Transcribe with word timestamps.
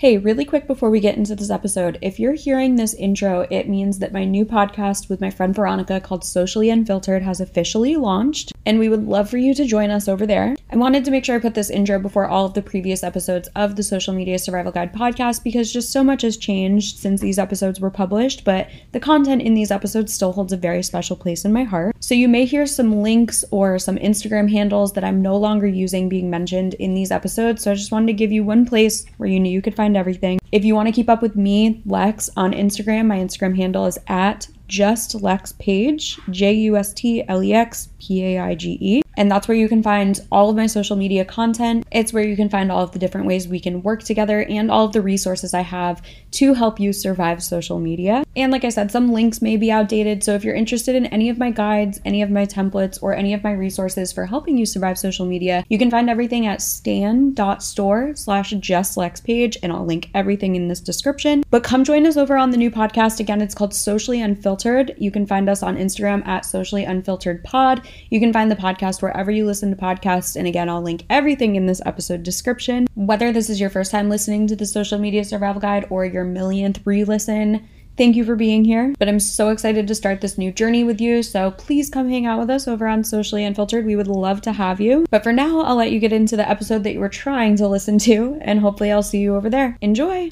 Hey, 0.00 0.16
really 0.16 0.46
quick 0.46 0.66
before 0.66 0.88
we 0.88 0.98
get 0.98 1.18
into 1.18 1.34
this 1.34 1.50
episode, 1.50 1.98
if 2.00 2.18
you're 2.18 2.32
hearing 2.32 2.76
this 2.76 2.94
intro, 2.94 3.46
it 3.50 3.68
means 3.68 3.98
that 3.98 4.14
my 4.14 4.24
new 4.24 4.46
podcast 4.46 5.10
with 5.10 5.20
my 5.20 5.28
friend 5.28 5.54
Veronica 5.54 6.00
called 6.00 6.24
Socially 6.24 6.70
Unfiltered 6.70 7.22
has 7.22 7.38
officially 7.38 7.96
launched, 7.96 8.50
and 8.64 8.78
we 8.78 8.88
would 8.88 9.04
love 9.04 9.28
for 9.28 9.36
you 9.36 9.52
to 9.52 9.66
join 9.66 9.90
us 9.90 10.08
over 10.08 10.26
there. 10.26 10.56
I 10.72 10.76
wanted 10.76 11.04
to 11.04 11.10
make 11.10 11.26
sure 11.26 11.36
I 11.36 11.38
put 11.38 11.52
this 11.52 11.68
intro 11.68 11.98
before 11.98 12.26
all 12.26 12.46
of 12.46 12.54
the 12.54 12.62
previous 12.62 13.02
episodes 13.02 13.48
of 13.56 13.76
the 13.76 13.82
Social 13.82 14.14
Media 14.14 14.38
Survival 14.38 14.72
Guide 14.72 14.94
podcast 14.94 15.44
because 15.44 15.70
just 15.70 15.92
so 15.92 16.02
much 16.02 16.22
has 16.22 16.38
changed 16.38 16.96
since 16.96 17.20
these 17.20 17.38
episodes 17.38 17.78
were 17.78 17.90
published, 17.90 18.42
but 18.42 18.70
the 18.92 19.00
content 19.00 19.42
in 19.42 19.52
these 19.52 19.70
episodes 19.70 20.14
still 20.14 20.32
holds 20.32 20.54
a 20.54 20.56
very 20.56 20.82
special 20.82 21.14
place 21.14 21.44
in 21.44 21.52
my 21.52 21.64
heart. 21.64 21.94
So 22.00 22.14
you 22.14 22.26
may 22.26 22.46
hear 22.46 22.64
some 22.64 23.02
links 23.02 23.44
or 23.50 23.78
some 23.78 23.98
Instagram 23.98 24.50
handles 24.50 24.94
that 24.94 25.04
I'm 25.04 25.20
no 25.20 25.36
longer 25.36 25.66
using 25.66 26.08
being 26.08 26.30
mentioned 26.30 26.72
in 26.74 26.94
these 26.94 27.10
episodes, 27.10 27.62
so 27.62 27.72
I 27.72 27.74
just 27.74 27.92
wanted 27.92 28.06
to 28.06 28.14
give 28.14 28.32
you 28.32 28.44
one 28.44 28.64
place 28.64 29.04
where 29.18 29.28
you 29.28 29.38
knew 29.38 29.52
you 29.52 29.60
could 29.60 29.76
find 29.76 29.89
everything. 29.96 30.38
If 30.52 30.64
you 30.64 30.74
want 30.74 30.88
to 30.88 30.92
keep 30.92 31.08
up 31.08 31.22
with 31.22 31.36
me, 31.36 31.82
Lex, 31.86 32.30
on 32.36 32.52
Instagram, 32.52 33.06
my 33.06 33.18
Instagram 33.18 33.56
handle 33.56 33.86
is 33.86 33.98
at 34.08 34.48
just 34.66 35.20
Lex 35.20 35.52
Paige, 35.58 36.18
J 36.30 36.52
U 36.52 36.76
S 36.76 36.92
T 36.92 37.24
L 37.28 37.42
E 37.42 37.52
X 37.52 37.88
P 37.98 38.24
A 38.24 38.38
I 38.40 38.54
G 38.54 38.78
E. 38.80 39.02
And 39.16 39.30
that's 39.30 39.48
where 39.48 39.56
you 39.56 39.68
can 39.68 39.82
find 39.82 40.18
all 40.30 40.48
of 40.48 40.56
my 40.56 40.66
social 40.66 40.96
media 40.96 41.24
content. 41.24 41.84
It's 41.90 42.12
where 42.12 42.24
you 42.24 42.36
can 42.36 42.48
find 42.48 42.70
all 42.70 42.82
of 42.82 42.92
the 42.92 42.98
different 42.98 43.26
ways 43.26 43.48
we 43.48 43.60
can 43.60 43.82
work 43.82 44.02
together 44.02 44.44
and 44.44 44.70
all 44.70 44.86
of 44.86 44.92
the 44.92 45.02
resources 45.02 45.52
I 45.52 45.62
have 45.62 46.00
to 46.32 46.54
help 46.54 46.80
you 46.80 46.92
survive 46.92 47.42
social 47.42 47.80
media. 47.80 48.24
And 48.36 48.52
like 48.52 48.64
I 48.64 48.68
said, 48.68 48.92
some 48.92 49.12
links 49.12 49.42
may 49.42 49.56
be 49.56 49.72
outdated. 49.72 50.22
So 50.22 50.34
if 50.34 50.44
you're 50.44 50.54
interested 50.54 50.94
in 50.94 51.06
any 51.06 51.28
of 51.28 51.38
my 51.38 51.50
guides, 51.50 52.00
any 52.04 52.22
of 52.22 52.30
my 52.30 52.46
templates, 52.46 52.98
or 53.02 53.12
any 53.12 53.34
of 53.34 53.42
my 53.42 53.52
resources 53.52 54.12
for 54.12 54.26
helping 54.26 54.56
you 54.56 54.66
survive 54.66 54.98
social 54.98 55.26
media, 55.26 55.64
you 55.68 55.78
can 55.78 55.90
find 55.90 56.08
everything 56.08 56.46
at 56.46 56.62
stan.store 56.62 58.14
slash 58.14 58.52
justlexpaige, 58.54 59.56
and 59.62 59.72
I'll 59.72 59.84
link 59.84 60.10
everything 60.14 60.54
in 60.54 60.68
this 60.68 60.80
description. 60.80 61.42
But 61.50 61.64
come 61.64 61.82
join 61.82 62.06
us 62.06 62.16
over 62.16 62.36
on 62.36 62.50
the 62.50 62.56
new 62.56 62.70
podcast. 62.70 63.18
Again, 63.18 63.40
it's 63.40 63.54
called 63.54 63.74
Socially 63.74 64.20
Unfiltered. 64.20 64.94
You 64.98 65.10
can 65.10 65.26
find 65.26 65.48
us 65.48 65.62
on 65.62 65.76
Instagram 65.76 66.24
at 66.26 66.44
Socially 66.44 66.84
Unfiltered 66.84 67.42
Pod. 67.42 67.86
You 68.10 68.20
can 68.20 68.32
find 68.32 68.50
the 68.50 68.56
podcast 68.56 69.02
wherever 69.02 69.30
you 69.30 69.44
listen 69.44 69.70
to 69.70 69.76
podcasts. 69.76 70.36
And 70.36 70.46
again, 70.46 70.68
I'll 70.68 70.82
link 70.82 71.04
everything 71.10 71.56
in 71.56 71.66
this 71.66 71.82
episode 71.84 72.22
description. 72.22 72.86
Whether 72.94 73.32
this 73.32 73.50
is 73.50 73.60
your 73.60 73.70
first 73.70 73.90
time 73.90 74.08
listening 74.08 74.46
to 74.46 74.56
the 74.56 74.66
Social 74.66 74.98
Media 74.98 75.24
Survival 75.24 75.60
Guide 75.60 75.86
or 75.90 76.04
your 76.04 76.24
millionth 76.24 76.80
re 76.84 77.02
listen, 77.02 77.68
Thank 77.96 78.16
you 78.16 78.24
for 78.24 78.36
being 78.36 78.64
here. 78.64 78.94
But 78.98 79.08
I'm 79.08 79.20
so 79.20 79.50
excited 79.50 79.86
to 79.86 79.94
start 79.94 80.20
this 80.20 80.38
new 80.38 80.52
journey 80.52 80.84
with 80.84 81.00
you. 81.00 81.22
So 81.22 81.50
please 81.50 81.90
come 81.90 82.08
hang 82.08 82.26
out 82.26 82.38
with 82.38 82.50
us 82.50 82.66
over 82.66 82.86
on 82.86 83.04
Socially 83.04 83.44
Unfiltered. 83.44 83.84
We 83.84 83.96
would 83.96 84.08
love 84.08 84.40
to 84.42 84.52
have 84.52 84.80
you. 84.80 85.06
But 85.10 85.22
for 85.22 85.32
now, 85.32 85.60
I'll 85.60 85.76
let 85.76 85.92
you 85.92 86.00
get 86.00 86.12
into 86.12 86.36
the 86.36 86.48
episode 86.48 86.84
that 86.84 86.92
you 86.92 87.00
were 87.00 87.08
trying 87.08 87.56
to 87.56 87.68
listen 87.68 87.98
to, 87.98 88.38
and 88.40 88.60
hopefully, 88.60 88.90
I'll 88.90 89.02
see 89.02 89.18
you 89.18 89.36
over 89.36 89.50
there. 89.50 89.76
Enjoy. 89.80 90.30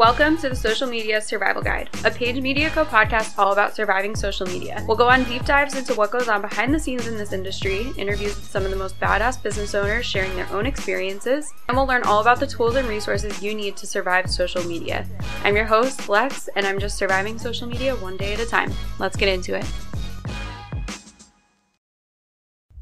Welcome 0.00 0.38
to 0.38 0.48
the 0.48 0.56
Social 0.56 0.88
Media 0.88 1.20
Survival 1.20 1.60
Guide, 1.60 1.90
a 2.06 2.10
Paige 2.10 2.40
Media 2.40 2.70
Co 2.70 2.86
podcast 2.86 3.38
all 3.38 3.52
about 3.52 3.76
surviving 3.76 4.16
social 4.16 4.46
media. 4.46 4.82
We'll 4.88 4.96
go 4.96 5.10
on 5.10 5.24
deep 5.24 5.44
dives 5.44 5.76
into 5.76 5.92
what 5.92 6.10
goes 6.10 6.26
on 6.26 6.40
behind 6.40 6.74
the 6.74 6.80
scenes 6.80 7.06
in 7.06 7.18
this 7.18 7.34
industry, 7.34 7.92
interviews 7.98 8.34
with 8.34 8.46
some 8.46 8.64
of 8.64 8.70
the 8.70 8.78
most 8.78 8.98
badass 8.98 9.42
business 9.42 9.74
owners 9.74 10.06
sharing 10.06 10.34
their 10.36 10.50
own 10.52 10.64
experiences, 10.64 11.52
and 11.68 11.76
we'll 11.76 11.86
learn 11.86 12.02
all 12.04 12.22
about 12.22 12.40
the 12.40 12.46
tools 12.46 12.76
and 12.76 12.88
resources 12.88 13.42
you 13.42 13.54
need 13.54 13.76
to 13.76 13.86
survive 13.86 14.30
social 14.30 14.64
media. 14.64 15.06
I'm 15.44 15.54
your 15.54 15.66
host, 15.66 16.08
Lex, 16.08 16.48
and 16.56 16.66
I'm 16.66 16.80
just 16.80 16.96
surviving 16.96 17.38
social 17.38 17.68
media 17.68 17.94
one 17.96 18.16
day 18.16 18.32
at 18.32 18.40
a 18.40 18.46
time. 18.46 18.72
Let's 18.98 19.18
get 19.18 19.28
into 19.28 19.54
it. 19.54 19.66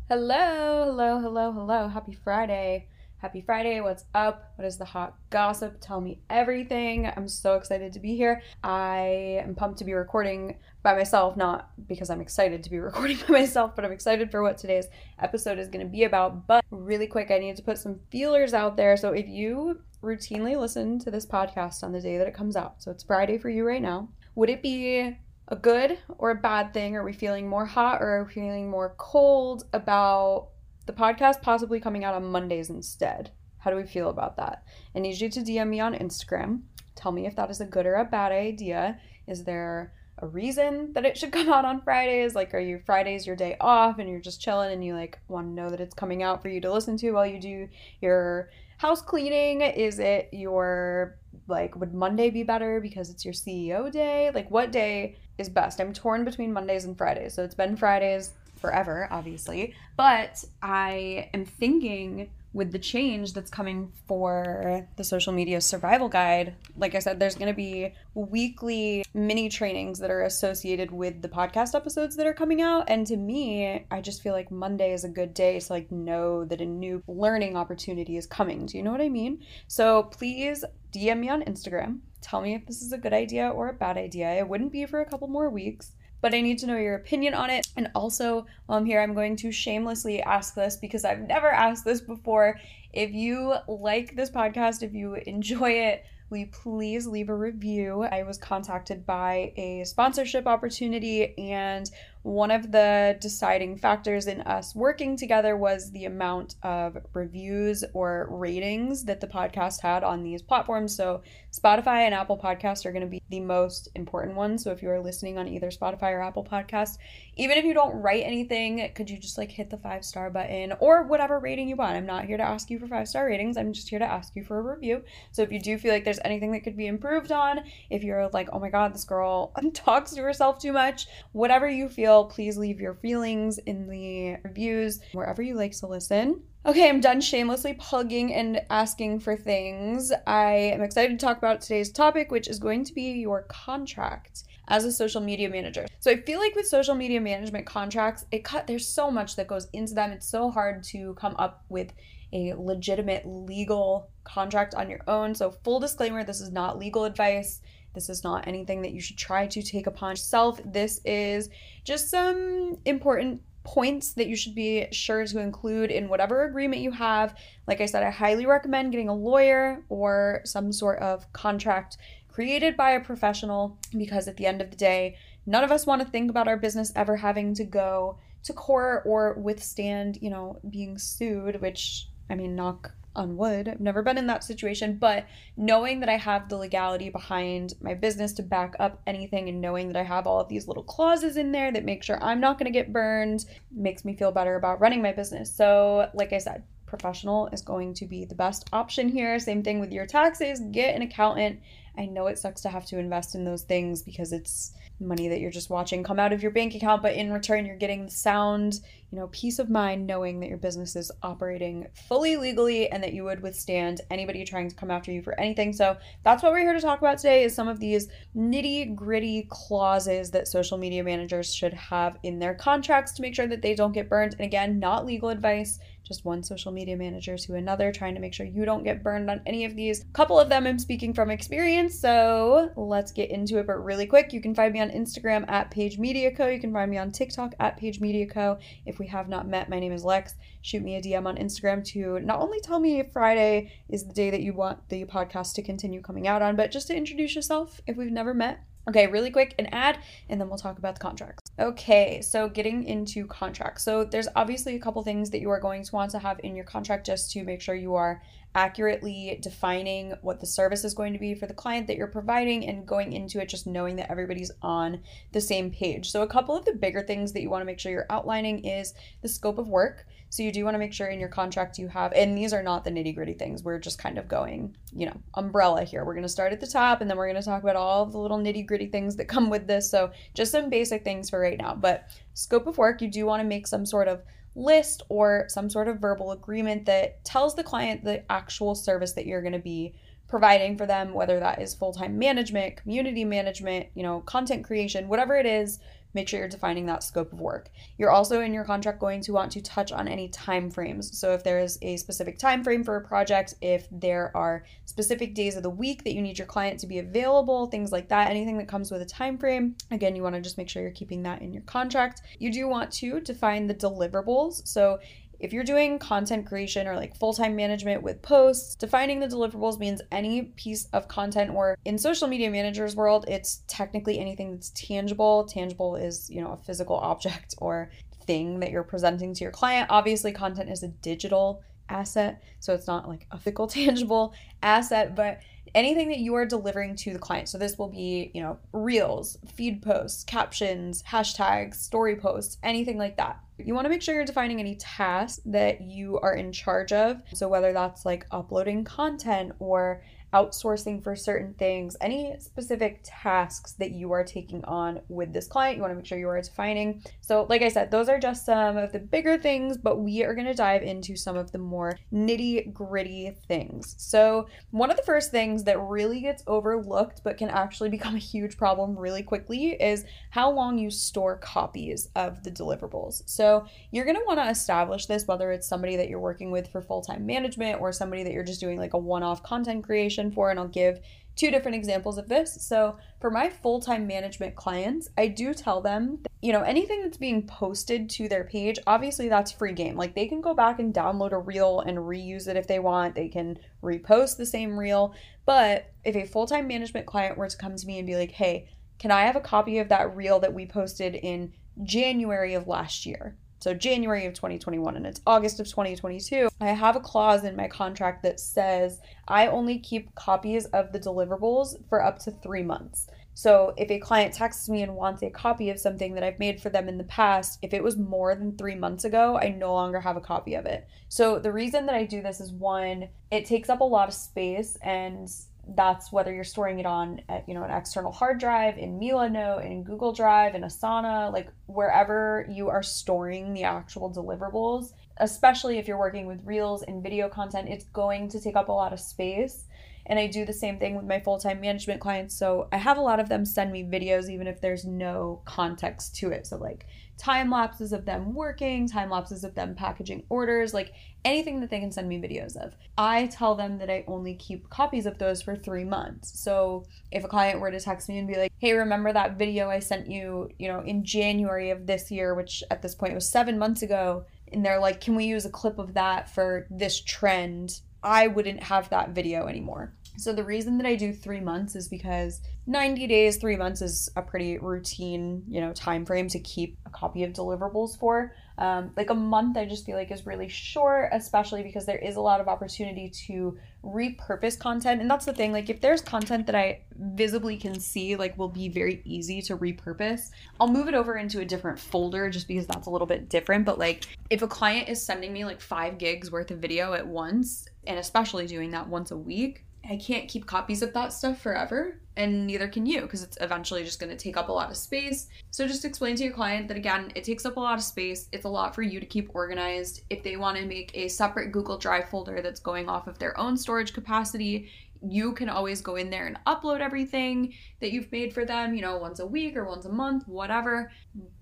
Hello, 0.08 0.84
hello, 0.84 1.18
hello, 1.18 1.50
hello. 1.50 1.88
Happy 1.88 2.12
Friday. 2.12 2.86
Happy 3.20 3.40
Friday. 3.40 3.80
What's 3.80 4.04
up? 4.14 4.52
What 4.54 4.64
is 4.64 4.78
the 4.78 4.84
hot 4.84 5.16
gossip? 5.30 5.78
Tell 5.80 6.00
me 6.00 6.20
everything. 6.30 7.04
I'm 7.16 7.26
so 7.26 7.54
excited 7.56 7.92
to 7.94 7.98
be 7.98 8.14
here. 8.14 8.42
I 8.62 9.40
am 9.42 9.56
pumped 9.56 9.78
to 9.78 9.84
be 9.84 9.92
recording 9.92 10.56
by 10.84 10.94
myself, 10.94 11.36
not 11.36 11.70
because 11.88 12.10
I'm 12.10 12.20
excited 12.20 12.62
to 12.62 12.70
be 12.70 12.78
recording 12.78 13.18
by 13.26 13.40
myself, 13.40 13.74
but 13.74 13.84
I'm 13.84 13.90
excited 13.90 14.30
for 14.30 14.44
what 14.44 14.56
today's 14.56 14.86
episode 15.18 15.58
is 15.58 15.66
going 15.66 15.84
to 15.84 15.90
be 15.90 16.04
about. 16.04 16.46
But 16.46 16.64
really 16.70 17.08
quick, 17.08 17.32
I 17.32 17.38
need 17.38 17.56
to 17.56 17.62
put 17.62 17.78
some 17.78 17.98
feelers 18.12 18.54
out 18.54 18.76
there. 18.76 18.96
So 18.96 19.10
if 19.10 19.26
you 19.26 19.80
routinely 20.00 20.56
listen 20.56 21.00
to 21.00 21.10
this 21.10 21.26
podcast 21.26 21.82
on 21.82 21.90
the 21.90 22.00
day 22.00 22.18
that 22.18 22.28
it 22.28 22.34
comes 22.34 22.54
out, 22.54 22.80
so 22.80 22.92
it's 22.92 23.02
Friday 23.02 23.36
for 23.36 23.50
you 23.50 23.66
right 23.66 23.82
now, 23.82 24.10
would 24.36 24.48
it 24.48 24.62
be 24.62 25.16
a 25.48 25.56
good 25.56 25.98
or 26.18 26.30
a 26.30 26.36
bad 26.36 26.72
thing? 26.72 26.94
Are 26.94 27.02
we 27.02 27.12
feeling 27.12 27.48
more 27.48 27.66
hot 27.66 28.00
or 28.00 28.10
are 28.10 28.24
we 28.24 28.32
feeling 28.32 28.70
more 28.70 28.94
cold 28.96 29.64
about 29.72 30.50
the 30.88 30.92
podcast 30.94 31.42
possibly 31.42 31.78
coming 31.78 32.02
out 32.02 32.14
on 32.14 32.24
Mondays 32.24 32.70
instead. 32.70 33.30
How 33.58 33.70
do 33.70 33.76
we 33.76 33.84
feel 33.84 34.08
about 34.08 34.38
that? 34.38 34.64
I 34.96 35.00
need 35.00 35.20
you 35.20 35.28
to 35.28 35.40
DM 35.40 35.68
me 35.68 35.80
on 35.80 35.94
Instagram. 35.94 36.62
Tell 36.96 37.12
me 37.12 37.26
if 37.26 37.36
that 37.36 37.50
is 37.50 37.60
a 37.60 37.66
good 37.66 37.84
or 37.84 37.96
a 37.96 38.06
bad 38.06 38.32
idea. 38.32 38.98
Is 39.26 39.44
there 39.44 39.92
a 40.16 40.26
reason 40.26 40.94
that 40.94 41.04
it 41.04 41.18
should 41.18 41.30
come 41.38 41.52
out 41.52 41.66
on 41.66 41.82
Fridays? 41.82 42.34
Like, 42.34 42.54
are 42.54 42.58
you 42.58 42.80
Fridays 42.86 43.26
your 43.26 43.36
day 43.36 43.58
off 43.60 43.98
and 43.98 44.08
you're 44.08 44.18
just 44.18 44.40
chilling 44.40 44.72
and 44.72 44.82
you 44.82 44.94
like 44.94 45.18
want 45.28 45.48
to 45.48 45.52
know 45.52 45.68
that 45.68 45.80
it's 45.80 45.94
coming 45.94 46.22
out 46.22 46.40
for 46.40 46.48
you 46.48 46.60
to 46.62 46.72
listen 46.72 46.96
to 46.96 47.12
while 47.12 47.26
you 47.26 47.38
do 47.38 47.68
your 48.00 48.48
house 48.78 49.02
cleaning? 49.02 49.60
Is 49.60 49.98
it 49.98 50.30
your 50.32 51.18
like, 51.48 51.76
would 51.76 51.92
Monday 51.92 52.30
be 52.30 52.44
better 52.44 52.80
because 52.80 53.10
it's 53.10 53.26
your 53.26 53.34
CEO 53.34 53.92
day? 53.92 54.30
Like, 54.32 54.50
what 54.50 54.72
day 54.72 55.18
is 55.36 55.50
best? 55.50 55.82
I'm 55.82 55.92
torn 55.92 56.24
between 56.24 56.50
Mondays 56.50 56.86
and 56.86 56.96
Fridays. 56.96 57.34
So 57.34 57.44
it's 57.44 57.54
been 57.54 57.76
Fridays 57.76 58.32
forever, 58.58 59.08
obviously. 59.10 59.74
But 59.96 60.44
I 60.62 61.30
am 61.34 61.44
thinking 61.44 62.30
with 62.54 62.72
the 62.72 62.78
change 62.78 63.34
that's 63.34 63.50
coming 63.50 63.92
for 64.06 64.86
the 64.96 65.04
social 65.04 65.32
media 65.32 65.60
survival 65.60 66.08
guide, 66.08 66.54
like 66.76 66.94
I 66.94 66.98
said, 66.98 67.20
there's 67.20 67.34
going 67.34 67.52
to 67.52 67.56
be 67.56 67.92
weekly 68.14 69.04
mini 69.12 69.48
trainings 69.48 69.98
that 69.98 70.10
are 70.10 70.22
associated 70.22 70.90
with 70.90 71.20
the 71.20 71.28
podcast 71.28 71.74
episodes 71.74 72.16
that 72.16 72.26
are 72.26 72.34
coming 72.34 72.62
out. 72.62 72.84
And 72.88 73.06
to 73.06 73.16
me, 73.16 73.84
I 73.90 74.00
just 74.00 74.22
feel 74.22 74.32
like 74.32 74.50
Monday 74.50 74.92
is 74.92 75.04
a 75.04 75.08
good 75.08 75.34
day 75.34 75.60
to 75.60 75.72
like 75.72 75.92
know 75.92 76.44
that 76.46 76.60
a 76.60 76.66
new 76.66 77.02
learning 77.06 77.56
opportunity 77.56 78.16
is 78.16 78.26
coming. 78.26 78.66
Do 78.66 78.78
you 78.78 78.82
know 78.82 78.92
what 78.92 79.02
I 79.02 79.10
mean? 79.10 79.44
So 79.66 80.04
please 80.04 80.64
DM 80.92 81.20
me 81.20 81.28
on 81.28 81.42
Instagram. 81.42 81.98
Tell 82.22 82.40
me 82.40 82.54
if 82.54 82.66
this 82.66 82.82
is 82.82 82.92
a 82.92 82.98
good 82.98 83.12
idea 83.12 83.48
or 83.48 83.68
a 83.68 83.74
bad 83.74 83.96
idea. 83.96 84.32
It 84.32 84.48
wouldn't 84.48 84.72
be 84.72 84.86
for 84.86 85.00
a 85.00 85.08
couple 85.08 85.28
more 85.28 85.50
weeks 85.50 85.92
but 86.20 86.34
I 86.34 86.40
need 86.40 86.58
to 86.58 86.66
know 86.66 86.76
your 86.76 86.96
opinion 86.96 87.34
on 87.34 87.50
it. 87.50 87.66
And 87.76 87.90
also, 87.94 88.46
while 88.66 88.78
I'm 88.78 88.86
here, 88.86 89.00
I'm 89.00 89.14
going 89.14 89.36
to 89.36 89.52
shamelessly 89.52 90.22
ask 90.22 90.54
this 90.54 90.76
because 90.76 91.04
I've 91.04 91.20
never 91.20 91.48
asked 91.48 91.84
this 91.84 92.00
before. 92.00 92.58
If 92.92 93.12
you 93.12 93.54
like 93.68 94.16
this 94.16 94.30
podcast, 94.30 94.82
if 94.82 94.94
you 94.94 95.14
enjoy 95.14 95.70
it, 95.72 96.04
will 96.30 96.38
you 96.38 96.48
please 96.48 97.06
leave 97.06 97.28
a 97.28 97.34
review? 97.34 98.02
I 98.02 98.22
was 98.22 98.38
contacted 98.38 99.06
by 99.06 99.52
a 99.56 99.84
sponsorship 99.84 100.46
opportunity 100.46 101.36
and 101.38 101.90
one 102.28 102.50
of 102.50 102.70
the 102.72 103.16
deciding 103.22 103.78
factors 103.78 104.26
in 104.26 104.42
us 104.42 104.74
working 104.74 105.16
together 105.16 105.56
was 105.56 105.90
the 105.92 106.04
amount 106.04 106.56
of 106.62 106.98
reviews 107.14 107.84
or 107.94 108.28
ratings 108.30 109.06
that 109.06 109.18
the 109.18 109.26
podcast 109.26 109.80
had 109.80 110.04
on 110.04 110.22
these 110.22 110.42
platforms. 110.42 110.94
So, 110.94 111.22
Spotify 111.50 112.00
and 112.02 112.14
Apple 112.14 112.36
Podcasts 112.36 112.84
are 112.84 112.92
going 112.92 113.02
to 113.02 113.08
be 113.08 113.22
the 113.30 113.40
most 113.40 113.88
important 113.94 114.36
ones. 114.36 114.62
So, 114.62 114.70
if 114.72 114.82
you 114.82 114.90
are 114.90 115.00
listening 115.00 115.38
on 115.38 115.48
either 115.48 115.68
Spotify 115.70 116.12
or 116.12 116.20
Apple 116.20 116.44
Podcast, 116.44 116.98
even 117.36 117.56
if 117.56 117.64
you 117.64 117.72
don't 117.72 117.94
write 117.94 118.24
anything, 118.26 118.92
could 118.94 119.08
you 119.08 119.18
just 119.18 119.38
like 119.38 119.50
hit 119.50 119.70
the 119.70 119.78
five 119.78 120.04
star 120.04 120.28
button 120.28 120.74
or 120.80 121.04
whatever 121.04 121.38
rating 121.38 121.66
you 121.66 121.76
want? 121.76 121.96
I'm 121.96 122.04
not 122.04 122.26
here 122.26 122.36
to 122.36 122.42
ask 122.42 122.68
you 122.68 122.78
for 122.78 122.88
five 122.88 123.08
star 123.08 123.24
ratings, 123.24 123.56
I'm 123.56 123.72
just 123.72 123.88
here 123.88 124.00
to 124.00 124.04
ask 124.04 124.36
you 124.36 124.44
for 124.44 124.58
a 124.58 124.74
review. 124.74 125.02
So, 125.32 125.40
if 125.40 125.50
you 125.50 125.60
do 125.60 125.78
feel 125.78 125.94
like 125.94 126.04
there's 126.04 126.20
anything 126.26 126.52
that 126.52 126.60
could 126.60 126.76
be 126.76 126.88
improved 126.88 127.32
on, 127.32 127.60
if 127.88 128.04
you're 128.04 128.28
like, 128.34 128.50
oh 128.52 128.58
my 128.58 128.68
God, 128.68 128.92
this 128.92 129.04
girl 129.04 129.54
talks 129.72 130.10
to 130.10 130.20
herself 130.20 130.58
too 130.58 130.72
much, 130.72 131.06
whatever 131.32 131.66
you 131.66 131.88
feel 131.88 132.17
please 132.24 132.56
leave 132.56 132.80
your 132.80 132.94
feelings 132.94 133.58
in 133.58 133.88
the 133.88 134.36
reviews 134.44 135.00
wherever 135.12 135.42
you 135.42 135.54
like 135.54 135.72
to 135.78 135.86
listen. 135.86 136.42
Okay, 136.66 136.88
I'm 136.88 137.00
done 137.00 137.20
shamelessly 137.20 137.74
plugging 137.74 138.34
and 138.34 138.60
asking 138.68 139.20
for 139.20 139.36
things. 139.36 140.12
I 140.26 140.52
am 140.52 140.82
excited 140.82 141.18
to 141.18 141.24
talk 141.24 141.38
about 141.38 141.60
today's 141.60 141.90
topic, 141.90 142.30
which 142.30 142.48
is 142.48 142.58
going 142.58 142.84
to 142.84 142.92
be 142.92 143.12
your 143.12 143.42
contract 143.44 144.44
as 144.68 144.84
a 144.84 144.92
social 144.92 145.20
media 145.20 145.48
manager. 145.48 145.86
So 146.00 146.10
I 146.10 146.16
feel 146.16 146.38
like 146.40 146.54
with 146.54 146.66
social 146.66 146.94
media 146.94 147.20
management 147.20 147.66
contracts, 147.66 148.26
it 148.30 148.44
cut 148.44 148.66
there's 148.66 148.86
so 148.86 149.10
much 149.10 149.36
that 149.36 149.46
goes 149.46 149.68
into 149.72 149.94
them. 149.94 150.10
It's 150.10 150.28
so 150.28 150.50
hard 150.50 150.82
to 150.84 151.14
come 151.14 151.34
up 151.38 151.64
with 151.68 151.92
a 152.32 152.52
legitimate 152.54 153.26
legal 153.26 154.10
contract 154.24 154.74
on 154.74 154.90
your 154.90 155.00
own. 155.08 155.34
So 155.34 155.50
full 155.64 155.80
disclaimer, 155.80 156.24
this 156.24 156.40
is 156.40 156.50
not 156.50 156.78
legal 156.78 157.04
advice. 157.04 157.60
This 157.98 158.08
is 158.08 158.22
not 158.22 158.46
anything 158.46 158.82
that 158.82 158.92
you 158.92 159.00
should 159.00 159.18
try 159.18 159.48
to 159.48 159.60
take 159.60 159.88
upon 159.88 160.12
yourself. 160.12 160.60
This 160.64 161.00
is 161.04 161.50
just 161.82 162.10
some 162.10 162.78
important 162.84 163.42
points 163.64 164.12
that 164.12 164.28
you 164.28 164.36
should 164.36 164.54
be 164.54 164.86
sure 164.92 165.26
to 165.26 165.40
include 165.40 165.90
in 165.90 166.08
whatever 166.08 166.44
agreement 166.44 166.80
you 166.80 166.92
have. 166.92 167.36
Like 167.66 167.80
I 167.80 167.86
said, 167.86 168.04
I 168.04 168.10
highly 168.10 168.46
recommend 168.46 168.92
getting 168.92 169.08
a 169.08 169.14
lawyer 169.14 169.82
or 169.88 170.42
some 170.44 170.70
sort 170.70 171.00
of 171.00 171.32
contract 171.32 171.96
created 172.28 172.76
by 172.76 172.92
a 172.92 173.00
professional 173.00 173.76
because 173.96 174.28
at 174.28 174.36
the 174.36 174.46
end 174.46 174.62
of 174.62 174.70
the 174.70 174.76
day, 174.76 175.16
none 175.44 175.64
of 175.64 175.72
us 175.72 175.84
want 175.84 176.00
to 176.00 176.06
think 176.06 176.30
about 176.30 176.46
our 176.46 176.56
business 176.56 176.92
ever 176.94 177.16
having 177.16 177.52
to 177.54 177.64
go 177.64 178.16
to 178.44 178.52
court 178.52 179.02
or 179.06 179.34
withstand, 179.34 180.18
you 180.22 180.30
know, 180.30 180.60
being 180.70 180.98
sued, 180.98 181.60
which 181.60 182.06
I 182.30 182.36
mean, 182.36 182.54
knock 182.54 182.92
on 183.18 183.36
wood. 183.36 183.68
I've 183.68 183.80
never 183.80 184.02
been 184.02 184.16
in 184.16 184.26
that 184.28 184.44
situation, 184.44 184.96
but 184.96 185.26
knowing 185.56 186.00
that 186.00 186.08
I 186.08 186.16
have 186.16 186.48
the 186.48 186.56
legality 186.56 187.10
behind 187.10 187.74
my 187.80 187.94
business 187.94 188.32
to 188.34 188.42
back 188.42 188.74
up 188.78 189.02
anything 189.06 189.48
and 189.48 189.60
knowing 189.60 189.88
that 189.88 189.96
I 189.96 190.04
have 190.04 190.26
all 190.26 190.40
of 190.40 190.48
these 190.48 190.68
little 190.68 190.84
clauses 190.84 191.36
in 191.36 191.52
there 191.52 191.72
that 191.72 191.84
make 191.84 192.02
sure 192.02 192.22
I'm 192.22 192.40
not 192.40 192.58
going 192.58 192.72
to 192.72 192.78
get 192.78 192.92
burned 192.92 193.44
makes 193.70 194.04
me 194.04 194.16
feel 194.16 194.32
better 194.32 194.54
about 194.54 194.80
running 194.80 195.02
my 195.02 195.12
business. 195.12 195.54
So, 195.54 196.08
like 196.14 196.32
I 196.32 196.38
said, 196.38 196.62
professional 196.86 197.48
is 197.52 197.60
going 197.60 197.94
to 197.94 198.06
be 198.06 198.24
the 198.24 198.34
best 198.34 198.68
option 198.72 199.08
here. 199.08 199.38
Same 199.38 199.62
thing 199.62 199.78
with 199.78 199.92
your 199.92 200.06
taxes, 200.06 200.60
get 200.72 200.94
an 200.94 201.02
accountant. 201.02 201.60
I 201.98 202.06
know 202.06 202.28
it 202.28 202.38
sucks 202.38 202.60
to 202.62 202.68
have 202.68 202.86
to 202.86 202.98
invest 202.98 203.34
in 203.34 203.44
those 203.44 203.62
things 203.62 204.02
because 204.02 204.32
it's 204.32 204.72
money 205.00 205.28
that 205.28 205.40
you're 205.40 205.50
just 205.50 205.70
watching 205.70 206.02
come 206.02 206.18
out 206.18 206.32
of 206.32 206.42
your 206.42 206.52
bank 206.52 206.74
account, 206.74 207.02
but 207.02 207.14
in 207.14 207.32
return, 207.32 207.66
you're 207.66 207.76
getting 207.76 208.04
the 208.04 208.10
sound, 208.10 208.80
you 209.10 209.18
know, 209.18 209.28
peace 209.28 209.58
of 209.58 209.68
mind 209.68 210.06
knowing 210.06 210.40
that 210.40 210.48
your 210.48 210.58
business 210.58 210.96
is 210.96 211.10
operating 211.22 211.86
fully 212.08 212.36
legally 212.36 212.88
and 212.90 213.02
that 213.02 213.12
you 213.12 213.24
would 213.24 213.42
withstand 213.42 214.00
anybody 214.10 214.44
trying 214.44 214.68
to 214.68 214.76
come 214.76 214.90
after 214.90 215.10
you 215.10 215.22
for 215.22 215.38
anything. 215.40 215.72
So 215.72 215.96
that's 216.24 216.42
what 216.42 216.52
we're 216.52 216.60
here 216.60 216.74
to 216.74 216.80
talk 216.80 217.00
about 217.00 217.18
today 217.18 217.44
is 217.44 217.54
some 217.54 217.68
of 217.68 217.80
these 217.80 218.08
nitty 218.36 218.94
gritty 218.94 219.46
clauses 219.50 220.30
that 220.30 220.48
social 220.48 220.78
media 220.78 221.02
managers 221.02 221.52
should 221.52 221.74
have 221.74 222.18
in 222.22 222.38
their 222.38 222.54
contracts 222.54 223.12
to 223.12 223.22
make 223.22 223.34
sure 223.34 223.48
that 223.48 223.62
they 223.62 223.74
don't 223.74 223.92
get 223.92 224.08
burned. 224.08 224.34
And 224.34 224.46
again, 224.46 224.78
not 224.78 225.06
legal 225.06 225.30
advice 225.30 225.78
just 226.08 226.24
one 226.24 226.42
social 226.42 226.72
media 226.72 226.96
manager 226.96 227.36
to 227.36 227.54
another, 227.54 227.92
trying 227.92 228.14
to 228.14 228.20
make 228.20 228.32
sure 228.32 228.46
you 228.46 228.64
don't 228.64 228.82
get 228.82 229.02
burned 229.02 229.30
on 229.30 229.42
any 229.46 229.66
of 229.66 229.76
these. 229.76 230.00
A 230.00 230.06
couple 230.06 230.40
of 230.40 230.48
them 230.48 230.66
I'm 230.66 230.78
speaking 230.78 231.12
from 231.12 231.30
experience, 231.30 232.00
so 232.00 232.70
let's 232.76 233.12
get 233.12 233.30
into 233.30 233.58
it. 233.58 233.66
But 233.66 233.84
really 233.84 234.06
quick, 234.06 234.32
you 234.32 234.40
can 234.40 234.54
find 234.54 234.72
me 234.72 234.80
on 234.80 234.88
Instagram 234.88 235.48
at 235.48 235.70
Paige 235.70 235.98
Media 235.98 236.34
Co. 236.34 236.48
You 236.48 236.60
can 236.60 236.72
find 236.72 236.90
me 236.90 236.96
on 236.96 237.12
TikTok 237.12 237.54
at 237.60 237.76
Paige 237.76 238.00
Media 238.00 238.26
Co. 238.26 238.58
If 238.86 238.98
we 238.98 239.06
have 239.08 239.28
not 239.28 239.46
met, 239.46 239.68
my 239.68 239.78
name 239.78 239.92
is 239.92 240.04
Lex. 240.04 240.34
Shoot 240.62 240.82
me 240.82 240.96
a 240.96 241.02
DM 241.02 241.26
on 241.26 241.36
Instagram 241.36 241.84
to 241.92 242.18
not 242.20 242.40
only 242.40 242.60
tell 242.60 242.80
me 242.80 243.00
if 243.00 243.12
Friday 243.12 243.72
is 243.90 244.04
the 244.04 244.14
day 244.14 244.30
that 244.30 244.40
you 244.40 244.54
want 244.54 244.88
the 244.88 245.04
podcast 245.04 245.54
to 245.54 245.62
continue 245.62 246.00
coming 246.00 246.26
out 246.26 246.40
on, 246.40 246.56
but 246.56 246.70
just 246.70 246.86
to 246.86 246.96
introduce 246.96 247.36
yourself 247.36 247.80
if 247.86 247.96
we've 247.96 248.10
never 248.10 248.32
met. 248.32 248.60
Okay, 248.88 249.06
really 249.06 249.30
quick, 249.30 249.54
an 249.58 249.66
ad, 249.66 249.98
and 250.30 250.40
then 250.40 250.48
we'll 250.48 250.56
talk 250.56 250.78
about 250.78 250.94
the 250.94 251.00
contracts. 251.00 251.50
Okay, 251.58 252.22
so 252.22 252.48
getting 252.48 252.84
into 252.84 253.26
contracts. 253.26 253.84
So 253.84 254.02
there's 254.02 254.28
obviously 254.34 254.76
a 254.76 254.78
couple 254.78 255.02
things 255.02 255.28
that 255.30 255.40
you 255.40 255.50
are 255.50 255.60
going 255.60 255.82
to 255.84 255.94
want 255.94 256.10
to 256.12 256.18
have 256.18 256.40
in 256.42 256.56
your 256.56 256.64
contract 256.64 257.04
just 257.04 257.30
to 257.32 257.44
make 257.44 257.60
sure 257.60 257.74
you 257.74 257.96
are 257.96 258.22
accurately 258.54 259.38
defining 259.42 260.14
what 260.22 260.40
the 260.40 260.46
service 260.46 260.84
is 260.84 260.94
going 260.94 261.12
to 261.12 261.18
be 261.18 261.34
for 261.34 261.46
the 261.46 261.54
client 261.54 261.86
that 261.86 261.96
you're 261.96 262.06
providing 262.06 262.66
and 262.66 262.86
going 262.86 263.12
into 263.12 263.40
it 263.40 263.48
just 263.48 263.66
knowing 263.66 263.96
that 263.96 264.10
everybody's 264.10 264.50
on 264.62 265.00
the 265.32 265.40
same 265.40 265.70
page. 265.70 266.10
So 266.10 266.22
a 266.22 266.26
couple 266.26 266.56
of 266.56 266.64
the 266.64 266.72
bigger 266.72 267.02
things 267.02 267.32
that 267.32 267.42
you 267.42 267.50
want 267.50 267.60
to 267.60 267.66
make 267.66 267.78
sure 267.78 267.92
you're 267.92 268.06
outlining 268.10 268.64
is 268.64 268.94
the 269.22 269.28
scope 269.28 269.58
of 269.58 269.68
work. 269.68 270.06
So 270.30 270.42
you 270.42 270.52
do 270.52 270.64
want 270.64 270.74
to 270.74 270.78
make 270.78 270.92
sure 270.92 271.06
in 271.06 271.20
your 271.20 271.28
contract 271.28 271.78
you 271.78 271.88
have, 271.88 272.12
and 272.12 272.36
these 272.36 272.52
are 272.52 272.62
not 272.62 272.84
the 272.84 272.90
nitty 272.90 273.14
gritty 273.14 273.32
things. 273.32 273.62
We're 273.62 273.78
just 273.78 273.98
kind 273.98 274.18
of 274.18 274.28
going, 274.28 274.76
you 274.92 275.06
know, 275.06 275.16
umbrella 275.34 275.84
here. 275.84 276.04
We're 276.04 276.14
going 276.14 276.22
to 276.22 276.28
start 276.28 276.52
at 276.52 276.60
the 276.60 276.66
top 276.66 277.00
and 277.00 277.08
then 277.08 277.16
we're 277.16 277.30
going 277.30 277.40
to 277.40 277.48
talk 277.48 277.62
about 277.62 277.76
all 277.76 278.04
the 278.04 278.18
little 278.18 278.38
nitty 278.38 278.66
gritty 278.66 278.86
things 278.86 279.16
that 279.16 279.26
come 279.26 279.48
with 279.48 279.66
this. 279.66 279.90
So 279.90 280.10
just 280.34 280.52
some 280.52 280.68
basic 280.68 281.04
things 281.04 281.30
for 281.30 281.40
right 281.40 281.58
now. 281.58 281.74
But 281.74 282.10
scope 282.34 282.66
of 282.66 282.76
work, 282.76 283.00
you 283.00 283.08
do 283.08 283.24
want 283.24 283.40
to 283.40 283.48
make 283.48 283.66
some 283.66 283.86
sort 283.86 284.08
of 284.08 284.22
list 284.58 285.02
or 285.08 285.46
some 285.48 285.70
sort 285.70 285.88
of 285.88 286.00
verbal 286.00 286.32
agreement 286.32 286.84
that 286.86 287.22
tells 287.24 287.54
the 287.54 287.62
client 287.62 288.04
the 288.04 288.30
actual 288.30 288.74
service 288.74 289.12
that 289.12 289.26
you're 289.26 289.40
going 289.40 289.52
to 289.52 289.58
be 289.58 289.94
providing 290.26 290.76
for 290.76 290.84
them, 290.84 291.14
whether 291.14 291.40
that 291.40 291.62
is 291.62 291.74
full 291.74 291.92
time 291.92 292.18
management, 292.18 292.76
community 292.76 293.24
management, 293.24 293.86
you 293.94 294.02
know, 294.02 294.20
content 294.20 294.64
creation, 294.64 295.08
whatever 295.08 295.36
it 295.36 295.46
is, 295.46 295.78
make 296.14 296.28
sure 296.28 296.40
you're 296.40 296.48
defining 296.48 296.86
that 296.86 297.02
scope 297.02 297.32
of 297.32 297.40
work. 297.40 297.70
You're 297.96 298.10
also 298.10 298.40
in 298.40 298.52
your 298.52 298.64
contract 298.64 299.00
going 299.00 299.20
to 299.22 299.32
want 299.32 299.52
to 299.52 299.60
touch 299.60 299.92
on 299.92 300.08
any 300.08 300.28
time 300.28 300.70
frames. 300.70 301.18
So 301.18 301.32
if 301.32 301.44
there 301.44 301.58
is 301.58 301.78
a 301.82 301.96
specific 301.96 302.38
time 302.38 302.64
frame 302.64 302.84
for 302.84 302.96
a 302.96 303.00
project, 303.04 303.54
if 303.60 303.86
there 303.90 304.30
are 304.36 304.64
specific 304.84 305.34
days 305.34 305.56
of 305.56 305.62
the 305.62 305.70
week 305.70 306.04
that 306.04 306.14
you 306.14 306.22
need 306.22 306.38
your 306.38 306.46
client 306.46 306.80
to 306.80 306.86
be 306.86 306.98
available, 306.98 307.66
things 307.66 307.92
like 307.92 308.08
that, 308.08 308.30
anything 308.30 308.58
that 308.58 308.68
comes 308.68 308.90
with 308.90 309.02
a 309.02 309.06
time 309.06 309.38
frame, 309.38 309.76
again, 309.90 310.16
you 310.16 310.22
want 310.22 310.34
to 310.34 310.40
just 310.40 310.58
make 310.58 310.68
sure 310.68 310.82
you're 310.82 310.90
keeping 310.90 311.22
that 311.22 311.42
in 311.42 311.52
your 311.52 311.62
contract. 311.62 312.22
You 312.38 312.52
do 312.52 312.68
want 312.68 312.90
to 312.94 313.20
define 313.20 313.66
the 313.66 313.74
deliverables. 313.74 314.66
So 314.66 314.98
if 315.40 315.52
you're 315.52 315.64
doing 315.64 315.98
content 315.98 316.46
creation 316.46 316.86
or 316.86 316.96
like 316.96 317.16
full 317.16 317.32
time 317.32 317.54
management 317.54 318.02
with 318.02 318.22
posts, 318.22 318.74
defining 318.74 319.20
the 319.20 319.28
deliverables 319.28 319.78
means 319.78 320.02
any 320.10 320.42
piece 320.42 320.86
of 320.92 321.08
content, 321.08 321.50
or 321.50 321.76
in 321.84 321.98
social 321.98 322.28
media 322.28 322.50
managers 322.50 322.96
world, 322.96 323.24
it's 323.28 323.62
technically 323.68 324.18
anything 324.18 324.52
that's 324.52 324.70
tangible. 324.70 325.44
Tangible 325.44 325.96
is, 325.96 326.28
you 326.28 326.40
know, 326.40 326.52
a 326.52 326.56
physical 326.56 326.96
object 326.96 327.54
or 327.58 327.90
thing 328.26 328.60
that 328.60 328.70
you're 328.70 328.82
presenting 328.82 329.32
to 329.34 329.44
your 329.44 329.52
client. 329.52 329.86
Obviously, 329.90 330.32
content 330.32 330.70
is 330.70 330.82
a 330.82 330.88
digital 330.88 331.62
asset, 331.88 332.42
so 332.60 332.74
it's 332.74 332.86
not 332.86 333.08
like 333.08 333.26
a 333.30 333.38
physical, 333.38 333.66
tangible 333.68 334.34
asset, 334.62 335.14
but 335.14 335.40
anything 335.74 336.08
that 336.08 336.18
you 336.18 336.34
are 336.34 336.46
delivering 336.46 336.96
to 336.96 337.12
the 337.12 337.18
client. 337.18 337.48
So 337.48 337.58
this 337.58 337.78
will 337.78 337.88
be, 337.88 338.30
you 338.34 338.42
know, 338.42 338.58
reels, 338.72 339.38
feed 339.54 339.82
posts, 339.82 340.24
captions, 340.24 341.02
hashtags, 341.02 341.76
story 341.76 342.16
posts, 342.16 342.58
anything 342.62 342.98
like 342.98 343.16
that. 343.16 343.40
You 343.58 343.74
want 343.74 343.86
to 343.86 343.88
make 343.88 344.02
sure 344.02 344.14
you're 344.14 344.24
defining 344.24 344.60
any 344.60 344.76
tasks 344.76 345.40
that 345.46 345.80
you 345.80 346.18
are 346.20 346.34
in 346.34 346.52
charge 346.52 346.92
of. 346.92 347.20
So 347.34 347.48
whether 347.48 347.72
that's 347.72 348.06
like 348.06 348.26
uploading 348.30 348.84
content 348.84 349.52
or 349.58 350.02
outsourcing 350.32 351.02
for 351.02 351.16
certain 351.16 351.54
things, 351.54 351.96
any 352.00 352.36
specific 352.38 353.00
tasks 353.02 353.72
that 353.72 353.92
you 353.92 354.12
are 354.12 354.24
taking 354.24 354.64
on 354.64 355.00
with 355.08 355.32
this 355.32 355.48
client, 355.48 355.76
you 355.76 355.82
want 355.82 355.92
to 355.92 355.96
make 355.96 356.06
sure 356.06 356.18
you 356.18 356.28
are 356.28 356.40
defining. 356.40 357.02
So, 357.28 357.44
like 357.50 357.60
I 357.60 357.68
said, 357.68 357.90
those 357.90 358.08
are 358.08 358.18
just 358.18 358.46
some 358.46 358.78
of 358.78 358.90
the 358.90 359.00
bigger 359.00 359.36
things, 359.36 359.76
but 359.76 359.98
we 359.98 360.24
are 360.24 360.34
going 360.34 360.46
to 360.46 360.54
dive 360.54 360.82
into 360.82 361.14
some 361.14 361.36
of 361.36 361.52
the 361.52 361.58
more 361.58 361.98
nitty 362.10 362.72
gritty 362.72 363.36
things. 363.46 363.94
So, 363.98 364.48
one 364.70 364.90
of 364.90 364.96
the 364.96 365.02
first 365.02 365.30
things 365.30 365.64
that 365.64 365.78
really 365.78 366.22
gets 366.22 366.42
overlooked 366.46 367.20
but 367.22 367.36
can 367.36 367.50
actually 367.50 367.90
become 367.98 368.14
a 368.14 368.18
huge 368.18 368.56
problem 368.56 368.98
really 368.98 369.22
quickly 369.22 369.72
is 369.72 370.06
how 370.30 370.50
long 370.50 370.78
you 370.78 370.90
store 370.90 371.36
copies 371.36 372.08
of 372.16 372.42
the 372.44 372.50
deliverables. 372.50 373.20
So, 373.26 373.66
you're 373.90 374.06
going 374.06 374.16
to 374.16 374.24
want 374.26 374.38
to 374.38 374.48
establish 374.48 375.04
this 375.04 375.26
whether 375.26 375.52
it's 375.52 375.68
somebody 375.68 375.96
that 375.96 376.08
you're 376.08 376.20
working 376.20 376.50
with 376.50 376.72
for 376.72 376.80
full 376.80 377.02
time 377.02 377.26
management 377.26 377.78
or 377.78 377.92
somebody 377.92 378.22
that 378.22 378.32
you're 378.32 378.42
just 378.42 378.60
doing 378.60 378.78
like 378.78 378.94
a 378.94 378.98
one 378.98 379.22
off 379.22 379.42
content 379.42 379.84
creation 379.84 380.30
for, 380.30 380.50
and 380.50 380.58
I'll 380.58 380.66
give 380.66 381.00
two 381.38 381.50
different 381.50 381.76
examples 381.76 382.18
of 382.18 382.28
this. 382.28 382.58
So, 382.60 382.98
for 383.20 383.30
my 383.30 383.48
full 383.48 383.80
time 383.80 384.06
management 384.06 384.56
clients, 384.56 385.08
I 385.16 385.28
do 385.28 385.54
tell 385.54 385.80
them, 385.80 386.18
that, 386.22 386.32
you 386.42 386.52
know, 386.52 386.62
anything 386.62 387.02
that's 387.02 387.16
being 387.16 387.46
posted 387.46 388.10
to 388.10 388.28
their 388.28 388.44
page, 388.44 388.78
obviously 388.86 389.28
that's 389.28 389.52
free 389.52 389.72
game. 389.72 389.96
Like 389.96 390.14
they 390.14 390.26
can 390.26 390.40
go 390.40 390.52
back 390.52 390.78
and 390.80 390.92
download 390.92 391.32
a 391.32 391.38
reel 391.38 391.80
and 391.80 391.98
reuse 391.98 392.48
it 392.48 392.56
if 392.56 392.66
they 392.66 392.80
want, 392.80 393.14
they 393.14 393.28
can 393.28 393.58
repost 393.82 394.36
the 394.36 394.46
same 394.46 394.78
reel. 394.78 395.14
But 395.46 395.92
if 396.04 396.16
a 396.16 396.26
full 396.26 396.46
time 396.46 396.66
management 396.66 397.06
client 397.06 397.38
were 397.38 397.48
to 397.48 397.56
come 397.56 397.76
to 397.76 397.86
me 397.86 397.98
and 397.98 398.06
be 398.06 398.16
like, 398.16 398.32
hey, 398.32 398.68
can 398.98 399.10
I 399.12 399.22
have 399.22 399.36
a 399.36 399.40
copy 399.40 399.78
of 399.78 399.88
that 399.88 400.16
reel 400.16 400.40
that 400.40 400.52
we 400.52 400.66
posted 400.66 401.14
in 401.14 401.52
January 401.84 402.54
of 402.54 402.66
last 402.66 403.06
year? 403.06 403.36
So 403.60 403.74
January 403.74 404.26
of 404.26 404.34
2021 404.34 404.96
and 404.96 405.06
it's 405.06 405.20
August 405.26 405.58
of 405.60 405.66
2022, 405.66 406.48
I 406.60 406.68
have 406.68 406.96
a 406.96 407.00
clause 407.00 407.44
in 407.44 407.56
my 407.56 407.68
contract 407.68 408.22
that 408.22 408.40
says 408.40 409.00
I 409.26 409.48
only 409.48 409.78
keep 409.78 410.14
copies 410.14 410.66
of 410.66 410.92
the 410.92 411.00
deliverables 411.00 411.74
for 411.88 412.04
up 412.04 412.18
to 412.20 412.30
three 412.30 412.62
months. 412.62 413.08
So 413.34 413.72
if 413.76 413.88
a 413.90 414.00
client 414.00 414.34
texts 414.34 414.68
me 414.68 414.82
and 414.82 414.96
wants 414.96 415.22
a 415.22 415.30
copy 415.30 415.70
of 415.70 415.78
something 415.78 416.14
that 416.14 416.24
I've 416.24 416.40
made 416.40 416.60
for 416.60 416.70
them 416.70 416.88
in 416.88 416.98
the 416.98 417.04
past, 417.04 417.60
if 417.62 417.72
it 417.72 417.84
was 417.84 417.96
more 417.96 418.34
than 418.34 418.56
three 418.56 418.74
months 418.74 419.04
ago, 419.04 419.38
I 419.38 419.50
no 419.50 419.72
longer 419.72 420.00
have 420.00 420.16
a 420.16 420.20
copy 420.20 420.54
of 420.54 420.66
it. 420.66 420.88
So 421.08 421.38
the 421.38 421.52
reason 421.52 421.86
that 421.86 421.94
I 421.94 422.04
do 422.04 422.20
this 422.20 422.40
is 422.40 422.50
one, 422.50 423.08
it 423.30 423.46
takes 423.46 423.68
up 423.68 423.80
a 423.80 423.84
lot 423.84 424.08
of 424.08 424.14
space 424.14 424.76
and 424.82 425.30
that's 425.74 426.10
whether 426.10 426.32
you're 426.32 426.44
storing 426.44 426.78
it 426.78 426.86
on 426.86 427.20
uh, 427.28 427.40
you 427.46 427.54
know 427.54 427.62
an 427.62 427.70
external 427.70 428.10
hard 428.10 428.38
drive 428.40 428.78
in 428.78 428.98
Milanote 428.98 429.64
in 429.64 429.84
Google 429.84 430.12
Drive 430.12 430.54
in 430.54 430.62
Asana 430.62 431.32
like 431.32 431.48
wherever 431.66 432.46
you 432.48 432.68
are 432.68 432.82
storing 432.82 433.52
the 433.52 433.64
actual 433.64 434.10
deliverables 434.10 434.92
especially 435.18 435.78
if 435.78 435.86
you're 435.86 435.98
working 435.98 436.26
with 436.26 436.40
reels 436.44 436.82
and 436.82 437.02
video 437.02 437.28
content 437.28 437.68
it's 437.68 437.84
going 437.86 438.28
to 438.28 438.40
take 438.40 438.56
up 438.56 438.68
a 438.68 438.72
lot 438.72 438.92
of 438.92 439.00
space. 439.00 439.64
And 440.06 440.18
I 440.18 440.26
do 440.26 440.46
the 440.46 440.54
same 440.54 440.78
thing 440.78 440.94
with 440.96 441.04
my 441.04 441.20
full-time 441.20 441.60
management 441.60 442.00
clients. 442.00 442.34
So 442.34 442.68
I 442.72 442.78
have 442.78 442.96
a 442.96 443.02
lot 443.02 443.20
of 443.20 443.28
them 443.28 443.44
send 443.44 443.70
me 443.70 443.84
videos 443.84 444.30
even 444.30 444.46
if 444.46 444.58
there's 444.58 444.86
no 444.86 445.42
context 445.44 446.16
to 446.16 446.30
it. 446.30 446.46
So 446.46 446.56
like 446.56 446.86
time 447.18 447.50
lapses 447.50 447.92
of 447.92 448.04
them 448.04 448.32
working, 448.32 448.88
time 448.88 449.10
lapses 449.10 449.42
of 449.42 449.54
them 449.54 449.74
packaging 449.74 450.22
orders, 450.28 450.72
like 450.72 450.92
anything 451.24 451.60
that 451.60 451.68
they 451.68 451.80
can 451.80 451.90
send 451.90 452.08
me 452.08 452.18
videos 452.18 452.56
of. 452.56 452.74
I 452.96 453.26
tell 453.26 453.56
them 453.56 453.78
that 453.78 453.90
I 453.90 454.04
only 454.06 454.34
keep 454.34 454.70
copies 454.70 455.04
of 455.04 455.18
those 455.18 455.42
for 455.42 455.56
three 455.56 455.84
months. 455.84 456.38
So 456.40 456.84
if 457.10 457.24
a 457.24 457.28
client 457.28 457.60
were 457.60 457.72
to 457.72 457.80
text 457.80 458.08
me 458.08 458.18
and 458.18 458.28
be 458.28 458.36
like, 458.36 458.52
hey, 458.58 458.72
remember 458.72 459.12
that 459.12 459.36
video 459.36 459.68
I 459.68 459.80
sent 459.80 460.08
you, 460.08 460.48
you 460.58 460.68
know, 460.68 460.80
in 460.80 461.04
January 461.04 461.70
of 461.70 461.86
this 461.86 462.10
year, 462.10 462.34
which 462.34 462.62
at 462.70 462.82
this 462.82 462.94
point 462.94 463.14
was 463.14 463.28
seven 463.28 463.58
months 463.58 463.82
ago, 463.82 464.24
and 464.52 464.64
they're 464.64 464.80
like, 464.80 465.00
can 465.00 465.16
we 465.16 465.24
use 465.24 465.44
a 465.44 465.50
clip 465.50 465.78
of 465.78 465.94
that 465.94 466.30
for 466.30 466.66
this 466.70 467.00
trend? 467.00 467.80
I 468.02 468.28
wouldn't 468.28 468.62
have 468.62 468.88
that 468.90 469.10
video 469.10 469.48
anymore. 469.48 469.92
So 470.16 470.32
the 470.32 470.44
reason 470.44 470.78
that 470.78 470.86
I 470.86 470.94
do 470.94 471.12
three 471.12 471.40
months 471.40 471.74
is 471.76 471.88
because 471.88 472.40
90 472.68 473.06
days, 473.06 473.38
three 473.38 473.56
months 473.56 473.80
is 473.80 474.10
a 474.14 474.20
pretty 474.20 474.58
routine, 474.58 475.42
you 475.48 475.58
know, 475.58 475.72
time 475.72 476.04
frame 476.04 476.28
to 476.28 476.38
keep 476.38 476.76
a 476.84 476.90
copy 476.90 477.24
of 477.24 477.32
deliverables 477.32 477.98
for. 477.98 478.34
Um, 478.58 478.90
like 478.94 479.08
a 479.08 479.14
month, 479.14 479.56
I 479.56 479.64
just 479.64 479.86
feel 479.86 479.96
like 479.96 480.10
is 480.10 480.26
really 480.26 480.48
short, 480.48 481.08
especially 481.12 481.62
because 481.62 481.86
there 481.86 481.96
is 481.96 482.16
a 482.16 482.20
lot 482.20 482.42
of 482.42 482.46
opportunity 482.48 483.08
to 483.26 483.56
repurpose 483.82 484.58
content. 484.58 485.00
And 485.00 485.10
that's 485.10 485.24
the 485.24 485.32
thing, 485.32 485.50
like, 485.50 485.70
if 485.70 485.80
there's 485.80 486.02
content 486.02 486.44
that 486.44 486.54
I 486.54 486.82
visibly 486.94 487.56
can 487.56 487.80
see, 487.80 488.16
like, 488.16 488.36
will 488.36 488.50
be 488.50 488.68
very 488.68 489.00
easy 489.06 489.40
to 489.42 489.56
repurpose, 489.56 490.30
I'll 490.60 490.68
move 490.68 490.88
it 490.88 490.94
over 490.94 491.16
into 491.16 491.40
a 491.40 491.46
different 491.46 491.78
folder 491.78 492.28
just 492.28 492.48
because 492.48 492.66
that's 492.66 492.86
a 492.86 492.90
little 492.90 493.06
bit 493.06 493.30
different. 493.30 493.64
But, 493.64 493.78
like, 493.78 494.04
if 494.28 494.42
a 494.42 494.48
client 494.48 494.90
is 494.90 495.02
sending 495.02 495.32
me 495.32 495.46
like 495.46 495.62
five 495.62 495.96
gigs 495.96 496.30
worth 496.30 496.50
of 496.50 496.58
video 496.58 496.92
at 496.92 497.06
once, 497.06 497.66
and 497.86 497.98
especially 497.98 498.46
doing 498.46 498.72
that 498.72 498.86
once 498.86 499.10
a 499.10 499.16
week, 499.16 499.64
I 499.88 499.96
can't 499.96 500.28
keep 500.28 500.46
copies 500.46 500.82
of 500.82 500.92
that 500.92 501.12
stuff 501.14 501.40
forever, 501.40 501.98
and 502.16 502.46
neither 502.46 502.68
can 502.68 502.84
you 502.84 503.02
because 503.02 503.22
it's 503.22 503.38
eventually 503.40 503.84
just 503.84 503.98
going 503.98 504.10
to 504.10 504.22
take 504.22 504.36
up 504.36 504.50
a 504.50 504.52
lot 504.52 504.70
of 504.70 504.76
space. 504.76 505.28
So 505.50 505.66
just 505.66 505.84
explain 505.84 506.14
to 506.16 506.24
your 506.24 506.32
client 506.32 506.68
that 506.68 506.76
again, 506.76 507.10
it 507.14 507.24
takes 507.24 507.46
up 507.46 507.56
a 507.56 507.60
lot 507.60 507.78
of 507.78 507.82
space. 507.82 508.28
It's 508.32 508.44
a 508.44 508.50
lot 508.50 508.74
for 508.74 508.82
you 508.82 509.00
to 509.00 509.06
keep 509.06 509.34
organized. 509.34 510.02
If 510.10 510.22
they 510.22 510.36
want 510.36 510.58
to 510.58 510.66
make 510.66 510.90
a 510.94 511.08
separate 511.08 511.52
Google 511.52 511.78
Drive 511.78 512.10
folder 512.10 512.42
that's 512.42 512.60
going 512.60 512.88
off 512.88 513.06
of 513.06 513.18
their 513.18 513.38
own 513.40 513.56
storage 513.56 513.94
capacity, 513.94 514.70
you 515.02 515.32
can 515.32 515.48
always 515.48 515.80
go 515.80 515.96
in 515.96 516.10
there 516.10 516.26
and 516.26 516.38
upload 516.46 516.80
everything 516.80 517.54
that 517.80 517.92
you've 517.92 518.10
made 518.10 518.32
for 518.32 518.44
them, 518.44 518.74
you 518.74 518.82
know, 518.82 518.96
once 518.96 519.20
a 519.20 519.26
week 519.26 519.56
or 519.56 519.64
once 519.64 519.84
a 519.84 519.92
month, 519.92 520.26
whatever. 520.26 520.90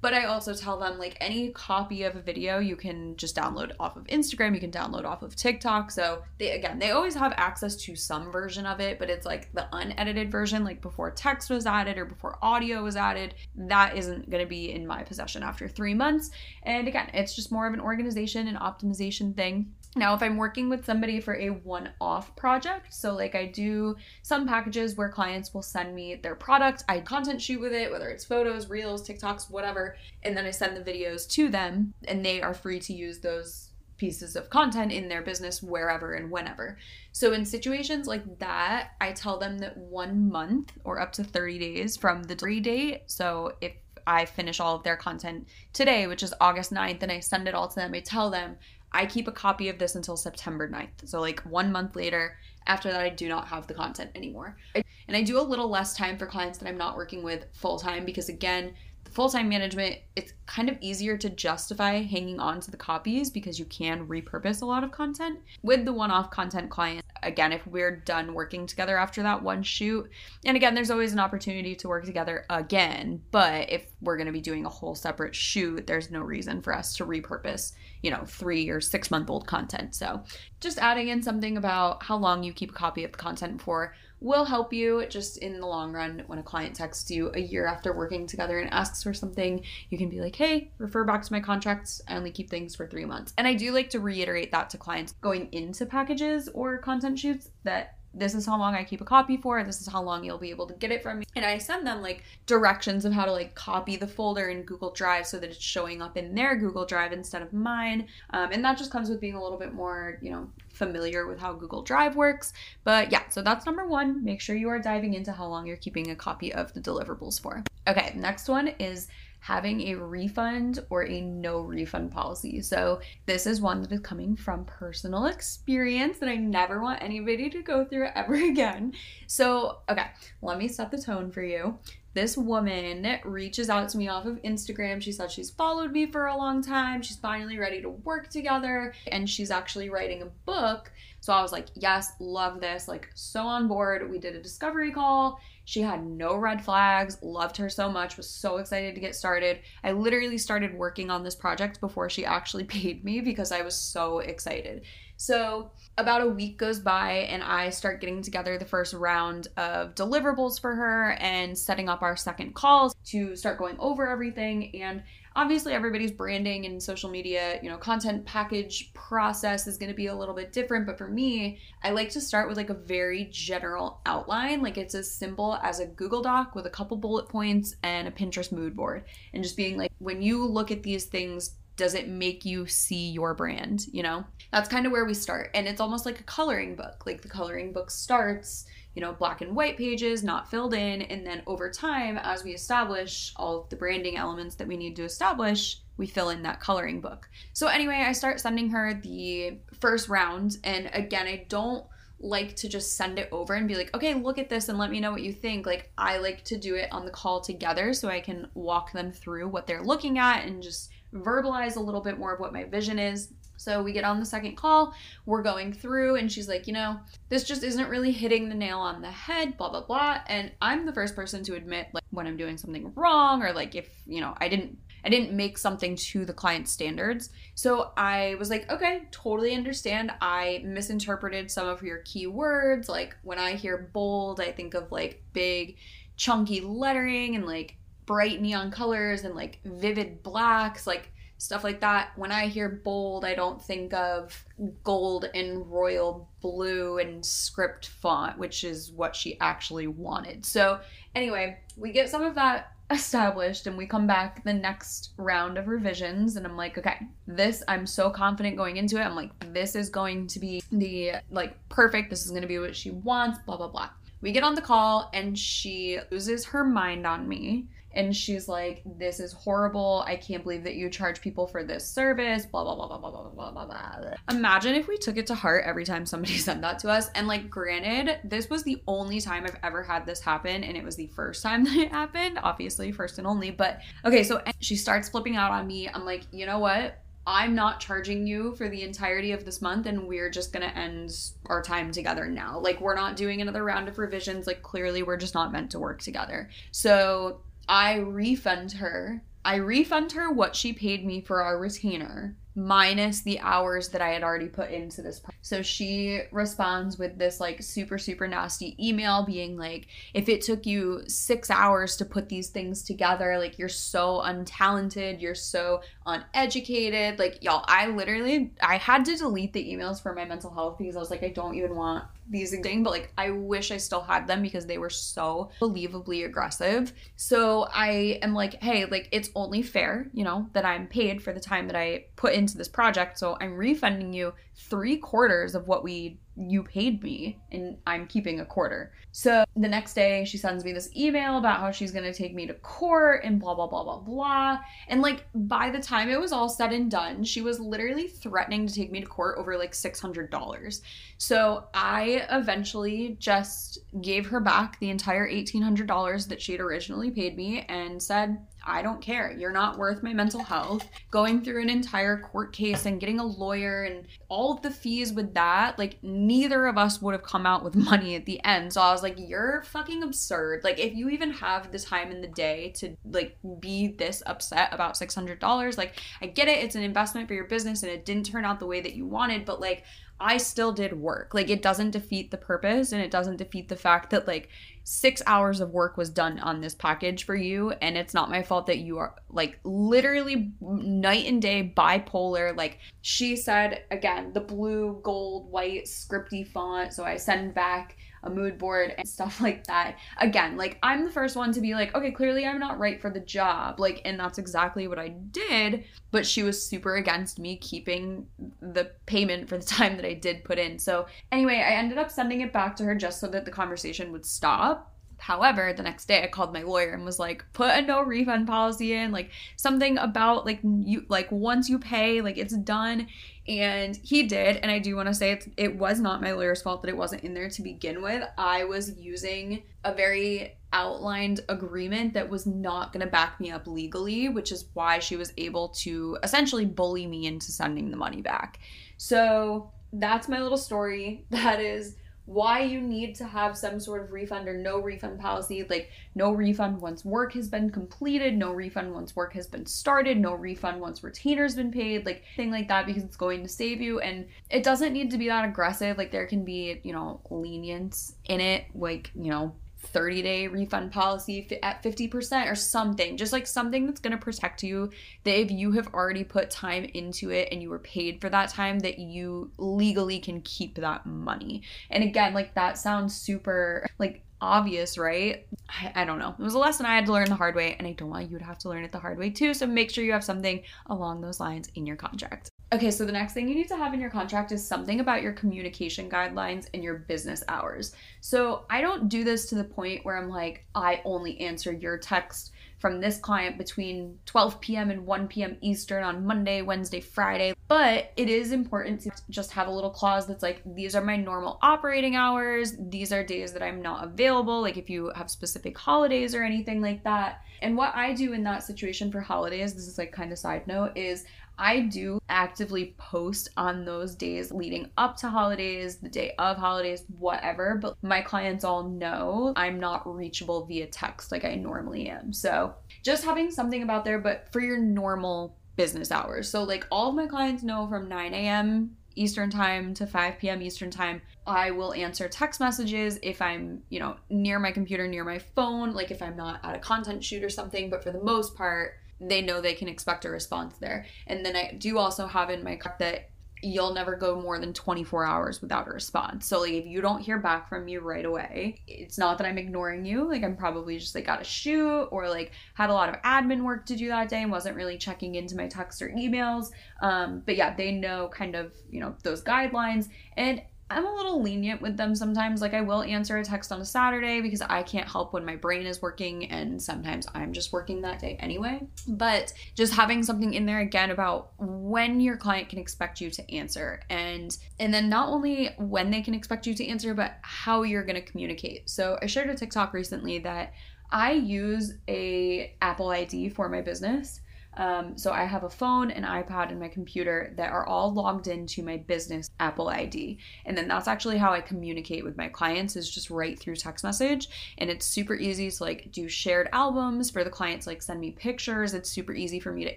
But 0.01 0.15
I 0.15 0.25
also 0.25 0.55
tell 0.55 0.79
them 0.79 0.99
like 0.99 1.17
any 1.21 1.51
copy 1.51 2.03
of 2.03 2.17
a 2.17 2.23
video 2.23 2.59
you 2.59 2.77
can 2.77 3.17
just 3.17 3.37
download 3.37 3.73
off 3.81 3.97
of 3.97 4.05
Instagram, 4.05 4.55
you 4.55 4.61
can 4.61 4.71
download 4.71 5.05
off 5.05 5.23
of 5.23 5.37
TikTok. 5.37 5.91
So 5.91 6.23
they 6.39 6.53
again, 6.53 6.79
they 6.79 6.91
always 6.91 7.15
have 7.15 7.33
access 7.37 7.77
to 7.77 7.97
some 7.97 8.31
version 8.31 8.67
of 8.67 8.81
it, 8.81 8.99
but 8.99 9.11
it's 9.11 9.27
like 9.27 9.53
the 9.53 9.67
unedited 9.73 10.31
version, 10.31 10.65
like 10.65 10.81
before 10.81 11.11
text 11.11 11.51
was 11.51 11.67
added 11.67 11.99
or 11.99 12.05
before 12.05 12.39
audio 12.43 12.83
was 12.83 12.97
added. 12.97 13.35
That 13.57 13.97
isn't 13.97 14.31
going 14.31 14.43
to 14.43 14.49
be 14.49 14.73
in 14.73 14.87
my 14.87 15.03
possession 15.03 15.43
after 15.43 15.69
three 15.69 15.95
months. 15.95 16.31
And 16.63 16.89
again, 16.89 17.11
it's 17.15 17.35
just 17.35 17.53
more 17.53 17.67
of 17.67 17.75
an 17.75 17.81
organization 17.81 18.49
and 18.49 18.59
optimization 18.59 19.35
thing. 19.35 19.73
Now, 19.97 20.15
if 20.15 20.23
I'm 20.23 20.37
working 20.37 20.69
with 20.69 20.85
somebody 20.85 21.21
for 21.21 21.35
a 21.35 21.49
one 21.49 21.91
off 22.01 22.37
project, 22.37 22.93
so 22.93 23.15
like 23.15 23.35
I 23.35 23.47
do 23.47 23.97
some 24.23 24.47
packages 24.47 24.95
where 24.95 25.09
clients 25.09 25.55
will 25.55 25.63
send 25.63 25.95
me 25.95 26.17
their 26.17 26.35
product, 26.35 26.85
I 26.87 27.01
content 27.01 27.41
shoot 27.41 27.61
with 27.61 27.73
it, 27.73 27.91
whether 27.91 28.11
it's 28.11 28.25
photos, 28.25 28.69
reels, 28.69 29.09
TikToks, 29.09 29.51
whatever, 29.51 29.97
and 30.23 30.37
then 30.37 30.45
I 30.45 30.51
send 30.51 30.77
the 30.77 30.91
videos 30.91 31.27
to 31.31 31.49
them, 31.49 31.95
and 32.07 32.23
they 32.23 32.43
are 32.43 32.53
free 32.53 32.79
to 32.81 32.93
use 32.93 33.21
those 33.21 33.71
pieces 33.97 34.37
of 34.37 34.51
content 34.51 34.93
in 34.93 35.09
their 35.09 35.23
business 35.23 35.63
wherever 35.63 36.13
and 36.13 36.31
whenever. 36.31 36.77
So, 37.13 37.33
in 37.33 37.47
situations 37.47 38.07
like 38.07 38.39
that, 38.39 38.91
I 39.01 39.13
tell 39.13 39.39
them 39.39 39.57
that 39.59 39.79
one 39.79 40.31
month 40.31 40.73
or 40.85 41.01
up 41.01 41.13
to 41.13 41.25
30 41.25 41.59
days 41.59 41.97
from 41.97 42.23
the 42.23 42.35
delivery 42.35 42.61
date, 42.61 43.03
so 43.07 43.53
if 43.63 43.73
I 44.07 44.25
finish 44.25 44.61
all 44.61 44.77
of 44.77 44.85
their 44.85 44.97
content 44.97 45.49
today, 45.73 46.07
which 46.07 46.23
is 46.23 46.33
August 46.41 46.73
9th, 46.73 47.03
and 47.03 47.11
I 47.11 47.21
send 47.21 47.49
it 47.49 47.55
all 47.55 47.67
to 47.69 47.75
them. 47.75 47.93
I 47.93 48.01
tell 48.01 48.31
them 48.31 48.57
I 48.93 49.07
keep 49.07 49.29
a 49.29 49.33
copy 49.33 49.69
of 49.69 49.79
this 49.79 49.95
until 49.95 50.17
September 50.17 50.69
9th. 50.69 51.09
So, 51.09 51.21
like 51.21 51.41
one 51.41 51.71
month 51.73 51.97
later, 51.97 52.37
after 52.67 52.91
that, 52.91 53.01
I 53.01 53.11
do 53.11 53.29
not 53.29 53.49
have 53.49 53.67
the 53.67 53.75
content 53.75 54.11
anymore. 54.15 54.57
And 54.75 55.17
I 55.17 55.23
do 55.23 55.39
a 55.39 55.43
little 55.43 55.69
less 55.69 55.97
time 55.97 56.19
for 56.19 56.27
clients 56.27 56.59
that 56.59 56.69
I'm 56.69 56.79
not 56.79 56.97
working 56.97 57.23
with 57.23 57.47
full 57.53 57.79
time 57.79 58.05
because, 58.05 58.29
again, 58.29 58.75
full 59.17 59.31
time 59.31 59.49
management, 59.49 59.97
it's 60.15 60.35
kind 60.45 60.69
of 60.69 60.77
easier 60.83 61.17
to 61.17 61.31
justify 61.31 62.03
hanging 62.03 62.39
on 62.39 62.61
to 62.61 62.71
the 62.71 62.77
copies 62.77 63.31
because 63.31 63.59
you 63.59 63.65
can 63.65 64.07
repurpose 64.07 64.61
a 64.61 64.67
lot 64.67 64.85
of 64.85 64.93
content. 64.93 65.39
With 65.63 65.87
the 65.87 65.93
one 65.95 66.11
off 66.11 66.31
content 66.31 66.69
client, 66.69 67.03
again, 67.23 67.51
if 67.51 67.67
we're 67.67 67.97
done 67.97 68.35
working 68.35 68.67
together 68.67 68.99
after 68.99 69.23
that 69.23 69.43
one 69.43 69.63
shoot, 69.63 70.11
and 70.45 70.55
again, 70.55 70.75
there's 70.75 70.91
always 70.91 71.15
an 71.15 71.19
opportunity 71.19 71.75
to 71.77 71.89
work 71.89 72.05
together 72.05 72.45
again, 72.51 73.23
but 73.31 73.71
if 73.71 73.87
we're 74.03 74.19
going 74.19 74.27
to 74.27 74.35
be 74.35 74.43
doing 74.43 74.67
a 74.67 74.69
whole 74.69 74.95
separate 74.95 75.35
shoot, 75.35 75.87
there's 75.87 76.11
no 76.11 76.21
reason 76.21 76.61
for 76.61 76.75
us 76.75 76.95
to 76.97 77.07
repurpose, 77.07 77.73
you 78.03 78.11
know, 78.11 78.25
three 78.27 78.69
or 78.69 78.83
six 78.83 79.11
month 79.11 79.31
old 79.31 79.47
content. 79.47 79.95
So 79.95 80.23
just 80.61 80.77
adding 80.79 81.09
in 81.09 81.23
something 81.23 81.57
about 81.57 82.03
how 82.03 82.19
long 82.19 82.43
you 82.43 82.53
keep 82.53 82.71
a 82.71 82.75
copy 82.75 83.03
of 83.03 83.13
the 83.13 83.19
content 83.19 83.63
for 83.63 83.95
will 84.21 84.45
help 84.45 84.73
you 84.73 85.05
just 85.07 85.39
in 85.39 85.61
the 85.61 85.67
long 85.67 85.93
run 85.93 86.23
when 86.27 86.39
a 86.39 86.43
client 86.43 86.75
texts 86.75 87.11
you 87.11 87.31
a 87.35 87.41
year 87.41 87.67
after 87.67 87.93
working 87.93 88.27
together 88.27 88.59
and 88.59 88.73
asks 88.73 89.03
for 89.03 89.13
something 89.13 89.63
you 89.91 89.99
can 89.99 90.09
be 90.09 90.21
like 90.21 90.37
hey 90.37 90.71
refer 90.79 91.05
back 91.05 91.23
to 91.23 91.33
my 91.33 91.41
contracts 91.41 92.01
i 92.09 92.17
only 92.17 92.31
keep 92.31 92.49
things 92.49 92.75
for 92.75 92.87
three 92.87 93.05
months 93.05 93.35
and 93.37 93.47
i 93.47 93.55
do 93.55 93.73
like 93.73 93.91
to 93.91 94.01
reiterate 94.01 94.51
that 94.51 94.71
to 94.71 94.79
clients 94.79 95.13
going 95.21 95.49
into 95.53 95.85
packages 95.85 96.49
or 96.55 96.79
content 96.79 97.19
shoots 97.19 97.51
that 97.65 97.97
this 98.17 98.35
is 98.35 98.47
how 98.47 98.59
long 98.59 98.75
I 98.75 98.83
keep 98.83 99.03
a 99.03 99.05
copy 99.05 99.37
for, 99.37 99.63
this 99.63 99.81
is 99.81 99.87
how 99.87 100.03
long 100.03 100.25
you'll 100.25 100.39
be 100.39 100.51
able 100.51 100.67
to 100.67 100.75
get 100.75 100.91
it 100.91 101.03
from 101.03 101.19
me. 101.19 101.27
And 101.37 101.45
I 101.45 101.59
send 101.59 101.87
them 101.87 102.01
like 102.01 102.25
directions 102.47 103.05
of 103.05 103.13
how 103.13 103.27
to 103.27 103.33
like 103.33 103.55
copy 103.55 103.97
the 103.97 104.07
folder 104.07 104.49
in 104.49 104.63
Google 104.63 104.91
Drive 104.91 105.27
so 105.27 105.39
that 105.39 105.51
it's 105.51 105.63
showing 105.63 106.01
up 106.01 106.17
in 106.17 106.35
their 106.35 106.57
Google 106.57 106.87
Drive 106.87 107.13
instead 107.13 107.43
of 107.43 107.53
mine. 107.53 108.09
Um, 108.31 108.53
and 108.53 108.65
that 108.65 108.79
just 108.79 108.91
comes 108.91 109.11
with 109.11 109.21
being 109.21 109.35
a 109.35 109.43
little 109.43 109.59
bit 109.59 109.75
more, 109.75 110.19
you 110.23 110.31
know, 110.31 110.51
familiar 110.77 111.27
with 111.27 111.39
how 111.39 111.53
Google 111.53 111.83
Drive 111.83 112.17
works. 112.17 112.53
But 112.85 113.11
yeah, 113.11 113.29
so 113.29 113.43
that's 113.43 113.67
number 113.67 113.87
one. 113.87 114.23
Make 114.25 114.41
sure 114.41 114.57
you 114.57 114.69
are 114.69 114.79
diving 114.79 115.15
into 115.15 115.33
how 115.33 115.47
long 115.47 115.67
you're 115.67 115.77
keeping 115.77 116.11
a 116.11 116.17
copy 116.17 116.53
of 116.53 116.73
the 116.73 116.81
deliverables 116.81 117.41
for. 117.41 117.65
Okay, 117.89 118.13
next 118.17 118.49
one 118.49 118.69
is 118.79 119.09
having 119.41 119.81
a 119.83 119.95
refund 119.95 120.81
or 120.91 121.05
a 121.05 121.21
no 121.21 121.61
refund 121.61 122.11
policy. 122.11 122.61
So, 122.61 123.01
this 123.27 123.47
is 123.47 123.61
one 123.61 123.81
that 123.83 123.93
is 123.93 124.01
coming 124.01 124.35
from 124.35 124.65
personal 124.65 125.27
experience 125.27 126.19
that 126.19 126.29
I 126.29 126.35
never 126.37 126.81
want 126.81 127.03
anybody 127.03 127.49
to 127.51 127.63
go 127.63 127.85
through 127.85 128.09
ever 128.15 128.35
again. 128.51 128.93
So, 129.29 129.79
okay, 129.89 130.07
let 130.43 130.59
me 130.59 130.67
set 130.67 130.91
the 130.91 131.01
tone 131.01 131.31
for 131.31 131.43
you. 131.43 131.79
This 132.17 132.35
woman 132.35 133.19
reaches 133.27 133.69
out 133.69 133.91
to 133.91 133.99
me 133.99 134.09
off 134.09 134.25
of 134.25 134.41
Instagram. 134.41 135.03
She 135.03 135.13
said 135.13 135.31
she's 135.31 135.51
followed 135.51 135.93
me 135.93 136.07
for 136.07 136.29
a 136.29 136.37
long 136.37 136.63
time. 136.63 137.03
She's 137.03 137.19
finally 137.19 137.59
ready 137.59 137.83
to 137.83 137.91
work 137.91 138.31
together 138.31 138.95
and 139.09 139.29
she's 139.29 139.51
actually 139.51 139.91
writing 139.91 140.23
a 140.23 140.33
book. 140.47 140.91
So 141.21 141.35
I 141.35 141.43
was 141.43 141.53
like, 141.53 141.67
yes, 141.75 142.13
love 142.19 142.59
this. 142.59 142.89
Like, 142.89 143.11
so 143.15 143.43
on 143.43 143.69
board. 143.69 144.11
We 144.11 144.19
did 144.19 144.35
a 144.35 144.43
discovery 144.43 144.93
call 144.93 145.39
she 145.67 145.83
had 145.83 146.07
no 146.07 146.37
red 146.37 146.65
flags, 146.65 147.19
loved 147.23 147.57
her 147.57 147.69
so 147.69 147.91
much, 147.91 148.17
was 148.17 148.31
so 148.31 148.59
excited 148.59 148.95
to 148.95 149.01
get 149.01 149.17
started. 149.17 149.59
I 149.83 149.91
literally 149.91 150.39
started 150.39 150.73
working 150.73 151.11
on 151.11 151.25
this 151.25 151.35
project 151.35 151.81
before 151.81 152.09
she 152.09 152.25
actually 152.25 152.63
paid 152.79 153.05
me 153.05 153.21
because 153.21 153.51
I 153.51 153.63
was 153.63 153.77
so 153.77 154.21
excited. 154.21 154.83
So, 155.17 155.71
about 155.99 156.21
a 156.21 156.27
week 156.27 156.59
goes 156.59 156.79
by, 156.79 157.27
and 157.31 157.43
I 157.43 157.71
start 157.71 158.01
getting 158.01 158.21
together 158.21 158.59
the 158.59 158.67
first 158.67 158.93
round 158.93 159.49
of 159.57 159.95
deliverables 159.95 160.61
for 160.61 160.75
her 160.75 161.13
and 161.21 161.57
setting 161.57 161.89
up 161.89 162.03
our 162.03 162.17
second 162.17 162.55
calls 162.55 162.95
to 163.07 163.35
start 163.35 163.59
going 163.59 163.77
over 163.79 164.09
everything. 164.09 164.79
And 164.83 165.03
obviously 165.37 165.75
everybody's 165.75 166.11
branding 166.11 166.65
and 166.65 166.83
social 166.83 167.11
media 167.11 167.61
you 167.63 167.69
know 167.69 167.77
content 167.77 168.25
package 168.25 168.91
process 168.95 169.67
is 169.67 169.77
going 169.77 169.91
to 169.91 169.95
be 169.95 170.07
a 170.07 170.15
little 170.15 170.35
bit 170.35 170.51
different. 170.53 170.87
But 170.87 170.99
for 170.99 171.09
me 171.09 171.59
i 171.85 171.91
like 171.91 172.09
to 172.11 172.21
start 172.21 172.49
with 172.49 172.57
like 172.57 172.71
a 172.71 172.75
very 172.75 173.29
general 173.31 174.01
outline. 174.07 174.63
Like 174.63 174.79
it's 174.79 174.95
as 174.95 175.13
simple 175.13 175.59
as 175.63 175.79
a 175.79 175.87
google 175.87 176.23
doc 176.23 176.55
with 176.55 176.67
a 176.67 176.71
couple 176.71 176.97
bullet 176.97 177.29
points 177.29 177.77
and 177.83 178.09
a 178.09 178.11
pinterest 178.11 178.51
mood 178.51 178.75
board. 178.75 179.05
And 179.33 179.43
just 179.43 179.57
being 179.57 179.77
like 179.77 179.93
when 179.99 180.23
you 180.23 180.45
look 180.45 180.71
at 180.71 180.83
these 180.83 181.05
things 181.05 181.53
does 181.77 181.95
it 181.95 182.09
make 182.09 182.45
you 182.45 182.67
see 182.67 183.11
your 183.11 183.35
brand 183.35 183.87
you 183.93 184.03
know 184.03 184.25
that's 184.53 184.69
kind 184.69 184.87
of 184.87 184.93
where 184.93 185.05
we 185.05 185.15
start 185.15 185.51
and 185.55 185.67
it's 185.67 185.81
almost 185.81 186.07
like 186.07 186.21
a 186.21 186.25
coloring 186.25 186.75
book 186.75 187.05
like 187.07 187.23
the 187.23 187.29
coloring 187.29 187.73
book 187.73 187.91
starts 187.91 188.67
you 188.97 189.03
know, 189.03 189.13
black 189.13 189.43
and 189.43 189.55
white 189.55 189.77
pages, 189.77 190.25
not 190.25 190.51
filled 190.51 190.73
in. 190.73 191.03
And 191.03 191.25
then 191.25 191.43
over 191.47 191.71
time, 191.71 192.17
as 192.17 192.43
we 192.43 192.53
establish 192.53 193.35
all 193.37 193.61
of 193.61 193.69
the 193.69 193.77
branding 193.77 194.17
elements 194.17 194.55
that 194.57 194.67
we 194.67 194.77
need 194.79 194.97
to 194.97 195.05
establish, 195.05 195.81
we 195.99 196.07
fill 196.07 196.31
in 196.31 196.43
that 196.43 196.61
coloring 196.61 197.03
book. 197.03 197.29
So, 197.53 197.67
anyway, 197.67 198.05
I 198.07 198.13
start 198.13 198.41
sending 198.41 198.71
her 198.71 198.95
the 198.95 199.59
first 199.81 200.09
round. 200.09 200.57
And 200.65 200.89
again, 200.95 201.27
I 201.27 201.45
don't 201.49 201.85
like 202.19 202.57
to 202.57 202.71
just 202.71 202.97
send 202.97 203.19
it 203.19 203.29
over 203.31 203.53
and 203.53 203.69
be 203.69 203.75
like, 203.75 203.95
okay, 203.95 204.15
look 204.15 204.39
at 204.39 204.49
this 204.49 204.71
and 204.71 204.79
let 204.79 204.91
me 204.91 204.99
know 204.99 205.13
what 205.13 205.23
you 205.23 205.33
think. 205.33 205.67
Like, 205.67 205.93
I 205.99 206.17
like 206.17 206.43
to 206.45 206.57
do 206.57 206.75
it 206.75 206.91
on 206.91 207.05
the 207.05 207.11
call 207.11 207.43
together 207.43 207.93
so 207.93 208.09
I 208.09 208.21
can 208.21 208.49
walk 208.55 208.93
them 208.93 209.13
through 209.13 209.49
what 209.49 209.67
they're 209.67 209.83
looking 209.83 210.19
at 210.19 210.47
and 210.47 210.63
just 210.63 210.91
verbalize 211.23 211.77
a 211.77 211.81
little 211.81 212.01
bit 212.01 212.19
more 212.19 212.33
of 212.35 212.41
what 212.41 212.53
my 212.53 212.65
vision 212.65 212.99
is. 212.99 213.33
So 213.59 213.83
we 213.83 213.93
get 213.93 214.05
on 214.05 214.21
the 214.21 214.27
second 214.27 214.57
call, 214.57 214.95
we're 215.25 215.43
going 215.43 215.73
through, 215.73 216.17
and 216.17 216.31
she's 216.31 216.47
like, 216.47 216.67
you 216.67 216.75
know, 216.75 217.01
this 217.31 217.43
just 217.43 217.65
isn't 217.65 217.89
really 217.89 218.13
hitting 218.13 218.49
the 218.49 218.55
nail 218.55 218.79
on 218.79 219.01
the 219.01 219.11
head, 219.11 219.57
blah, 219.57 219.71
blah, 219.71 219.81
blah. 219.81 220.21
And 220.27 220.53
I'm 220.61 220.85
the 220.85 220.93
first 220.93 221.17
person 221.17 221.43
to 221.45 221.55
admit, 221.55 221.89
like, 221.95 222.05
when 222.11 222.27
I'm 222.27 222.37
doing 222.37 222.59
something 222.59 222.93
wrong, 222.95 223.43
or 223.43 223.53
like 223.53 223.75
if, 223.75 223.89
you 224.07 224.21
know, 224.21 224.35
I 224.39 224.49
didn't. 224.49 224.79
I 225.05 225.09
didn't 225.09 225.37
make 225.37 225.57
something 225.57 225.95
to 225.95 226.25
the 226.25 226.33
client's 226.33 226.73
standards. 226.73 227.31
So 227.55 227.93
I 227.97 228.35
was 228.41 228.51
like, 228.51 228.69
okay, 228.69 229.03
totally 229.13 229.55
understand. 229.55 230.11
I 230.21 230.63
misinterpreted 230.65 231.49
some 231.49 231.69
of 231.69 231.81
your 231.81 232.03
keywords. 232.03 232.89
Like 232.89 233.17
when 233.23 233.39
I 233.39 233.53
hear 233.53 233.89
bold, 233.93 234.41
I 234.41 234.51
think 234.51 234.75
of 234.75 234.91
like 234.91 235.23
big, 235.33 235.77
chunky 236.17 236.61
lettering 236.61 237.37
and 237.37 237.47
like 237.47 237.77
bright 238.07 238.41
neon 238.41 238.71
colors 238.71 239.25
and 239.25 239.35
like 239.35 239.59
vivid 239.65 240.23
blacks. 240.23 240.87
Like 240.87 241.13
stuff 241.39 241.65
like 241.65 241.81
that. 241.81 242.13
When 242.17 242.33
I 242.33 242.47
hear 242.47 242.69
bold, 242.69 243.25
I 243.25 243.35
don't 243.35 243.63
think 243.63 243.93
of 243.93 244.45
gold 244.83 245.27
and 245.35 245.71
royal 245.71 246.29
blue 246.41 246.99
and 246.99 247.25
script 247.25 247.89
font, 247.89 248.39
which 248.39 248.65
is 248.65 248.93
what 248.93 249.15
she 249.15 249.39
actually 249.41 249.87
wanted. 249.87 250.47
So, 250.47 250.81
anyway, 251.15 251.59
we 251.77 251.93
get 251.93 252.09
some 252.09 252.23
of 252.23 252.35
that 252.37 252.73
established 252.91 253.67
and 253.67 253.77
we 253.77 253.87
come 253.87 254.07
back 254.07 254.45
the 254.45 254.53
next 254.53 255.11
round 255.17 255.59
of 255.59 255.67
revisions 255.67 256.37
and 256.37 256.47
I'm 256.47 256.57
like, 256.57 256.79
okay, 256.79 257.07
this 257.27 257.63
I'm 257.67 257.87
so 257.87 258.11
confident 258.11 258.57
going 258.57 258.77
into 258.77 259.01
it. 259.01 259.05
I'm 259.05 259.17
like, 259.17 259.33
this 259.53 259.75
is 259.75 259.89
going 259.89 260.29
to 260.29 260.39
be 260.39 260.63
the 260.71 261.15
like 261.31 261.57
perfect. 261.69 262.11
This 262.11 262.25
is 262.25 262.31
going 262.31 262.43
to 262.43 262.49
be 262.49 262.59
what 262.59 262.77
she 262.77 262.93
wants, 262.93 263.39
blah 263.41 263.57
blah 263.57 263.69
blah. 263.69 263.91
We 264.21 264.33
get 264.33 264.45
on 264.45 264.55
the 264.55 264.63
call 264.63 265.11
and 265.13 265.39
she 265.39 265.99
loses 266.11 266.45
her 266.47 266.65
mind 266.65 267.07
on 267.07 267.29
me 267.29 267.67
and 267.97 268.15
she's 268.15 268.47
like, 268.47 268.83
"This 268.85 269.19
is 269.19 269.33
horrible. 269.33 270.05
I 270.07 270.17
can't 270.17 270.43
believe 270.43 270.65
that 270.65 270.77
you 270.77 270.89
charge 270.89 271.21
people 271.21 271.47
for 271.47 271.65
this 271.65 271.89
service." 271.89 272.47
Blah 272.47 272.63
blah 272.63 272.77
blah 272.77 272.87
blah 272.87 272.99
blah 272.99 273.11
blah 273.11 273.31
blah 273.31 273.51
blah 273.51 273.67
blah. 273.67 274.15
Imagine 274.31 274.75
if 274.75 274.87
we 274.87 274.97
took 274.99 275.17
it 275.17 275.27
to 275.29 275.35
heart 275.35 275.65
every 275.67 275.85
time 275.85 276.07
somebody 276.07 276.37
said 276.39 276.63
that 276.63 276.79
to 276.81 276.91
us. 276.91 277.09
And 277.15 277.27
like, 277.27 277.51
granted, 277.51 278.21
this 278.23 278.49
was 278.49 278.63
the 278.63 278.83
only 278.87 279.21
time 279.21 279.45
I've 279.45 279.59
ever 279.63 279.83
had 279.83 280.07
this 280.07 280.21
happen, 280.21 280.63
and 280.63 280.77
it 280.77 280.85
was 280.85 280.97
the 280.97 281.09
first 281.09 281.43
time 281.43 281.65
that 281.65 281.77
it 281.77 281.91
happened. 281.91 282.39
Obviously, 282.43 282.93
first 282.93 283.19
and 283.19 283.27
only. 283.27 283.51
But 283.51 283.81
okay, 284.05 284.23
so 284.23 284.43
she 284.61 284.77
starts 284.77 285.09
flipping 285.09 285.37
out 285.37 285.51
on 285.51 285.67
me. 285.67 285.89
I'm 285.89 286.05
like, 286.05 286.23
you 286.31 286.47
know 286.47 286.59
what? 286.59 287.03
I'm 287.27 287.57
not 287.57 287.81
charging 287.81 288.27
you 288.27 288.55
for 288.55 288.69
the 288.69 288.83
entirety 288.83 289.33
of 289.33 289.45
this 289.45 289.61
month 289.61 289.87
and 289.87 290.07
we're 290.07 290.31
just 290.31 290.53
going 290.53 290.67
to 290.67 290.79
end 290.79 291.11
our 291.47 291.61
time 291.61 291.91
together 291.91 292.29
now. 292.29 292.61
Like, 292.61 292.81
we're 292.81 292.95
not 292.95 293.17
doing 293.17 293.41
another 293.41 293.65
round 293.65 293.89
of 293.89 293.99
revisions. 293.99 294.47
Like, 294.47 294.63
clearly, 294.63 295.03
we're 295.03 295.17
just 295.17 295.35
not 295.35 295.51
meant 295.51 295.73
to 295.73 295.81
work 295.81 296.01
together. 296.01 296.49
So, 296.71 297.41
I 297.69 297.97
refund 297.97 298.73
her. 298.73 299.23
I 299.45 299.57
refund 299.57 300.13
her 300.13 300.31
what 300.31 300.57
she 300.57 300.73
paid 300.73 301.05
me 301.05 301.21
for 301.21 301.43
our 301.43 301.59
retainer 301.59 302.37
minus 302.57 303.21
the 303.21 303.39
hours 303.41 303.91
that 303.91 304.01
I 304.01 304.09
had 304.09 304.25
already 304.25 304.49
put 304.49 304.71
into 304.71 305.03
this. 305.03 305.23
So 305.43 305.61
she 305.61 306.23
responds 306.33 306.99
with 306.99 307.19
this 307.19 307.39
like 307.39 307.63
super, 307.63 307.99
super 307.99 308.27
nasty 308.27 308.75
email 308.85 309.25
being 309.25 309.59
like, 309.59 309.89
if 310.15 310.29
it 310.31 310.41
took 310.41 310.65
you 310.65 311.03
six 311.07 311.51
hours 311.51 311.97
to 311.99 312.07
put 312.07 312.31
these 312.31 312.49
things 312.49 312.83
together, 312.83 313.39
like 313.39 313.59
you're 313.59 313.69
so 313.69 314.23
untalented, 314.25 315.21
you're 315.21 315.35
so 315.35 315.83
uneducated. 316.07 317.19
Like, 317.19 317.45
y'all, 317.45 317.65
I 317.69 317.89
literally, 317.89 318.53
I 318.63 318.79
had 318.79 319.05
to 319.05 319.17
delete 319.17 319.53
the 319.53 319.71
emails 319.71 320.03
for 320.03 320.15
my 320.15 320.25
mental 320.25 320.51
health 320.51 320.79
because 320.79 320.97
I 320.97 321.01
was 321.01 321.11
like, 321.11 321.23
I 321.23 321.29
don't 321.29 321.57
even 321.57 321.77
want 321.77 322.05
these 322.29 322.51
things, 322.59 322.85
but 322.85 322.91
like 322.91 323.13
I 323.17 323.31
wish 323.31 323.71
I 323.71 323.77
still 323.77 324.01
had 324.01 324.27
them 324.27 324.43
because 324.43 324.67
they 324.67 324.79
were 324.79 324.91
so 324.91 325.51
believably 325.61 326.25
aggressive. 326.25 326.93
So 327.17 327.69
I 327.73 328.19
am 328.23 328.35
like, 328.35 328.63
hey, 328.63 328.85
like 328.87 329.09
it's 329.13 329.31
only 329.35 329.63
fair, 329.63 330.09
you 330.13 330.25
know, 330.25 330.49
that 330.53 330.65
I'm 330.65 330.87
paid 330.87 331.23
for 331.23 331.33
the 331.33 331.41
time 331.41 331.67
that 331.69 331.77
I 331.77 332.07
put 332.17 332.35
into 332.35 332.57
this 332.57 332.69
project. 332.69 333.19
So 333.19 333.37
I'm 333.41 333.55
refunding 333.55 334.13
you 334.13 334.35
three 334.57 334.97
quarters 334.97 335.55
of 335.55 335.69
what 335.69 335.85
we 335.85 336.19
you 336.37 336.63
paid 336.63 337.03
me 337.03 337.39
and 337.51 337.77
I'm 337.87 338.07
keeping 338.07 338.41
a 338.41 338.45
quarter. 338.45 338.93
So 339.13 339.45
the 339.57 339.69
next 339.69 339.95
day 339.95 340.25
she 340.25 340.37
sends 340.37 340.65
me 340.65 340.73
this 340.73 340.95
email 340.95 341.39
about 341.39 341.61
how 341.61 341.71
she's 341.71 341.93
gonna 341.93 342.13
take 342.13 342.35
me 342.35 342.47
to 342.47 342.55
court 342.55 343.23
and 343.25 343.41
blah 343.41 343.55
blah 343.55 343.67
blah 343.67 343.85
blah 343.85 343.99
blah. 343.99 344.59
And 344.89 345.01
like 345.01 345.27
by 345.35 345.71
the 345.71 345.81
time 345.81 346.11
it 346.11 346.21
was 346.21 346.33
all 346.33 346.49
said 346.49 346.73
and 346.73 346.91
done, 346.91 347.25
she 347.25 347.41
was 347.41 347.59
literally 347.59 348.09
threatening 348.09 348.67
to 348.67 348.75
take 348.75 348.93
me 348.93 349.01
to 349.01 349.07
court 349.07 349.39
over 349.39 349.57
like 349.57 349.73
$600. 349.73 350.81
So 351.19 351.65
I 351.73 352.27
eventually 352.31 353.17
just 353.19 353.79
gave 354.03 354.27
her 354.27 354.41
back 354.41 354.79
the 354.79 354.91
entire 354.91 355.29
$1,800 355.29 356.29
that 356.29 356.43
she 356.43 356.53
had 356.53 356.61
originally 356.61 357.11
paid 357.11 357.37
me 357.37 357.65
and 357.69 358.03
said, 358.03 358.39
I 358.67 358.83
don't 358.83 359.01
care. 359.01 359.33
You're 359.33 359.53
not 359.53 359.79
worth 359.79 360.03
my 360.03 360.13
mental 360.13 360.43
health. 360.43 360.89
Going 361.11 361.43
through 361.43 361.63
an 361.63 361.71
entire 361.71 362.19
court 362.19 362.53
case 362.53 362.85
and 362.85 363.01
getting 363.01 363.21
a 363.21 363.25
lawyer 363.25 363.85
and 363.85 364.07
all 364.29 364.53
of 364.53 364.63
the 364.63 364.71
fees 364.71 365.13
with 365.13 365.33
that, 365.35 365.79
like, 365.79 365.99
neither 366.03 366.67
of 366.67 366.77
us 366.77 367.01
would 367.01 367.13
have 367.13 367.23
come 367.23 367.47
out 367.47 367.63
with 367.63 367.75
money 367.91 368.17
at 368.17 368.27
the 368.27 368.43
end. 368.45 368.73
So 368.73 368.81
I 368.81 368.93
was 368.93 369.03
like, 369.03 369.17
you're 369.19 369.63
fucking 369.63 370.03
absurd. 370.03 370.65
Like, 370.65 370.79
if 370.79 370.95
you 370.95 371.09
even 371.11 371.31
have 371.31 371.71
the 371.71 371.79
time 371.79 372.11
in 372.11 372.21
the 372.21 372.29
day 372.29 372.73
to, 372.77 372.97
like, 373.05 373.39
be 373.61 373.89
this 373.89 374.23
upset 374.27 374.73
about 374.73 374.95
$600, 374.95 375.79
like, 375.79 375.95
I 376.21 376.27
get 376.27 376.49
it. 376.49 376.65
It's 376.65 376.75
an 376.75 376.83
investment 376.83 377.29
for 377.29 377.35
your 377.35 377.47
business 377.47 377.83
and 377.85 377.93
it 377.93 378.05
didn't 378.05 378.27
turn 378.27 378.45
out 378.45 378.59
the 378.59 378.67
way 378.67 378.81
that 378.81 378.95
you 378.95 379.07
wanted, 379.07 379.45
but, 379.45 379.61
like, 379.61 379.85
I 380.19 380.39
still 380.39 380.73
did 380.73 380.95
work. 380.95 381.35
Like 381.35 381.51
it 381.51 381.63
doesn't 381.63 381.91
defeat 381.91 382.31
the 382.31 382.39
purpose 382.39 382.93
and 382.93 383.03
it 383.03 383.11
doesn't 383.11 383.37
defeat 383.37 383.69
the 383.69 383.77
fact 383.77 384.11
that 384.11 384.27
like 384.27 384.49
6 384.85 385.23
hours 385.27 385.61
of 385.61 385.71
work 385.71 385.97
was 385.97 386.11
done 386.11 386.39
on 386.39 386.61
this 386.61 386.75
package 386.75 387.25
for 387.25 387.35
you 387.35 387.73
and 387.83 387.99
it's 387.99 388.15
not 388.15 388.31
my 388.31 388.43
fault 388.43 388.67
that 388.67 388.79
you 388.79 388.99
are 388.99 389.15
like 389.29 389.59
literally 389.65 390.53
night 390.61 391.27
and 391.27 391.43
day 391.43 391.73
bipolar. 391.77 392.57
Like 392.57 392.79
she 393.03 393.37
said 393.37 393.85
again, 393.91 394.33
the 394.33 394.41
blue, 394.41 395.01
gold, 395.03 395.51
white 395.51 395.85
scripty 395.85 396.47
font. 396.47 396.93
So 396.93 397.05
I 397.05 397.17
send 397.17 397.53
back 397.55 397.97
a 398.27 398.31
mood 398.31 398.59
board 398.59 398.95
and 398.97 399.09
stuff 399.17 399.41
like 399.41 399.67
that. 399.67 399.97
Again, 400.19 400.57
like 400.57 400.79
I'm 400.83 401.05
the 401.05 401.11
first 401.11 401.37
one 401.37 401.53
to 401.53 401.61
be 401.61 401.75
like, 401.75 401.95
okay, 401.95 402.11
clearly 402.11 402.47
I'm 402.47 402.59
not 402.59 402.79
right 402.79 403.01
for 403.01 403.11
the 403.11 403.21
job. 403.21 403.81
Like, 403.81 404.03
and 404.05 404.19
that's 404.19 404.39
exactly 404.39 404.89
what 404.89 404.99
I 404.99 405.09
did. 405.09 405.85
But 406.11 406.27
she 406.27 406.43
was 406.43 406.65
super 406.65 406.97
against 406.97 407.39
me 407.39 407.57
keeping 407.57 408.27
the 408.61 408.91
payment 409.07 409.49
for 409.49 409.59
the 409.59 409.65
time 409.67 409.97
that 409.97 410.05
I 410.05 410.15
did 410.15 410.45
put 410.45 410.59
in. 410.59 410.79
So, 410.79 411.07
anyway, 411.33 411.57
I 411.57 411.75
ended 411.75 411.99
up 411.99 412.11
sending 412.11 412.41
it 412.41 412.53
back 412.53 412.77
to 412.77 412.85
her 412.85 412.95
just 412.95 413.21
so 413.21 413.29
that 413.29 413.45
the 413.45 413.51
conversation 413.51 414.13
would 414.13 414.27
stop. 414.27 414.96
However, 415.19 415.73
the 415.73 415.83
next 415.83 416.07
day 416.07 416.23
I 416.23 416.27
called 416.27 416.53
my 416.53 416.63
lawyer 416.63 416.93
and 416.93 417.05
was 417.05 417.19
like, 417.19 417.45
put 417.53 417.71
a 417.71 417.83
no 417.83 418.03
refund 418.03 418.47
policy 418.47 418.93
in, 418.93 419.13
like 419.13 419.31
something 419.57 419.99
about 419.99 420.47
like 420.47 420.61
you 420.63 421.05
like 421.09 421.31
once 421.33 421.69
you 421.69 421.79
pay, 421.79 422.21
like 422.21 422.39
it's 422.39 422.57
done. 422.57 423.09
And 423.49 423.97
he 424.03 424.25
did 424.25 424.57
and 424.57 424.73
i 424.73 424.81
do 424.81 424.97
want 424.97 425.07
to 425.07 425.15
say 425.15 425.31
it, 425.31 425.49
it 425.57 425.77
was 425.77 426.01
not 426.01 426.21
my 426.21 426.33
lawyer's 426.33 426.63
fault 426.63 426.83
that 426.83 426.89
it 426.89 426.97
wasn't 426.97 427.23
in 427.23 427.33
there 427.33 427.49
to 427.49 427.63
begin 427.63 428.03
with. 428.03 428.29
I 428.37 428.65
was 428.65 428.99
using 428.99 429.63
a 429.85 429.95
very 429.95 430.57
outlined 430.73 431.41
agreement 431.49 432.15
that 432.15 432.29
was 432.29 432.45
not 432.45 432.93
going 432.93 433.05
to 433.05 433.11
back 433.11 433.39
me 433.39 433.53
up 433.53 433.69
legally 433.69 434.29
which 434.29 434.51
is 434.51 434.67
why 434.75 434.99
she 434.99 435.17
was 435.17 435.33
able 435.37 435.69
to 435.69 436.19
essentially 436.25 436.65
bully 436.65 437.07
me 437.07 437.27
into 437.27 437.53
sending 437.53 437.91
the 437.91 437.97
money 437.97 438.21
back. 438.21 438.59
So 438.97 439.71
that's 439.93 440.29
my 440.29 440.43
little 440.43 440.59
story. 440.59 441.25
That 441.31 441.61
is 441.61 441.97
why 442.27 442.61
you 442.61 442.81
need 442.81 443.15
to 443.15 443.25
have 443.25 443.57
some 443.57 443.81
sort 443.81 444.03
of 444.03 444.13
refund 444.13 444.49
or 444.49 444.57
no 444.57 444.79
refund 444.79 445.19
policy 445.19 445.65
like 445.71 445.91
no 446.15 446.33
refund 446.33 446.81
once 446.81 447.05
work 447.05 447.33
has 447.33 447.49
been 447.49 447.71
completed 447.71 448.37
no 448.37 448.53
refund 448.53 448.93
once 448.93 449.17
work 449.17 449.33
has 449.33 449.47
been 449.47 449.65
started 449.65 450.19
no 450.19 450.35
refund 450.35 450.81
once 450.81 451.03
retainer's 451.03 451.55
been 451.55 451.71
paid 451.71 452.05
like 452.05 452.23
thing 452.37 452.51
like 452.51 452.69
that 452.69 452.87
because 452.87 453.03
it's 453.03 453.17
going 453.17 453.43
to 453.43 453.49
save 453.49 453.81
you. 453.81 454.01
And 454.01 454.27
it 454.51 454.63
doesn't 454.63 454.93
need 454.93 455.11
to 455.11 455.19
be 455.19 455.29
that 455.29 455.45
aggressive. 455.45 455.99
Like 455.99 456.13
there 456.13 456.27
can 456.27 456.45
be 456.45 456.81
you 456.83 456.93
know 456.93 457.21
lenience 457.31 458.15
in 458.27 458.41
it 458.41 458.65
like 458.75 459.11
you 459.15 459.31
know 459.31 459.55
30 459.87 460.23
day 460.23 460.47
refund 460.49 460.93
policy 460.93 461.49
at 461.63 461.83
50% 461.83 462.51
or 462.51 462.55
something. 462.55 463.17
Just 463.17 463.33
like 463.33 463.47
something 463.47 463.87
that's 463.87 464.01
going 464.01 464.13
to 464.13 464.23
protect 464.23 464.63
you 464.63 464.91
that 465.25 465.41
if 465.41 465.51
you 465.51 465.73
have 465.73 465.93
already 465.95 466.25
put 466.25 466.51
time 466.51 466.85
into 466.95 467.31
it 467.31 467.49
and 467.53 467.63
you 467.63 467.71
were 467.71 467.79
paid 467.79 468.21
for 468.21 468.29
that 468.29 468.49
time, 468.51 468.79
that 468.81 468.99
you 468.99 469.51
legally 469.59 470.19
can 470.19 470.41
keep 470.43 470.77
that 470.77 471.07
money. 471.07 471.63
And 471.91 472.05
again, 472.05 472.35
like 472.35 472.55
that 472.55 472.79
sounds 472.79 473.15
super 473.15 473.87
like 473.99 474.23
obvious, 474.41 474.99
right? 474.99 475.47
I, 475.69 475.93
I, 476.03 476.05
don't 476.05 476.19
know. 476.19 476.35
It 476.39 476.43
was 476.43 476.55
a 476.55 476.59
lesson 476.59 476.87
I 476.87 476.95
had 476.95 477.07
to 477.07 477.13
learn 477.13 477.29
the 477.29 477.35
hard 477.35 477.55
way, 477.55 477.75
and 477.79 477.87
I 477.87 477.93
don't 477.93 478.11
want 478.11 478.31
you 478.31 478.39
to 478.39 478.45
have 478.45 478.59
to 478.59 478.69
learn 478.69 478.85
it 478.85 478.93
the 478.93 478.99
hard 478.99 479.19
way 479.19 479.31
too. 479.31 479.55
So 479.55 479.67
make 479.67 479.91
sure 479.91 480.05
you 480.05 480.13
have 480.13 480.25
something 480.25 480.63
along 480.87 481.21
those 481.21 481.41
lines 481.41 481.69
in 481.75 481.87
your 481.87 481.97
contract. 481.97 482.51
Okay, 482.73 482.91
so 482.91 483.05
the 483.05 483.13
next 483.13 483.33
thing 483.33 483.49
you 483.49 483.55
need 483.55 483.69
to 483.69 483.77
have 483.77 483.95
in 483.95 484.01
your 484.01 484.11
contract 484.11 484.51
is 484.51 484.67
something 484.67 484.99
about 484.99 485.23
your 485.23 485.33
communication 485.33 486.11
guidelines 486.11 486.67
and 486.75 486.83
your 486.83 486.95
business 486.95 487.45
hours. 487.47 487.95
So 488.21 488.65
I 488.69 488.81
don't 488.81 489.09
do 489.09 489.23
this 489.23 489.47
to 489.51 489.55
the 489.55 489.63
point 489.63 490.05
where 490.05 490.19
I'm 490.19 490.29
like, 490.29 490.65
I 490.75 491.01
only 491.05 491.39
answer 491.39 491.71
your 491.73 491.97
text 491.97 492.51
from 492.79 493.01
this 493.01 493.19
client 493.19 493.57
between 493.57 494.19
12 494.27 494.61
p.m. 494.61 494.91
and 494.91 495.07
1 495.07 495.29
p.m. 495.29 495.57
Eastern 495.61 496.03
on 496.03 496.27
Monday, 496.27 496.61
Wednesday, 496.61 497.01
Friday. 497.01 497.55
But 497.69 498.13
it 498.17 498.29
is 498.29 498.51
important 498.51 499.01
to 499.03 499.13
just 499.31 499.53
have 499.53 499.69
a 499.69 499.71
little 499.71 499.91
clause 499.91 500.27
that's 500.27 500.43
like, 500.43 500.61
these 500.67 500.97
are 500.97 501.03
my 501.03 501.17
normal 501.17 501.59
operating 501.63 502.17
hours. 502.17 502.75
These 502.79 503.13
are 503.13 503.25
days 503.25 503.53
that 503.53 503.63
I'm 503.63 503.81
not 503.81 504.05
available. 504.05 504.61
Like 504.61 504.77
if 504.77 504.91
you 504.91 505.13
have 505.15 505.31
specific 505.31 505.79
holidays 505.79 506.35
or 506.35 506.43
anything 506.43 506.83
like 506.83 507.05
that. 507.05 507.43
And 507.63 507.77
what 507.77 507.95
I 507.95 508.13
do 508.13 508.35
in 508.35 508.43
that 508.45 508.63
situation 508.63 509.11
for 509.11 509.21
holidays, 509.21 509.73
this 509.73 509.89
is 509.89 509.99
like 509.99 510.13
kind 510.13 510.31
of 510.31 510.39
side 510.39 510.67
note, 510.67 510.93
is 510.97 511.25
I 511.59 511.81
do 511.81 512.21
actively 512.29 512.95
post 512.99 513.49
on 513.57 513.85
those 513.85 514.15
days 514.15 514.53
leading 514.53 514.91
up 514.97 515.17
to 515.19 515.29
holidays, 515.29 515.97
the 515.97 516.09
day 516.09 516.35
of 516.39 516.57
holidays, 516.57 517.05
whatever, 517.19 517.79
but 517.81 517.97
my 518.03 518.21
clients 518.21 518.65
all 518.65 518.89
know 518.89 519.53
I'm 519.57 519.81
not 519.81 520.07
reachable 520.07 520.67
via 520.67 520.87
text 520.87 521.33
like 521.33 521.45
I 521.45 521.55
normally 521.55 522.09
am. 522.09 522.33
So 522.33 522.75
just 523.03 523.25
having 523.25 523.51
something 523.51 523.83
about 523.83 524.05
there, 524.05 524.19
but 524.19 524.49
for 524.53 524.61
your 524.61 524.79
normal 524.79 525.57
business 525.77 526.11
hours. 526.11 526.51
So, 526.51 526.65
like, 526.65 526.87
all 526.91 527.11
of 527.11 527.15
my 527.15 527.27
clients 527.27 527.63
know 527.63 527.87
from 527.87 528.09
9 528.09 528.35
a.m. 528.35 528.97
Eastern 529.15 529.49
time 529.49 529.95
to 529.95 530.07
5 530.07 530.39
p.m. 530.39 530.61
Eastern 530.61 530.91
time, 530.91 531.23
I 531.47 531.71
will 531.71 531.95
answer 531.95 532.29
text 532.29 532.61
messages 532.61 533.19
if 533.23 533.41
I'm, 533.41 533.83
you 533.89 534.01
know, 534.01 534.17
near 534.29 534.59
my 534.59 534.73
computer, 534.73 535.07
near 535.07 535.25
my 535.25 535.39
phone, 535.39 535.93
like 535.93 536.11
if 536.11 536.21
I'm 536.21 536.37
not 536.37 536.61
at 536.65 536.75
a 536.75 536.79
content 536.79 537.25
shoot 537.25 537.43
or 537.43 537.49
something. 537.49 537.89
But 537.89 538.03
for 538.03 538.11
the 538.11 538.23
most 538.23 538.57
part, 538.57 538.95
they 539.21 539.43
know 539.43 539.61
they 539.61 539.75
can 539.75 539.89
expect 539.89 540.25
a 540.25 540.31
response 540.31 540.77
there. 540.79 541.07
And 541.27 541.45
then 541.45 541.57
I 541.57 541.75
do 541.79 541.99
also 541.99 542.27
have 542.27 542.51
in 542.51 542.63
my 542.63 542.79
that 542.99 543.31
you'll 543.63 543.95
never 543.95 544.17
go 544.17 544.41
more 544.41 544.59
than 544.59 544.73
24 544.73 545.25
hours 545.25 545.63
without 545.63 545.89
a 545.89 545.91
response. 545.91 546.47
So 546.47 546.61
like 546.61 546.73
if 546.73 546.87
you 546.87 547.01
don't 547.01 547.21
hear 547.21 547.39
back 547.39 547.69
from 547.69 547.87
me 547.87 547.97
right 547.97 548.25
away, 548.25 548.83
it's 548.87 549.17
not 549.17 549.39
that 549.39 549.47
I'm 549.47 549.57
ignoring 549.57 550.05
you. 550.05 550.29
Like 550.29 550.45
I'm 550.45 550.57
probably 550.57 550.99
just 550.99 551.15
like 551.15 551.25
got 551.25 551.41
a 551.41 551.45
shoot 551.45 552.05
or 552.11 552.29
like 552.29 552.53
had 552.75 552.91
a 552.91 552.93
lot 552.93 553.09
of 553.09 553.17
admin 553.23 553.63
work 553.63 553.87
to 553.87 553.97
do 553.97 554.09
that 554.09 554.29
day 554.29 554.43
and 554.43 554.51
wasn't 554.51 554.77
really 554.77 554.99
checking 554.99 555.37
into 555.37 555.57
my 555.57 555.69
texts 555.69 556.03
or 556.03 556.11
emails. 556.11 556.71
Um, 557.01 557.43
but 557.47 557.57
yeah, 557.57 557.75
they 557.75 557.93
know 557.93 558.29
kind 558.29 558.55
of, 558.55 558.75
you 558.91 559.01
know, 559.01 559.17
those 559.23 559.43
guidelines 559.43 560.09
and 560.37 560.61
I'm 560.89 561.05
a 561.05 561.15
little 561.15 561.43
lenient 561.43 561.83
with 561.83 561.97
them 561.97 562.15
sometimes. 562.15 562.61
Like, 562.61 562.75
I 562.75 562.81
will 562.81 563.03
answer 563.03 563.37
a 563.39 563.45
text 563.45 563.73
on 563.73 563.81
a 563.81 563.85
Saturday 563.85 564.41
because 564.41 564.63
I 564.63 564.85
can't 564.85 565.09
help 565.09 565.33
when 565.33 565.45
my 565.45 565.57
brain 565.57 565.85
is 565.85 566.01
working, 566.01 566.51
and 566.51 566.81
sometimes 566.81 567.27
I'm 567.35 567.53
just 567.53 567.73
working 567.73 568.03
that 568.03 568.21
day 568.21 568.37
anyway. 568.39 568.87
But 569.09 569.53
just 569.75 569.95
having 569.95 570.23
something 570.23 570.55
in 570.55 570.65
there 570.65 570.81
again 570.81 571.11
about 571.11 571.51
when 571.59 572.21
your 572.21 572.37
client 572.37 572.69
can 572.69 572.79
expect 572.79 573.21
you 573.21 573.31
to 573.31 573.55
answer, 573.55 574.01
and 574.09 574.57
and 574.79 574.95
then 574.95 575.09
not 575.09 575.29
only 575.29 575.71
when 575.79 576.11
they 576.11 576.23
can 576.23 576.35
expect 576.35 576.67
you 576.67 576.75
to 576.75 576.87
answer, 576.87 577.15
but 577.15 577.39
how 577.43 577.83
you're 577.83 578.05
gonna 578.05 578.23
communicate. 578.23 578.89
So 578.89 579.19
I 579.21 579.27
shared 579.27 579.51
a 579.51 579.55
TikTok 579.55 579.93
recently 579.93 580.39
that 580.41 580.73
I 581.11 581.33
use 581.33 581.95
a 582.09 582.77
Apple 582.81 583.11
ID 583.11 583.49
for 583.51 583.69
my 583.69 583.81
business. 583.81 584.41
Um, 584.77 585.17
so 585.17 585.33
I 585.33 585.45
have 585.45 585.65
a 585.65 585.71
phone, 585.71 586.11
an 586.11 586.25
iPad, 586.25 586.71
and 586.71 586.79
my 586.79 586.89
computer 586.89 587.53
that 587.57 587.73
are 587.73 587.87
all 587.87 588.13
logged 588.13 588.47
into 588.47 588.83
my 588.83 588.99
business 588.99 589.51
Apple 589.59 589.89
ID. 589.89 590.39
And 590.67 590.77
then 590.77 590.89
that's 590.89 591.09
actually 591.09 591.39
how 591.39 591.53
I 591.53 591.61
communicate 591.61 592.25
with 592.25 592.37
my 592.37 592.49
clients 592.49 592.97
is 592.97 593.11
just 593.11 593.31
right 593.31 593.59
through 593.59 593.77
text 593.77 594.05
message. 594.05 594.49
And 594.79 594.91
it's 594.91 595.07
super 595.07 595.35
easy 595.35 595.71
to 595.71 595.83
like 595.83 596.13
do 596.13 596.29
shared 596.29 596.69
albums 596.73 597.31
for 597.31 597.43
the 597.43 597.51
clients, 597.51 597.87
like 597.87 598.03
send 598.03 598.21
me 598.21 598.33
pictures. 598.33 598.95
It's 598.95 599.11
super 599.11 599.33
easy 599.33 599.61
for 599.61 599.73
me 599.73 599.85
to 599.85 599.97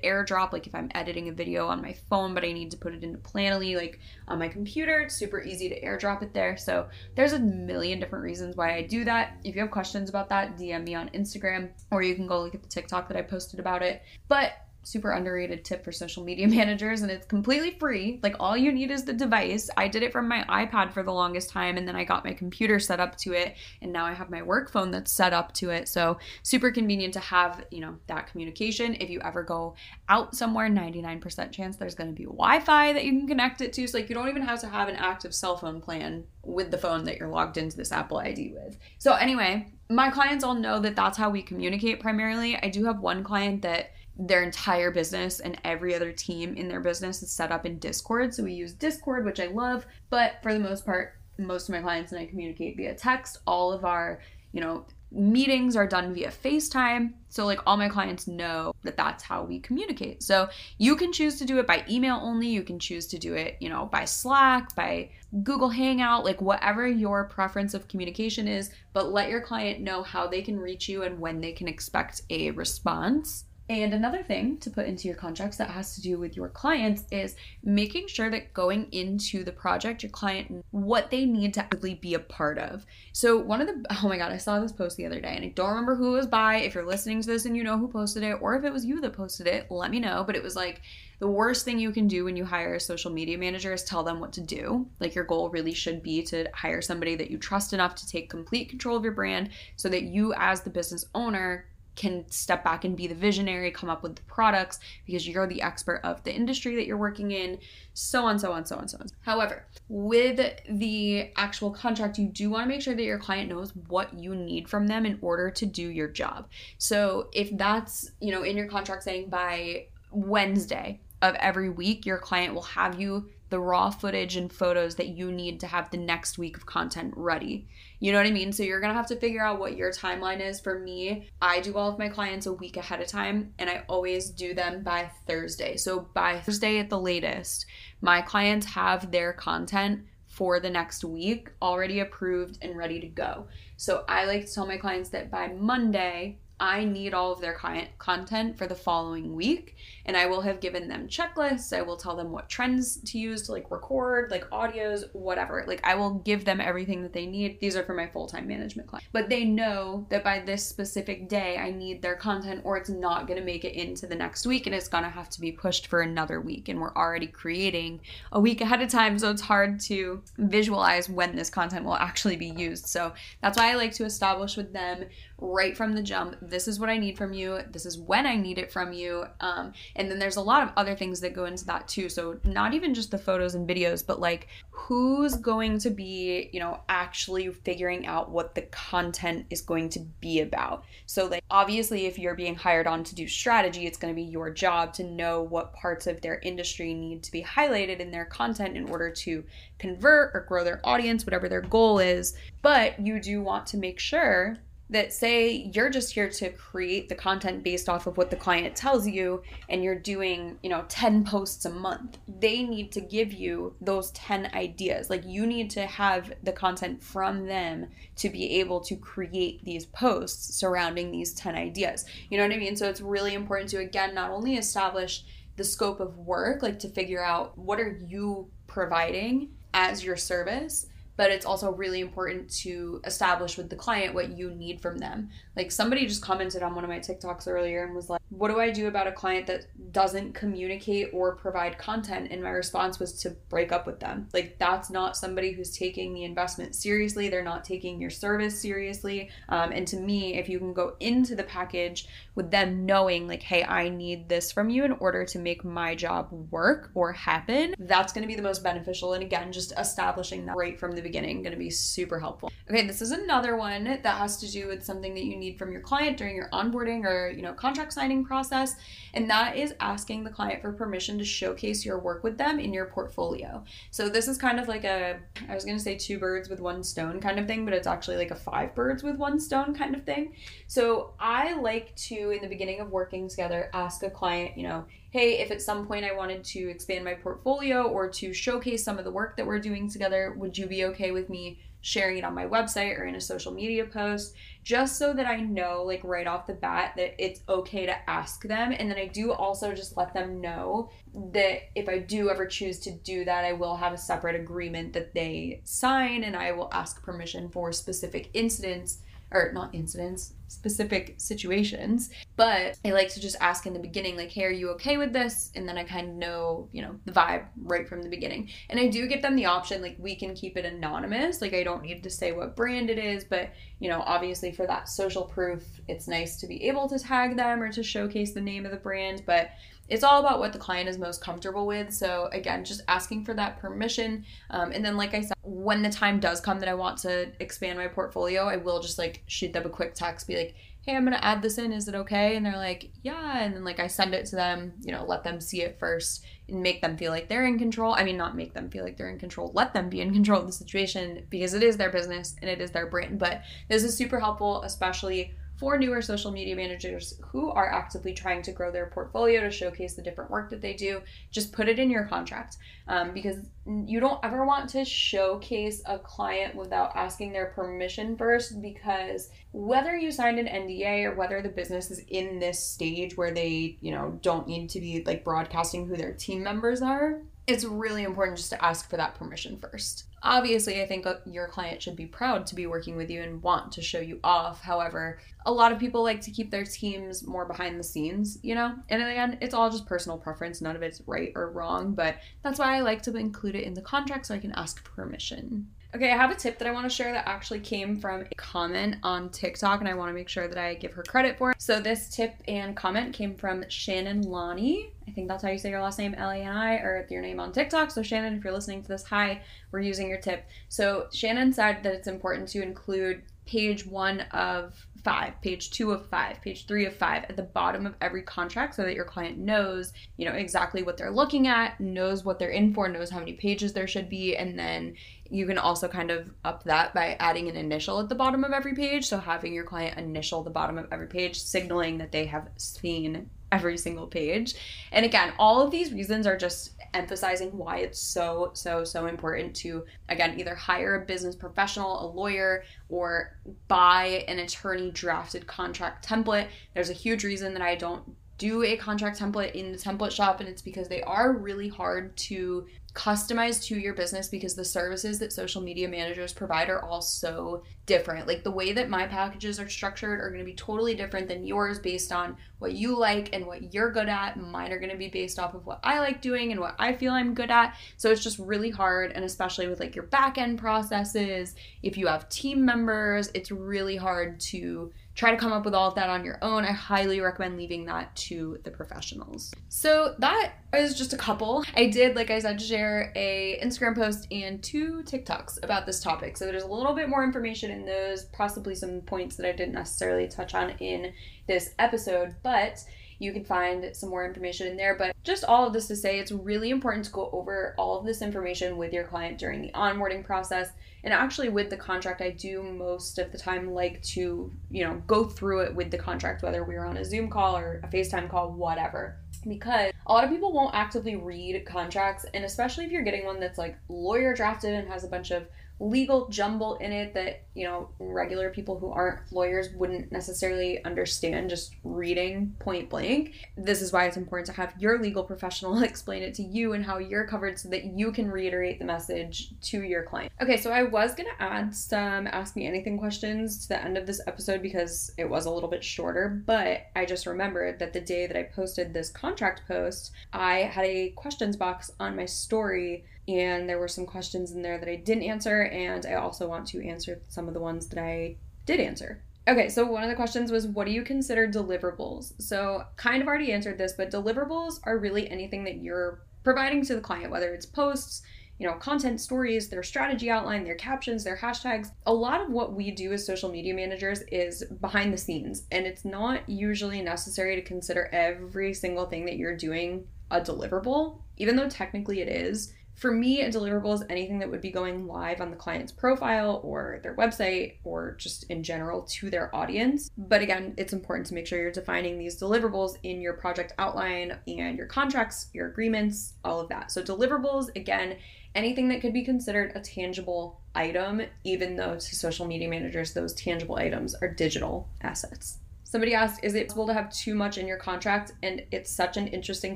airdrop. 0.01 0.53
Like 0.53 0.67
if 0.67 0.75
I'm 0.75 0.91
editing 0.95 1.29
a 1.29 1.33
video 1.33 1.67
on 1.67 1.81
my 1.81 1.93
phone, 2.09 2.33
but 2.33 2.45
I 2.45 2.51
need 2.51 2.71
to 2.71 2.77
put 2.77 2.93
it 2.93 3.03
into 3.03 3.19
Planoly, 3.19 3.75
like 3.75 3.99
on 4.27 4.39
my 4.39 4.47
computer, 4.47 5.01
it's 5.01 5.15
super 5.15 5.41
easy 5.41 5.69
to 5.69 5.81
airdrop 5.81 6.21
it 6.23 6.33
there. 6.33 6.55
So 6.55 6.87
there's 7.15 7.33
a 7.33 7.39
million 7.39 7.99
different 7.99 8.23
reasons 8.23 8.55
why 8.55 8.75
I 8.75 8.83
do 8.83 9.03
that. 9.05 9.37
If 9.43 9.55
you 9.55 9.61
have 9.61 9.71
questions 9.71 10.09
about 10.09 10.29
that, 10.29 10.57
DM 10.57 10.85
me 10.85 10.95
on 10.95 11.09
Instagram 11.09 11.69
or 11.91 12.01
you 12.01 12.15
can 12.15 12.27
go 12.27 12.41
look 12.41 12.55
at 12.55 12.63
the 12.63 12.69
TikTok 12.69 13.07
that 13.09 13.17
I 13.17 13.21
posted 13.21 13.59
about 13.59 13.81
it. 13.81 14.01
But 14.27 14.53
super 14.83 15.11
underrated 15.11 15.63
tip 15.63 15.83
for 15.83 15.91
social 15.91 16.23
media 16.23 16.47
managers 16.59 17.01
and 17.01 17.11
it's 17.11 17.25
completely 17.25 17.71
free. 17.79 18.19
Like 18.23 18.35
all 18.39 18.57
you 18.57 18.71
need 18.71 18.91
is 18.91 19.03
the 19.03 19.13
device. 19.13 19.69
I 19.77 19.87
did 19.87 20.03
it 20.03 20.11
from 20.11 20.27
my 20.27 20.43
iPad 20.49 20.91
for 20.91 21.03
the 21.03 21.11
longest 21.11 21.49
time 21.49 21.77
and 21.77 21.87
then 21.87 21.95
I 21.95 22.03
got 22.03 22.25
my 22.25 22.33
computer 22.33 22.79
set 22.79 22.99
up 22.99 23.15
to 23.17 23.33
it 23.33 23.55
and 23.81 23.91
now 23.91 24.05
I 24.05 24.13
have 24.13 24.29
my 24.29 24.41
work 24.41 24.71
phone 24.71 24.91
that's 24.91 25.11
set 25.11 25.33
up 25.33 25.53
to 25.55 25.69
it. 25.69 25.87
So 25.87 26.19
super 26.43 26.71
convenient 26.71 27.13
to 27.13 27.19
have, 27.19 27.65
you 27.71 27.81
know, 27.81 27.97
that 28.07 28.27
communication. 28.27 28.95
If 28.99 29.09
you 29.09 29.21
ever 29.21 29.43
go 29.43 29.75
out 30.07 30.35
somewhere, 30.35 30.69
99% 30.69 31.51
chance 31.51 31.75
there's 31.75 31.95
going 31.95 32.09
to 32.09 32.15
be 32.15 32.25
Wi-Fi 32.25 32.93
that 32.93 33.05
you 33.05 33.11
can 33.11 33.27
connect 33.27 33.61
it 33.61 33.73
to. 33.73 33.87
So 33.87 33.97
like 33.97 34.09
you 34.09 34.15
don't 34.15 34.29
even 34.29 34.43
have 34.43 34.61
to 34.61 34.67
have 34.67 34.87
an 34.87 34.95
active 34.95 35.33
cell 35.33 35.57
phone 35.57 35.81
plan 35.81 36.23
with 36.43 36.71
the 36.71 36.77
phone 36.77 37.03
that 37.03 37.17
you're 37.17 37.29
logged 37.29 37.57
into 37.57 37.77
this 37.77 37.91
Apple 37.91 38.17
ID 38.17 38.53
with. 38.53 38.77
So 38.97 39.13
anyway, 39.13 39.67
my 39.89 40.09
clients 40.09 40.43
all 40.43 40.55
know 40.55 40.79
that 40.79 40.95
that's 40.95 41.17
how 41.17 41.29
we 41.29 41.41
communicate 41.41 41.99
primarily. 41.99 42.57
I 42.57 42.69
do 42.69 42.85
have 42.85 42.99
one 42.99 43.23
client 43.23 43.63
that 43.63 43.91
their 44.19 44.43
entire 44.43 44.91
business 44.91 45.39
and 45.39 45.57
every 45.63 45.95
other 45.95 46.11
team 46.11 46.53
in 46.55 46.67
their 46.67 46.81
business 46.81 47.23
is 47.23 47.31
set 47.31 47.53
up 47.53 47.65
in 47.65 47.79
Discord. 47.79 48.33
So 48.33 48.43
we 48.43 48.53
use 48.53 48.73
Discord, 48.73 49.25
which 49.25 49.39
I 49.39 49.47
love, 49.47 49.85
but 50.09 50.33
for 50.43 50.53
the 50.53 50.59
most 50.59 50.85
part, 50.85 51.15
most 51.37 51.69
of 51.69 51.73
my 51.73 51.81
clients 51.81 52.11
and 52.11 52.19
I 52.19 52.25
communicate 52.25 52.75
via 52.75 52.93
text. 52.93 53.39
All 53.47 53.71
of 53.71 53.85
our, 53.85 54.19
you 54.51 54.59
know, 54.59 54.85
meetings 55.11 55.77
are 55.77 55.87
done 55.87 56.13
via 56.13 56.29
FaceTime. 56.29 57.13
So, 57.29 57.45
like, 57.45 57.61
all 57.65 57.77
my 57.77 57.87
clients 57.87 58.27
know 58.27 58.73
that 58.83 58.97
that's 58.97 59.23
how 59.23 59.43
we 59.43 59.59
communicate. 59.59 60.21
So, 60.21 60.49
you 60.77 60.97
can 60.97 61.13
choose 61.13 61.39
to 61.39 61.45
do 61.45 61.57
it 61.57 61.65
by 61.65 61.85
email 61.89 62.19
only. 62.21 62.47
You 62.47 62.63
can 62.63 62.77
choose 62.77 63.07
to 63.07 63.17
do 63.17 63.35
it, 63.35 63.55
you 63.61 63.69
know, 63.69 63.85
by 63.85 64.03
Slack, 64.03 64.75
by 64.75 65.11
Google 65.43 65.69
Hangout, 65.69 66.25
like 66.25 66.41
whatever 66.41 66.85
your 66.85 67.23
preference 67.23 67.73
of 67.73 67.87
communication 67.87 68.47
is. 68.47 68.71
But 68.91 69.13
let 69.13 69.29
your 69.29 69.41
client 69.41 69.79
know 69.79 70.03
how 70.03 70.27
they 70.27 70.41
can 70.41 70.59
reach 70.59 70.89
you 70.89 71.03
and 71.03 71.19
when 71.19 71.39
they 71.39 71.53
can 71.53 71.69
expect 71.69 72.21
a 72.29 72.51
response. 72.51 73.45
And 73.69 73.93
another 73.93 74.23
thing 74.23 74.57
to 74.57 74.71
put 74.71 74.87
into 74.87 75.07
your 75.07 75.15
contracts 75.15 75.57
that 75.57 75.69
has 75.69 75.93
to 75.93 76.01
do 76.01 76.17
with 76.17 76.35
your 76.35 76.49
clients 76.49 77.03
is 77.11 77.35
making 77.63 78.07
sure 78.07 78.31
that 78.31 78.51
going 78.51 78.87
into 78.91 79.43
the 79.43 79.51
project, 79.51 80.01
your 80.01 80.09
client, 80.09 80.65
what 80.71 81.11
they 81.11 81.23
need 81.25 81.53
to 81.53 81.59
actually 81.59 81.93
be 81.93 82.15
a 82.15 82.19
part 82.19 82.57
of. 82.57 82.83
So, 83.13 83.37
one 83.37 83.61
of 83.61 83.67
the, 83.67 83.85
oh 84.03 84.07
my 84.07 84.17
God, 84.17 84.31
I 84.31 84.37
saw 84.37 84.59
this 84.59 84.71
post 84.71 84.97
the 84.97 85.05
other 85.05 85.21
day 85.21 85.35
and 85.35 85.45
I 85.45 85.49
don't 85.49 85.69
remember 85.69 85.95
who 85.95 86.15
it 86.15 86.17
was 86.17 86.25
by. 86.25 86.57
If 86.57 86.73
you're 86.73 86.83
listening 86.83 87.21
to 87.21 87.27
this 87.27 87.45
and 87.45 87.55
you 87.55 87.63
know 87.63 87.77
who 87.77 87.87
posted 87.87 88.23
it, 88.23 88.39
or 88.41 88.55
if 88.55 88.63
it 88.63 88.73
was 88.73 88.85
you 88.85 88.99
that 89.01 89.13
posted 89.13 89.45
it, 89.45 89.69
let 89.69 89.91
me 89.91 89.99
know. 89.99 90.23
But 90.25 90.35
it 90.35 90.41
was 90.41 90.55
like, 90.55 90.81
the 91.19 91.27
worst 91.27 91.65
thing 91.65 91.79
you 91.79 91.91
can 91.91 92.07
do 92.07 92.23
when 92.23 92.37
you 92.37 92.45
hire 92.45 92.75
a 92.75 92.79
social 92.79 93.11
media 93.11 93.37
manager 93.37 93.73
is 93.73 93.83
tell 93.83 94.03
them 94.03 94.21
what 94.21 94.31
to 94.33 94.41
do. 94.41 94.87
Like 94.99 95.13
your 95.13 95.25
goal 95.25 95.49
really 95.49 95.73
should 95.73 96.01
be 96.01 96.23
to 96.23 96.47
hire 96.53 96.81
somebody 96.81 97.15
that 97.17 97.29
you 97.29 97.37
trust 97.37 97.73
enough 97.73 97.93
to 97.95 98.07
take 98.07 98.29
complete 98.29 98.69
control 98.69 98.95
of 98.95 99.03
your 99.03 99.13
brand 99.13 99.49
so 99.75 99.89
that 99.89 100.03
you, 100.03 100.33
as 100.37 100.61
the 100.61 100.69
business 100.69 101.05
owner, 101.13 101.65
can 101.99 102.23
step 102.31 102.63
back 102.63 102.85
and 102.85 102.95
be 102.95 103.07
the 103.07 103.13
visionary, 103.13 103.69
come 103.71 103.89
up 103.89 104.01
with 104.01 104.15
the 104.15 104.21
products 104.23 104.79
because 105.05 105.27
you're 105.27 105.45
the 105.45 105.61
expert 105.61 105.99
of 106.05 106.23
the 106.23 106.33
industry 106.33 106.73
that 106.77 106.87
you're 106.87 106.97
working 106.97 107.31
in, 107.31 107.59
so 107.93 108.23
on, 108.23 108.39
so 108.39 108.53
on, 108.53 108.65
so 108.65 108.77
on, 108.77 108.87
so 108.87 108.97
on. 108.99 109.07
However, 109.21 109.65
with 109.89 110.39
the 110.69 111.29
actual 111.35 111.71
contract, 111.71 112.17
you 112.17 112.27
do 112.27 112.49
want 112.49 112.63
to 112.63 112.69
make 112.69 112.81
sure 112.81 112.95
that 112.95 113.03
your 113.03 113.19
client 113.19 113.49
knows 113.49 113.73
what 113.89 114.13
you 114.17 114.33
need 114.33 114.69
from 114.69 114.87
them 114.87 115.05
in 115.05 115.19
order 115.21 115.51
to 115.51 115.65
do 115.65 115.89
your 115.89 116.07
job. 116.07 116.47
So 116.77 117.27
if 117.33 117.55
that's, 117.57 118.11
you 118.21 118.31
know, 118.31 118.43
in 118.43 118.55
your 118.55 118.67
contract 118.67 119.03
saying 119.03 119.29
by 119.29 119.87
Wednesday 120.09 121.01
of 121.21 121.35
every 121.35 121.69
week, 121.69 122.05
your 122.05 122.17
client 122.17 122.53
will 122.53 122.61
have 122.61 122.99
you 122.99 123.29
the 123.49 123.59
raw 123.59 123.89
footage 123.89 124.35
and 124.35 124.51
photos 124.51 124.95
that 124.95 125.09
you 125.09 125.31
need 125.31 125.59
to 125.59 125.67
have 125.67 125.89
the 125.89 125.97
next 125.97 126.37
week 126.37 126.55
of 126.55 126.65
content 126.65 127.13
ready. 127.17 127.67
You 127.99 128.11
know 128.11 128.19
what 128.19 128.27
I 128.27 128.31
mean? 128.31 128.53
So 128.53 128.63
you're 128.63 128.79
gonna 128.79 128.93
have 128.93 129.07
to 129.07 129.15
figure 129.15 129.43
out 129.43 129.59
what 129.59 129.75
your 129.75 129.91
timeline 129.91 130.39
is. 130.39 130.59
For 130.59 130.79
me, 130.79 131.27
I 131.41 131.59
do 131.59 131.75
all 131.75 131.89
of 131.89 131.99
my 131.99 132.09
clients 132.09 132.45
a 132.45 132.53
week 132.53 132.77
ahead 132.77 133.01
of 133.01 133.07
time 133.07 133.53
and 133.59 133.69
I 133.69 133.83
always 133.87 134.29
do 134.29 134.53
them 134.53 134.83
by 134.83 135.11
Thursday. 135.27 135.77
So 135.77 136.07
by 136.13 136.39
Thursday 136.39 136.79
at 136.79 136.89
the 136.89 136.99
latest, 136.99 137.65
my 138.01 138.21
clients 138.21 138.67
have 138.67 139.11
their 139.11 139.33
content 139.33 140.01
for 140.27 140.59
the 140.59 140.69
next 140.69 141.03
week 141.03 141.49
already 141.61 141.99
approved 141.99 142.59
and 142.61 142.77
ready 142.77 142.99
to 142.99 143.07
go. 143.07 143.47
So 143.77 144.05
I 144.07 144.25
like 144.25 144.45
to 144.45 144.53
tell 144.53 144.67
my 144.67 144.77
clients 144.77 145.09
that 145.09 145.31
by 145.31 145.47
Monday, 145.47 146.37
I 146.59 146.83
need 146.83 147.13
all 147.13 147.31
of 147.31 147.41
their 147.41 147.53
content 147.53 148.57
for 148.57 148.67
the 148.67 148.75
following 148.75 149.33
week 149.33 149.75
and 150.05 150.17
I 150.17 150.25
will 150.25 150.41
have 150.41 150.59
given 150.59 150.87
them 150.87 151.07
checklists. 151.07 151.75
I 151.75 151.81
will 151.81 151.97
tell 151.97 152.15
them 152.15 152.31
what 152.31 152.49
trends 152.49 152.97
to 152.97 153.19
use 153.19 153.43
to 153.43 153.53
like 153.53 153.71
record, 153.71 154.31
like 154.31 154.49
audios, 154.49 155.03
whatever. 155.13 155.63
Like 155.67 155.81
I 155.83 155.95
will 155.95 156.15
give 156.15 156.45
them 156.45 156.59
everything 156.59 157.01
that 157.03 157.13
they 157.13 157.25
need. 157.25 157.59
These 157.59 157.75
are 157.75 157.83
for 157.83 157.93
my 157.93 158.07
full-time 158.07 158.47
management 158.47 158.89
client. 158.89 159.07
But 159.11 159.29
they 159.29 159.45
know 159.45 160.05
that 160.09 160.23
by 160.23 160.39
this 160.39 160.65
specific 160.65 161.29
day 161.29 161.57
I 161.57 161.71
need 161.71 162.01
their 162.01 162.15
content 162.15 162.61
or 162.63 162.75
it's 162.77 162.89
not 162.89 163.27
going 163.27 163.39
to 163.39 163.45
make 163.45 163.63
it 163.63 163.73
into 163.73 164.07
the 164.07 164.15
next 164.15 164.45
week 164.45 164.65
and 164.65 164.75
it's 164.75 164.87
going 164.87 165.03
to 165.03 165.09
have 165.09 165.29
to 165.29 165.41
be 165.41 165.51
pushed 165.51 165.87
for 165.87 166.01
another 166.01 166.41
week 166.41 166.69
and 166.69 166.81
we're 166.81 166.95
already 166.95 167.27
creating 167.27 168.01
a 168.31 168.39
week 168.39 168.61
ahead 168.61 168.81
of 168.81 168.89
time 168.89 169.17
so 169.17 169.31
it's 169.31 169.41
hard 169.41 169.79
to 169.79 170.21
visualize 170.37 171.09
when 171.09 171.35
this 171.35 171.49
content 171.49 171.85
will 171.85 171.95
actually 171.95 172.35
be 172.35 172.47
used. 172.47 172.87
So 172.87 173.13
that's 173.41 173.57
why 173.57 173.71
I 173.71 173.75
like 173.75 173.93
to 173.93 174.05
establish 174.05 174.57
with 174.57 174.73
them 174.73 175.05
right 175.41 175.75
from 175.75 175.93
the 175.93 176.01
jump 176.03 176.35
this 176.41 176.67
is 176.67 176.79
what 176.79 176.89
I 176.89 176.97
need 176.97 177.17
from 177.17 177.33
you. 177.33 177.59
This 177.71 177.85
is 177.85 177.97
when 177.97 178.25
I 178.25 178.35
need 178.35 178.57
it 178.57 178.71
from 178.71 178.93
you. 178.93 179.25
Um, 179.39 179.73
and 179.95 180.09
then 180.09 180.19
there's 180.19 180.35
a 180.35 180.41
lot 180.41 180.63
of 180.63 180.71
other 180.75 180.95
things 180.95 181.19
that 181.21 181.33
go 181.33 181.45
into 181.45 181.65
that 181.65 181.87
too. 181.87 182.09
So 182.09 182.39
not 182.43 182.73
even 182.73 182.93
just 182.93 183.11
the 183.11 183.17
photos 183.17 183.55
and 183.55 183.67
videos, 183.67 184.05
but 184.05 184.19
like 184.19 184.47
who's 184.69 185.35
going 185.35 185.79
to 185.79 185.89
be, 185.89 186.49
you 186.51 186.59
know, 186.59 186.81
actually 186.89 187.51
figuring 187.51 188.07
out 188.07 188.31
what 188.31 188.55
the 188.55 188.61
content 188.63 189.45
is 189.49 189.61
going 189.61 189.89
to 189.89 189.99
be 189.99 190.41
about. 190.41 190.83
So 191.05 191.27
like 191.27 191.43
obviously 191.49 192.05
if 192.05 192.17
you're 192.17 192.35
being 192.35 192.55
hired 192.55 192.87
on 192.87 193.03
to 193.03 193.15
do 193.15 193.27
strategy, 193.27 193.85
it's 193.85 193.97
going 193.97 194.13
to 194.13 194.15
be 194.15 194.27
your 194.27 194.49
job 194.49 194.93
to 194.93 195.03
know 195.03 195.41
what 195.41 195.73
parts 195.73 196.07
of 196.07 196.21
their 196.21 196.39
industry 196.39 196.93
need 196.93 197.23
to 197.23 197.31
be 197.31 197.43
highlighted 197.43 197.99
in 197.99 198.11
their 198.11 198.25
content 198.25 198.75
in 198.77 198.89
order 198.89 199.11
to 199.11 199.43
convert 199.77 200.31
or 200.33 200.41
grow 200.41 200.63
their 200.63 200.81
audience, 200.83 201.25
whatever 201.25 201.47
their 201.47 201.61
goal 201.61 201.99
is. 201.99 202.35
But 202.61 202.99
you 202.99 203.19
do 203.19 203.41
want 203.41 203.67
to 203.67 203.77
make 203.77 203.99
sure 203.99 204.57
that 204.89 205.13
say 205.13 205.69
you're 205.73 205.89
just 205.89 206.13
here 206.13 206.29
to 206.29 206.49
create 206.49 207.09
the 207.09 207.15
content 207.15 207.63
based 207.63 207.87
off 207.87 208.07
of 208.07 208.17
what 208.17 208.31
the 208.31 208.35
client 208.35 208.75
tells 208.75 209.07
you 209.07 209.43
and 209.69 209.83
you're 209.83 209.99
doing, 209.99 210.57
you 210.63 210.69
know, 210.69 210.83
10 210.89 211.23
posts 211.23 211.65
a 211.65 211.69
month. 211.69 212.17
They 212.27 212.63
need 212.63 212.91
to 212.93 213.01
give 213.01 213.31
you 213.31 213.75
those 213.81 214.09
10 214.11 214.49
ideas. 214.53 215.09
Like 215.09 215.23
you 215.25 215.45
need 215.45 215.69
to 215.71 215.85
have 215.85 216.33
the 216.43 216.51
content 216.51 217.03
from 217.03 217.45
them 217.45 217.87
to 218.17 218.29
be 218.29 218.59
able 218.59 218.79
to 218.81 218.95
create 218.95 219.63
these 219.63 219.85
posts 219.85 220.55
surrounding 220.55 221.11
these 221.11 221.33
10 221.33 221.55
ideas. 221.55 222.05
You 222.29 222.37
know 222.37 222.45
what 222.45 222.53
I 222.53 222.57
mean? 222.57 222.75
So 222.75 222.89
it's 222.89 223.01
really 223.01 223.35
important 223.35 223.69
to 223.71 223.77
again 223.77 224.15
not 224.15 224.31
only 224.31 224.55
establish 224.55 225.23
the 225.55 225.63
scope 225.63 225.99
of 225.99 226.17
work, 226.17 226.63
like 226.63 226.79
to 226.79 226.89
figure 226.89 227.23
out 227.23 227.57
what 227.57 227.79
are 227.79 227.99
you 228.07 228.49
providing 228.65 229.49
as 229.73 230.03
your 230.03 230.15
service 230.15 230.87
but 231.19 231.31
it's 231.31 231.45
also 231.45 231.73
really 231.73 231.99
important 231.99 232.49
to 232.49 233.01
establish 233.03 233.57
with 233.57 233.69
the 233.69 233.75
client 233.75 234.15
what 234.15 234.37
you 234.37 234.51
need 234.51 234.79
from 234.79 234.99
them. 234.99 235.29
Like 235.53 235.69
somebody 235.69 236.07
just 236.07 236.21
commented 236.21 236.63
on 236.63 236.75
one 236.75 236.85
of 236.85 236.89
my 236.89 236.99
TikToks 236.99 237.45
earlier 237.45 237.83
and 237.83 237.93
was 237.93 238.09
like, 238.09 238.18
what 238.29 238.49
do 238.49 238.59
I 238.59 238.69
do 238.69 238.87
about 238.87 239.07
a 239.07 239.11
client 239.11 239.47
that 239.47 239.65
doesn't 239.91 240.33
communicate 240.33 241.09
or 241.13 241.35
provide 241.35 241.77
content? 241.77 242.27
And 242.31 242.43
my 242.43 242.51
response 242.51 242.99
was 242.99 243.13
to 243.21 243.31
break 243.49 243.71
up 243.71 243.87
with 243.87 243.99
them. 243.99 244.27
Like, 244.33 244.57
that's 244.59 244.89
not 244.89 245.17
somebody 245.17 245.51
who's 245.51 245.75
taking 245.75 246.13
the 246.13 246.23
investment 246.23 246.75
seriously. 246.75 247.29
They're 247.29 247.43
not 247.43 247.63
taking 247.63 247.99
your 247.99 248.11
service 248.11 248.61
seriously. 248.61 249.29
Um, 249.49 249.71
and 249.71 249.87
to 249.87 249.97
me, 249.97 250.35
if 250.35 250.47
you 250.47 250.59
can 250.59 250.73
go 250.73 250.95
into 250.99 251.35
the 251.35 251.43
package 251.43 252.07
with 252.35 252.51
them 252.51 252.85
knowing, 252.85 253.27
like, 253.27 253.41
hey, 253.41 253.63
I 253.63 253.89
need 253.89 254.29
this 254.29 254.51
from 254.51 254.69
you 254.69 254.85
in 254.85 254.91
order 254.93 255.25
to 255.25 255.39
make 255.39 255.65
my 255.65 255.95
job 255.95 256.29
work 256.51 256.91
or 256.93 257.11
happen, 257.11 257.73
that's 257.79 258.13
going 258.13 258.21
to 258.21 258.27
be 258.27 258.35
the 258.35 258.41
most 258.41 258.63
beneficial. 258.63 259.13
And 259.13 259.23
again, 259.23 259.51
just 259.51 259.73
establishing 259.77 260.45
that 260.45 260.55
right 260.55 260.79
from 260.79 260.91
the 260.91 261.01
beginning, 261.01 261.41
going 261.41 261.53
to 261.53 261.59
be 261.59 261.71
super 261.71 262.19
helpful. 262.19 262.51
Okay, 262.69 262.85
this 262.85 263.01
is 263.01 263.11
another 263.11 263.57
one 263.57 263.85
that 263.85 264.05
has 264.05 264.37
to 264.37 264.51
do 264.51 264.67
with 264.67 264.83
something 264.83 265.15
that 265.15 265.23
you 265.23 265.35
need 265.35 265.57
from 265.57 265.71
your 265.71 265.81
client 265.81 266.17
during 266.17 266.35
your 266.35 266.49
onboarding 266.51 267.05
or, 267.05 267.31
you 267.31 267.41
know, 267.41 267.53
contract 267.53 267.91
signing 267.93 268.18
process. 268.25 268.75
And 269.13 269.29
that 269.29 269.57
is 269.57 269.73
asking 269.79 270.23
the 270.23 270.29
client 270.29 270.61
for 270.61 270.71
permission 270.71 271.17
to 271.17 271.25
showcase 271.25 271.85
your 271.85 271.99
work 271.99 272.23
with 272.23 272.37
them 272.37 272.59
in 272.59 272.73
your 272.73 272.85
portfolio. 272.85 273.63
So 273.91 274.09
this 274.09 274.27
is 274.27 274.37
kind 274.37 274.59
of 274.59 274.67
like 274.67 274.83
a, 274.83 275.19
I 275.47 275.55
was 275.55 275.65
to 275.65 275.79
say 275.79 275.97
two 275.97 276.19
birds 276.19 276.49
with 276.49 276.59
one 276.59 276.83
stone 276.83 277.19
kind 277.19 277.39
of 277.39 277.47
thing, 277.47 277.65
but 277.65 277.73
it's 277.73 277.87
actually 277.87 278.17
like 278.17 278.31
a 278.31 278.35
five 278.35 278.75
birds 278.75 279.03
with 279.03 279.15
one 279.15 279.39
stone 279.39 279.73
kind 279.73 279.95
of 279.95 280.03
thing. 280.03 280.35
So 280.67 281.13
I 281.19 281.59
like 281.59 281.95
to, 281.95 282.31
in 282.31 282.41
the 282.41 282.47
beginning 282.47 282.79
of 282.79 282.89
working 282.89 283.27
together, 283.27 283.69
ask 283.73 284.03
a 284.03 284.09
client, 284.09 284.57
you 284.57 284.63
know, 284.63 284.85
hey, 285.11 285.39
if 285.39 285.49
at 285.49 285.61
some 285.61 285.87
point 285.87 286.05
I 286.05 286.15
wanted 286.15 286.43
to 286.45 286.69
expand 286.69 287.03
my 287.03 287.15
portfolio 287.15 287.83
or 287.83 288.09
to 288.09 288.31
showcase 288.31 288.83
some 288.83 288.99
of 288.99 289.05
the 289.05 289.11
work 289.11 289.37
that 289.37 289.45
we're 289.45 289.59
doing 289.59 289.89
together, 289.89 290.35
would 290.37 290.57
you 290.57 290.67
be 290.67 290.85
okay 290.85 291.11
with 291.11 291.29
me 291.29 291.59
sharing 291.81 292.17
it 292.17 292.23
on 292.23 292.33
my 292.33 292.45
website 292.45 292.97
or 292.97 293.05
in 293.05 293.15
a 293.15 293.21
social 293.21 293.51
media 293.51 293.85
post? 293.85 294.35
Just 294.63 294.97
so 294.97 295.13
that 295.13 295.25
I 295.25 295.37
know, 295.37 295.83
like 295.83 296.03
right 296.03 296.27
off 296.27 296.47
the 296.47 296.53
bat, 296.53 296.93
that 296.97 297.15
it's 297.17 297.41
okay 297.47 297.85
to 297.85 298.09
ask 298.09 298.43
them. 298.43 298.73
And 298.77 298.89
then 298.89 298.97
I 298.97 299.07
do 299.07 299.31
also 299.31 299.73
just 299.73 299.97
let 299.97 300.13
them 300.13 300.41
know 300.41 300.89
that 301.33 301.61
if 301.75 301.89
I 301.89 301.99
do 301.99 302.29
ever 302.29 302.45
choose 302.45 302.79
to 302.81 302.91
do 302.91 303.25
that, 303.25 303.45
I 303.45 303.53
will 303.53 303.77
have 303.77 303.93
a 303.93 303.97
separate 303.97 304.35
agreement 304.35 304.93
that 304.93 305.13
they 305.13 305.61
sign 305.63 306.23
and 306.23 306.35
I 306.35 306.51
will 306.51 306.69
ask 306.71 307.01
permission 307.03 307.49
for 307.49 307.71
specific 307.71 308.29
incidents 308.33 308.99
or 309.31 309.51
not 309.53 309.73
incidents, 309.75 310.33
specific 310.47 311.15
situations. 311.17 312.09
But 312.35 312.79
I 312.83 312.91
like 312.91 313.09
to 313.09 313.19
just 313.19 313.35
ask 313.39 313.65
in 313.65 313.73
the 313.73 313.79
beginning, 313.79 314.17
like, 314.17 314.31
hey, 314.31 314.45
are 314.45 314.51
you 314.51 314.69
okay 314.71 314.97
with 314.97 315.13
this? 315.13 315.51
And 315.55 315.67
then 315.67 315.77
I 315.77 315.83
kind 315.83 316.09
of 316.09 316.15
know, 316.15 316.69
you 316.71 316.81
know, 316.81 316.95
the 317.05 317.11
vibe 317.11 317.45
right 317.61 317.87
from 317.87 318.01
the 318.01 318.09
beginning. 318.09 318.49
And 318.69 318.79
I 318.79 318.87
do 318.87 319.07
give 319.07 319.21
them 319.21 319.35
the 319.35 319.45
option, 319.45 319.81
like, 319.81 319.97
we 319.99 320.15
can 320.15 320.33
keep 320.33 320.57
it 320.57 320.65
anonymous. 320.65 321.41
Like, 321.41 321.53
I 321.53 321.63
don't 321.63 321.83
need 321.83 322.03
to 322.03 322.09
say 322.09 322.31
what 322.31 322.55
brand 322.55 322.89
it 322.89 322.97
is, 322.97 323.23
but, 323.23 323.51
you 323.79 323.89
know, 323.89 324.01
obviously 324.05 324.51
for 324.51 324.65
that 324.65 324.89
social 324.89 325.23
proof, 325.23 325.63
it's 325.87 326.07
nice 326.07 326.37
to 326.37 326.47
be 326.47 326.67
able 326.67 326.89
to 326.89 326.97
tag 326.97 327.35
them 327.35 327.61
or 327.61 327.71
to 327.71 327.83
showcase 327.83 328.33
the 328.33 328.41
name 328.41 328.65
of 328.65 328.71
the 328.71 328.77
brand. 328.77 329.23
But 329.25 329.51
it's 329.89 330.03
all 330.03 330.19
about 330.19 330.39
what 330.39 330.53
the 330.53 330.59
client 330.59 330.87
is 330.87 330.97
most 330.97 331.21
comfortable 331.21 331.65
with. 331.65 331.91
So, 331.93 332.29
again, 332.31 332.63
just 332.63 332.81
asking 332.87 333.25
for 333.25 333.33
that 333.33 333.59
permission. 333.59 334.25
Um, 334.49 334.71
and 334.71 334.85
then, 334.85 334.97
like 334.97 335.13
I 335.13 335.21
said, 335.21 335.37
when 335.41 335.81
the 335.81 335.89
time 335.89 336.19
does 336.19 336.39
come 336.39 336.59
that 336.59 336.69
I 336.69 336.75
want 336.75 336.99
to 336.99 337.31
expand 337.39 337.77
my 337.79 337.87
portfolio, 337.87 338.47
I 338.47 338.57
will 338.57 338.79
just 338.79 338.99
like 338.99 339.23
shoot 339.27 339.51
them 339.51 339.65
a 339.65 339.69
quick 339.69 339.95
text, 339.95 340.27
be 340.27 340.37
like, 340.37 340.55
hey, 340.83 340.95
I'm 340.95 341.05
going 341.05 341.17
to 341.17 341.25
add 341.25 341.41
this 341.41 341.57
in. 341.57 341.73
Is 341.73 341.87
it 341.87 341.95
okay? 341.95 342.35
And 342.35 342.45
they're 342.45 342.55
like, 342.55 342.91
yeah. 343.03 343.39
And 343.39 343.55
then, 343.55 343.63
like, 343.63 343.79
I 343.79 343.87
send 343.87 344.13
it 344.13 344.25
to 344.27 344.35
them, 344.35 344.73
you 344.81 344.91
know, 344.91 345.05
let 345.05 345.23
them 345.23 345.41
see 345.41 345.61
it 345.61 345.79
first 345.79 346.23
and 346.47 346.61
make 346.61 346.81
them 346.81 346.97
feel 346.97 347.11
like 347.11 347.27
they're 347.27 347.45
in 347.45 347.59
control. 347.59 347.93
I 347.93 348.03
mean, 348.03 348.17
not 348.17 348.35
make 348.35 348.53
them 348.53 348.69
feel 348.69 348.83
like 348.83 348.97
they're 348.97 349.09
in 349.09 349.19
control, 349.19 349.51
let 349.53 349.73
them 349.73 349.89
be 349.89 350.01
in 350.01 350.13
control 350.13 350.41
of 350.41 350.47
the 350.47 350.53
situation 350.53 351.25
because 351.29 351.53
it 351.53 351.63
is 351.63 351.77
their 351.77 351.91
business 351.91 352.35
and 352.41 352.49
it 352.49 352.61
is 352.61 352.71
their 352.71 352.87
brand. 352.87 353.19
But 353.19 353.41
this 353.67 353.83
is 353.83 353.97
super 353.97 354.19
helpful, 354.19 354.63
especially 354.63 355.33
for 355.59 355.77
newer 355.77 356.01
social 356.01 356.31
media 356.31 356.55
managers 356.55 357.19
who 357.21 357.51
are 357.51 357.69
actively 357.69 358.13
trying 358.13 358.41
to 358.41 358.51
grow 358.53 358.71
their 358.71 358.87
portfolio 358.87 359.41
to 359.41 359.51
showcase 359.51 359.93
the 359.93 360.01
different 360.01 360.31
work 360.31 360.49
that 360.49 360.61
they 360.61 360.73
do, 360.73 361.01
just 361.31 361.51
put 361.51 361.67
it 361.67 361.79
in 361.79 361.89
your 361.89 362.05
contract 362.05 362.57
um, 362.87 363.13
because 363.13 363.37
you 363.65 363.99
don't 363.99 364.23
ever 364.23 364.45
want 364.45 364.69
to 364.69 364.85
showcase 364.85 365.81
a 365.85 365.99
client 365.99 366.55
without 366.55 366.95
asking 366.95 367.33
their 367.33 367.47
permission 367.47 368.15
first. 368.15 368.61
Because 368.61 369.29
whether 369.51 369.97
you 369.97 370.11
signed 370.11 370.39
an 370.39 370.47
NDA 370.47 371.03
or 371.03 371.15
whether 371.15 371.41
the 371.41 371.49
business 371.49 371.91
is 371.91 371.99
in 372.07 372.39
this 372.39 372.63
stage 372.63 373.17
where 373.17 373.31
they, 373.31 373.77
you 373.81 373.91
know, 373.91 374.17
don't 374.21 374.47
need 374.47 374.69
to 374.69 374.79
be 374.79 375.03
like 375.05 375.25
broadcasting 375.25 375.85
who 375.85 375.97
their 375.97 376.13
team 376.13 376.41
members 376.41 376.81
are, 376.81 377.21
it's 377.49 377.65
really 377.65 378.03
important 378.03 378.37
just 378.37 378.51
to 378.51 378.63
ask 378.63 378.89
for 378.89 378.97
that 378.97 379.15
permission 379.15 379.57
first. 379.57 380.05
Obviously, 380.21 380.81
I 380.81 380.85
think 380.85 381.05
uh, 381.05 381.15
your 381.25 381.47
client 381.47 381.81
should 381.81 381.95
be 381.95 382.05
proud 382.05 382.45
to 382.47 382.55
be 382.55 382.67
working 382.67 382.95
with 382.95 383.09
you 383.09 383.21
and 383.21 383.41
want 383.41 383.71
to 383.73 383.81
show 383.81 383.99
you 383.99 384.19
off. 384.23 384.61
However, 384.61 385.19
a 385.45 385.51
lot 385.51 385.71
of 385.71 385.79
people 385.79 386.03
like 386.03 386.21
to 386.21 386.31
keep 386.31 386.51
their 386.51 386.63
teams 386.63 387.25
more 387.25 387.45
behind 387.45 387.79
the 387.79 387.83
scenes, 387.83 388.37
you 388.43 388.53
know? 388.53 388.75
And 388.89 389.01
again, 389.01 389.37
it's 389.41 389.53
all 389.53 389.69
just 389.69 389.87
personal 389.87 390.17
preference. 390.17 390.61
None 390.61 390.75
of 390.75 390.83
it's 390.83 391.01
right 391.07 391.31
or 391.35 391.51
wrong, 391.51 391.93
but 391.93 392.17
that's 392.43 392.59
why 392.59 392.75
I 392.75 392.81
like 392.81 393.01
to 393.03 393.15
include 393.15 393.55
it 393.55 393.63
in 393.63 393.73
the 393.73 393.81
contract 393.81 394.27
so 394.27 394.35
I 394.35 394.39
can 394.39 394.51
ask 394.51 394.83
permission. 394.83 395.67
Okay, 395.95 396.11
I 396.11 396.17
have 396.17 396.29
a 396.29 396.35
tip 396.35 396.59
that 396.59 396.67
I 396.67 396.71
want 396.71 396.87
to 396.87 396.95
share 396.95 397.11
that 397.13 397.27
actually 397.27 397.61
came 397.61 397.99
from 397.99 398.21
a 398.21 398.35
comment 398.35 398.97
on 399.01 399.29
TikTok, 399.29 399.79
and 399.79 399.89
I 399.89 399.95
want 399.95 400.09
to 400.09 400.13
make 400.13 400.29
sure 400.29 400.47
that 400.47 400.57
I 400.57 400.75
give 400.75 400.93
her 400.93 401.01
credit 401.01 401.39
for 401.39 401.49
it. 401.49 401.59
So, 401.59 401.79
this 401.79 402.09
tip 402.09 402.35
and 402.47 402.77
comment 402.77 403.11
came 403.11 403.33
from 403.33 403.67
Shannon 403.69 404.21
Lonnie. 404.21 404.91
I 405.09 405.11
think 405.11 405.27
that's 405.27 405.41
how 405.41 405.49
you 405.49 405.57
say 405.57 405.71
your 405.71 405.81
last 405.81 405.97
name, 405.97 406.13
Ellie 406.13 406.41
and 406.41 406.55
I, 406.55 406.75
or 406.75 407.05
your 407.09 407.21
name 407.21 407.39
on 407.39 407.51
TikTok. 407.51 407.89
So, 407.89 408.03
Shannon, 408.03 408.35
if 408.35 408.43
you're 408.43 408.53
listening 408.53 408.83
to 408.83 408.87
this, 408.87 409.03
hi, 409.03 409.41
we're 409.71 409.79
using 409.81 410.07
your 410.07 410.19
tip. 410.19 410.45
So, 410.67 411.07
Shannon 411.11 411.51
said 411.51 411.81
that 411.83 411.95
it's 411.95 412.07
important 412.07 412.47
to 412.49 412.61
include 412.61 413.23
page 413.47 413.87
one 413.87 414.21
of 414.31 414.85
five, 415.03 415.41
page 415.41 415.71
two 415.71 415.91
of 415.91 416.07
five, 416.09 416.39
page 416.43 416.67
three 416.67 416.85
of 416.85 416.95
five 416.95 417.23
at 417.27 417.35
the 417.35 417.41
bottom 417.41 417.87
of 417.87 417.95
every 418.01 418.21
contract 418.21 418.75
so 418.75 418.83
that 418.83 418.93
your 418.93 419.05
client 419.05 419.39
knows, 419.39 419.93
you 420.17 420.25
know, 420.25 420.35
exactly 420.35 420.83
what 420.83 420.97
they're 420.97 421.09
looking 421.09 421.47
at, 421.47 421.79
knows 421.79 422.23
what 422.23 422.37
they're 422.37 422.49
in 422.49 422.71
for, 422.71 422.87
knows 422.87 423.09
how 423.09 423.17
many 423.17 423.33
pages 423.33 423.73
there 423.73 423.87
should 423.87 424.09
be, 424.09 424.35
and 424.35 424.59
then 424.59 424.93
you 425.31 425.47
can 425.47 425.57
also 425.57 425.87
kind 425.87 426.11
of 426.11 426.29
up 426.45 426.63
that 426.65 426.93
by 426.93 427.15
adding 427.19 427.49
an 427.49 427.55
initial 427.55 427.99
at 427.99 428.09
the 428.09 428.15
bottom 428.15 428.43
of 428.43 428.51
every 428.51 428.75
page. 428.75 429.07
So 429.07 429.17
having 429.17 429.53
your 429.53 429.63
client 429.63 429.97
initial 429.97 430.43
the 430.43 430.51
bottom 430.51 430.77
of 430.77 430.85
every 430.91 431.07
page, 431.07 431.41
signaling 431.41 431.97
that 431.97 432.11
they 432.11 432.27
have 432.27 432.49
seen 432.57 433.31
every 433.51 433.77
single 433.77 434.07
page. 434.07 434.55
And 434.91 435.05
again, 435.05 435.33
all 435.39 435.61
of 435.61 435.71
these 435.71 435.91
reasons 435.91 436.27
are 436.27 436.37
just 436.37 436.75
emphasizing 436.93 437.55
why 437.57 437.77
it's 437.77 437.99
so, 437.99 438.51
so, 438.53 438.83
so 438.83 439.05
important 439.05 439.55
to, 439.57 439.85
again, 440.07 440.39
either 440.39 440.55
hire 440.55 441.01
a 441.01 441.05
business 441.05 441.35
professional, 441.35 442.03
a 442.03 442.07
lawyer, 442.11 442.63
or 442.89 443.37
buy 443.67 444.23
an 444.27 444.39
attorney 444.39 444.91
drafted 444.91 445.45
contract 445.47 446.07
template. 446.07 446.47
There's 446.73 446.89
a 446.89 446.93
huge 446.93 447.23
reason 447.23 447.53
that 447.53 447.61
I 447.61 447.75
don't 447.75 448.03
do 448.37 448.63
a 448.63 448.77
contract 448.77 449.19
template 449.19 449.51
in 449.51 449.71
the 449.71 449.77
template 449.77 450.11
shop, 450.11 450.39
and 450.39 450.47
it's 450.47 450.61
because 450.61 450.87
they 450.87 451.03
are 451.03 451.33
really 451.33 451.67
hard 451.67 452.15
to 452.17 452.65
customize 452.93 453.63
to 453.65 453.77
your 453.77 453.93
business 453.93 454.27
because 454.27 454.55
the 454.55 454.65
services 454.65 455.19
that 455.19 455.31
social 455.31 455.61
media 455.61 455.87
managers 455.87 456.33
provide 456.33 456.69
are 456.69 456.83
all 456.83 457.01
so 457.01 457.63
different. 457.85 458.27
Like 458.27 458.43
the 458.43 458.51
way 458.51 458.73
that 458.73 458.89
my 458.89 459.05
packages 459.05 459.59
are 459.59 459.69
structured 459.69 460.19
are 460.19 460.29
going 460.29 460.39
to 460.39 460.45
be 460.45 460.55
totally 460.55 460.95
different 460.95 461.27
than 461.27 461.45
yours 461.45 461.77
based 461.77 462.11
on 462.11 462.35
what 462.57 462.73
you 462.73 462.97
like 462.97 463.29
and 463.33 463.45
what 463.45 463.73
you're 463.73 463.91
good 463.91 464.09
at. 464.09 464.37
Mine 464.37 464.71
are 464.71 464.79
going 464.79 464.91
to 464.91 464.97
be 464.97 465.07
based 465.07 465.37
off 465.37 465.53
of 465.53 465.65
what 465.65 465.79
I 465.83 465.99
like 465.99 466.21
doing 466.21 466.51
and 466.51 466.59
what 466.59 466.75
I 466.79 466.93
feel 466.93 467.13
I'm 467.13 467.35
good 467.35 467.51
at. 467.51 467.75
So 467.97 468.11
it's 468.11 468.23
just 468.23 468.39
really 468.39 468.71
hard 468.71 469.11
and 469.11 469.23
especially 469.23 469.67
with 469.67 469.79
like 469.79 469.95
your 469.95 470.05
back 470.05 470.37
end 470.37 470.57
processes, 470.57 471.55
if 471.83 471.95
you 471.95 472.07
have 472.07 472.27
team 472.29 472.65
members, 472.65 473.29
it's 473.35 473.51
really 473.51 473.97
hard 473.97 474.39
to 474.39 474.91
try 475.19 475.31
to 475.31 475.37
come 475.37 475.51
up 475.51 475.65
with 475.65 475.75
all 475.75 475.89
of 475.89 475.95
that 475.95 476.09
on 476.09 476.23
your 476.23 476.37
own. 476.41 476.63
I 476.63 476.71
highly 476.71 477.19
recommend 477.19 477.57
leaving 477.57 477.83
that 477.87 478.15
to 478.15 478.57
the 478.63 478.71
professionals. 478.71 479.53
So 479.67 480.15
that 480.19 480.53
is 480.73 480.97
just 480.97 481.11
a 481.11 481.17
couple. 481.17 481.65
I 481.75 481.87
did, 481.87 482.15
like 482.15 482.29
I 482.29 482.39
said, 482.39 482.61
share 482.61 483.11
a 483.17 483.59
Instagram 483.61 483.95
post 483.95 484.27
and 484.31 484.63
two 484.63 485.03
TikToks 485.03 485.61
about 485.61 485.85
this 485.85 485.99
topic. 486.01 486.37
So 486.37 486.45
there's 486.45 486.63
a 486.63 486.67
little 486.67 486.93
bit 486.93 487.09
more 487.09 487.25
information 487.25 487.69
in 487.69 487.85
those, 487.85 488.25
possibly 488.31 488.75
some 488.75 489.01
points 489.01 489.35
that 489.35 489.45
I 489.45 489.51
didn't 489.51 489.73
necessarily 489.73 490.29
touch 490.29 490.55
on 490.55 490.69
in 490.79 491.11
this 491.47 491.71
episode, 491.79 492.37
but 492.41 492.81
you 493.19 493.33
can 493.33 493.43
find 493.43 493.93
some 493.93 494.09
more 494.09 494.25
information 494.25 494.67
in 494.67 494.77
there. 494.77 494.95
But 494.95 495.13
just 495.25 495.43
all 495.43 495.67
of 495.67 495.73
this 495.73 495.89
to 495.89 495.97
say, 495.97 496.19
it's 496.19 496.31
really 496.31 496.69
important 496.69 497.03
to 497.03 497.11
go 497.11 497.29
over 497.33 497.75
all 497.77 497.99
of 497.99 498.05
this 498.05 498.21
information 498.21 498.77
with 498.77 498.93
your 498.93 499.03
client 499.03 499.37
during 499.37 499.61
the 499.61 499.73
onboarding 499.73 500.23
process. 500.23 500.69
And 501.03 501.13
actually, 501.13 501.49
with 501.49 501.69
the 501.69 501.77
contract, 501.77 502.21
I 502.21 502.31
do 502.31 502.61
most 502.61 503.19
of 503.19 503.31
the 503.31 503.37
time 503.37 503.71
like 503.73 504.01
to, 504.03 504.51
you 504.69 504.83
know, 504.83 505.01
go 505.07 505.23
through 505.23 505.61
it 505.61 505.75
with 505.75 505.91
the 505.91 505.97
contract, 505.97 506.43
whether 506.43 506.63
we're 506.63 506.85
on 506.85 506.97
a 506.97 507.05
Zoom 507.05 507.29
call 507.29 507.57
or 507.57 507.79
a 507.83 507.87
FaceTime 507.87 508.29
call, 508.29 508.51
whatever. 508.51 509.17
Because 509.47 509.93
a 510.05 510.11
lot 510.11 510.25
of 510.25 510.29
people 510.29 510.51
won't 510.51 510.75
actively 510.75 511.15
read 511.15 511.65
contracts, 511.65 512.25
and 512.33 512.43
especially 512.43 512.85
if 512.85 512.91
you're 512.91 513.03
getting 513.03 513.25
one 513.25 513.39
that's 513.39 513.57
like 513.57 513.77
lawyer 513.87 514.33
drafted 514.33 514.73
and 514.73 514.87
has 514.89 515.03
a 515.03 515.07
bunch 515.07 515.31
of 515.31 515.47
legal 515.79 516.27
jumble 516.27 516.75
in 516.75 516.91
it 516.91 517.13
that, 517.13 517.43
you 517.53 517.65
know, 517.65 517.89
regular 517.99 518.49
people 518.49 518.79
who 518.79 518.91
aren't 518.91 519.31
lawyers 519.31 519.69
wouldn't 519.75 520.11
necessarily 520.11 520.83
understand 520.83 521.49
just 521.49 521.75
reading 521.83 522.55
point 522.59 522.89
blank. 522.89 523.47
This 523.57 523.81
is 523.81 523.93
why 523.93 524.05
it's 524.05 524.17
important 524.17 524.47
to 524.47 524.53
have 524.53 524.73
your 524.77 525.01
legal 525.01 525.23
professional 525.23 525.81
explain 525.83 526.23
it 526.23 526.33
to 526.35 526.43
you 526.43 526.73
and 526.73 526.85
how 526.85 526.97
you're 526.97 527.27
covered 527.27 527.59
so 527.59 527.69
that 527.69 527.85
you 527.85 528.11
can 528.11 528.29
reiterate 528.29 528.79
the 528.79 528.85
message 528.85 529.53
to 529.61 529.83
your 529.83 530.03
client. 530.03 530.31
Okay, 530.41 530.57
so 530.57 530.71
I 530.71 530.83
was 530.83 531.15
going 531.15 531.29
to 531.29 531.43
add 531.43 531.73
some 531.73 532.27
ask 532.27 532.55
me 532.55 532.67
anything 532.67 532.97
questions 532.97 533.63
to 533.63 533.69
the 533.69 533.83
end 533.83 533.97
of 533.97 534.05
this 534.05 534.21
episode 534.27 534.61
because 534.61 535.11
it 535.17 535.29
was 535.29 535.45
a 535.45 535.51
little 535.51 535.69
bit 535.69 535.83
shorter, 535.83 536.43
but 536.45 536.87
I 536.95 537.05
just 537.05 537.25
remembered 537.25 537.79
that 537.79 537.93
the 537.93 538.01
day 538.01 538.27
that 538.27 538.37
I 538.37 538.43
posted 538.43 538.93
this 538.93 539.09
contract 539.09 539.63
post, 539.67 540.11
I 540.33 540.59
had 540.59 540.85
a 540.85 541.09
questions 541.11 541.55
box 541.55 541.91
on 541.99 542.15
my 542.15 542.25
story 542.25 543.05
and 543.29 543.69
there 543.69 543.79
were 543.79 543.87
some 543.87 544.07
questions 544.07 544.51
in 544.51 544.63
there 544.63 544.79
that 544.79 544.89
I 544.89 544.95
didn't 544.95 545.23
answer, 545.23 545.63
and 545.63 546.05
I 546.05 546.15
also 546.15 546.47
want 546.47 546.67
to 546.69 546.85
answer 546.85 547.21
some 547.29 547.47
of 547.47 547.53
the 547.53 547.59
ones 547.59 547.87
that 547.87 548.01
I 548.01 548.37
did 548.65 548.79
answer. 548.79 549.21
Okay, 549.47 549.69
so 549.69 549.85
one 549.85 550.03
of 550.03 550.09
the 550.09 550.15
questions 550.15 550.51
was 550.51 550.67
what 550.67 550.85
do 550.85 550.91
you 550.91 551.03
consider 551.03 551.47
deliverables? 551.47 552.33
So, 552.41 552.83
kind 552.97 553.21
of 553.21 553.27
already 553.27 553.51
answered 553.51 553.77
this, 553.77 553.93
but 553.93 554.11
deliverables 554.11 554.79
are 554.83 554.97
really 554.97 555.29
anything 555.29 555.63
that 555.65 555.77
you're 555.77 556.21
providing 556.43 556.83
to 556.85 556.95
the 556.95 557.01
client, 557.01 557.31
whether 557.31 557.53
it's 557.53 557.65
posts, 557.65 558.23
you 558.57 558.67
know, 558.67 558.73
content 558.73 559.21
stories, 559.21 559.69
their 559.69 559.83
strategy 559.83 560.29
outline, 560.29 560.63
their 560.63 560.75
captions, 560.75 561.23
their 561.23 561.37
hashtags. 561.37 561.91
A 562.05 562.13
lot 562.13 562.41
of 562.41 562.49
what 562.49 562.73
we 562.73 562.91
do 562.91 563.13
as 563.13 563.25
social 563.25 563.49
media 563.49 563.73
managers 563.73 564.21
is 564.31 564.63
behind 564.81 565.13
the 565.13 565.17
scenes, 565.17 565.63
and 565.71 565.85
it's 565.85 566.03
not 566.03 566.47
usually 566.49 567.01
necessary 567.01 567.55
to 567.55 567.61
consider 567.61 568.09
every 568.11 568.73
single 568.73 569.05
thing 569.05 569.25
that 569.25 569.37
you're 569.37 569.55
doing 569.55 570.05
a 570.31 570.41
deliverable, 570.41 571.21
even 571.37 571.55
though 571.55 571.69
technically 571.69 572.21
it 572.21 572.27
is 572.27 572.73
for 572.99 573.11
me, 573.11 573.41
a 573.41 573.49
deliverable 573.49 573.93
is 573.93 574.03
anything 574.09 574.39
that 574.39 574.51
would 574.51 574.59
be 574.59 574.71
going 574.71 575.07
live 575.07 575.39
on 575.39 575.51
the 575.51 575.55
client's 575.55 575.91
profile 575.91 576.59
or 576.63 576.99
their 577.01 577.15
website 577.15 577.75
or 577.85 578.15
just 578.19 578.43
in 578.49 578.61
general 578.61 579.03
to 579.03 579.29
their 579.29 579.55
audience. 579.55 580.11
But 580.17 580.41
again, 580.41 580.73
it's 580.75 580.91
important 580.91 581.27
to 581.27 581.33
make 581.33 581.47
sure 581.47 581.61
you're 581.61 581.71
defining 581.71 582.17
these 582.17 582.41
deliverables 582.41 582.97
in 583.03 583.21
your 583.21 583.33
project 583.33 583.73
outline 583.79 584.37
and 584.47 584.77
your 584.77 584.87
contracts, 584.87 585.47
your 585.53 585.69
agreements, 585.69 586.33
all 586.43 586.59
of 586.59 586.67
that. 586.69 586.91
So, 586.91 587.01
deliverables, 587.01 587.73
again, 587.75 588.17
anything 588.53 588.89
that 588.89 588.99
could 588.99 589.13
be 589.13 589.23
considered 589.23 589.71
a 589.75 589.79
tangible 589.79 590.59
item, 590.75 591.21
even 591.45 591.77
though 591.77 591.95
to 591.95 592.15
social 592.15 592.45
media 592.45 592.67
managers, 592.67 593.13
those 593.13 593.33
tangible 593.33 593.77
items 593.77 594.13
are 594.15 594.27
digital 594.27 594.89
assets. 595.01 595.59
Somebody 595.89 596.13
asked, 596.13 596.43
is 596.43 596.53
it 596.53 596.67
possible 596.67 596.85
to 596.85 596.93
have 596.93 597.11
too 597.11 597.33
much 597.33 597.57
in 597.57 597.67
your 597.67 597.79
contract? 597.79 598.33
And 598.43 598.61
it's 598.71 598.91
such 598.91 599.17
an 599.17 599.25
interesting 599.25 599.75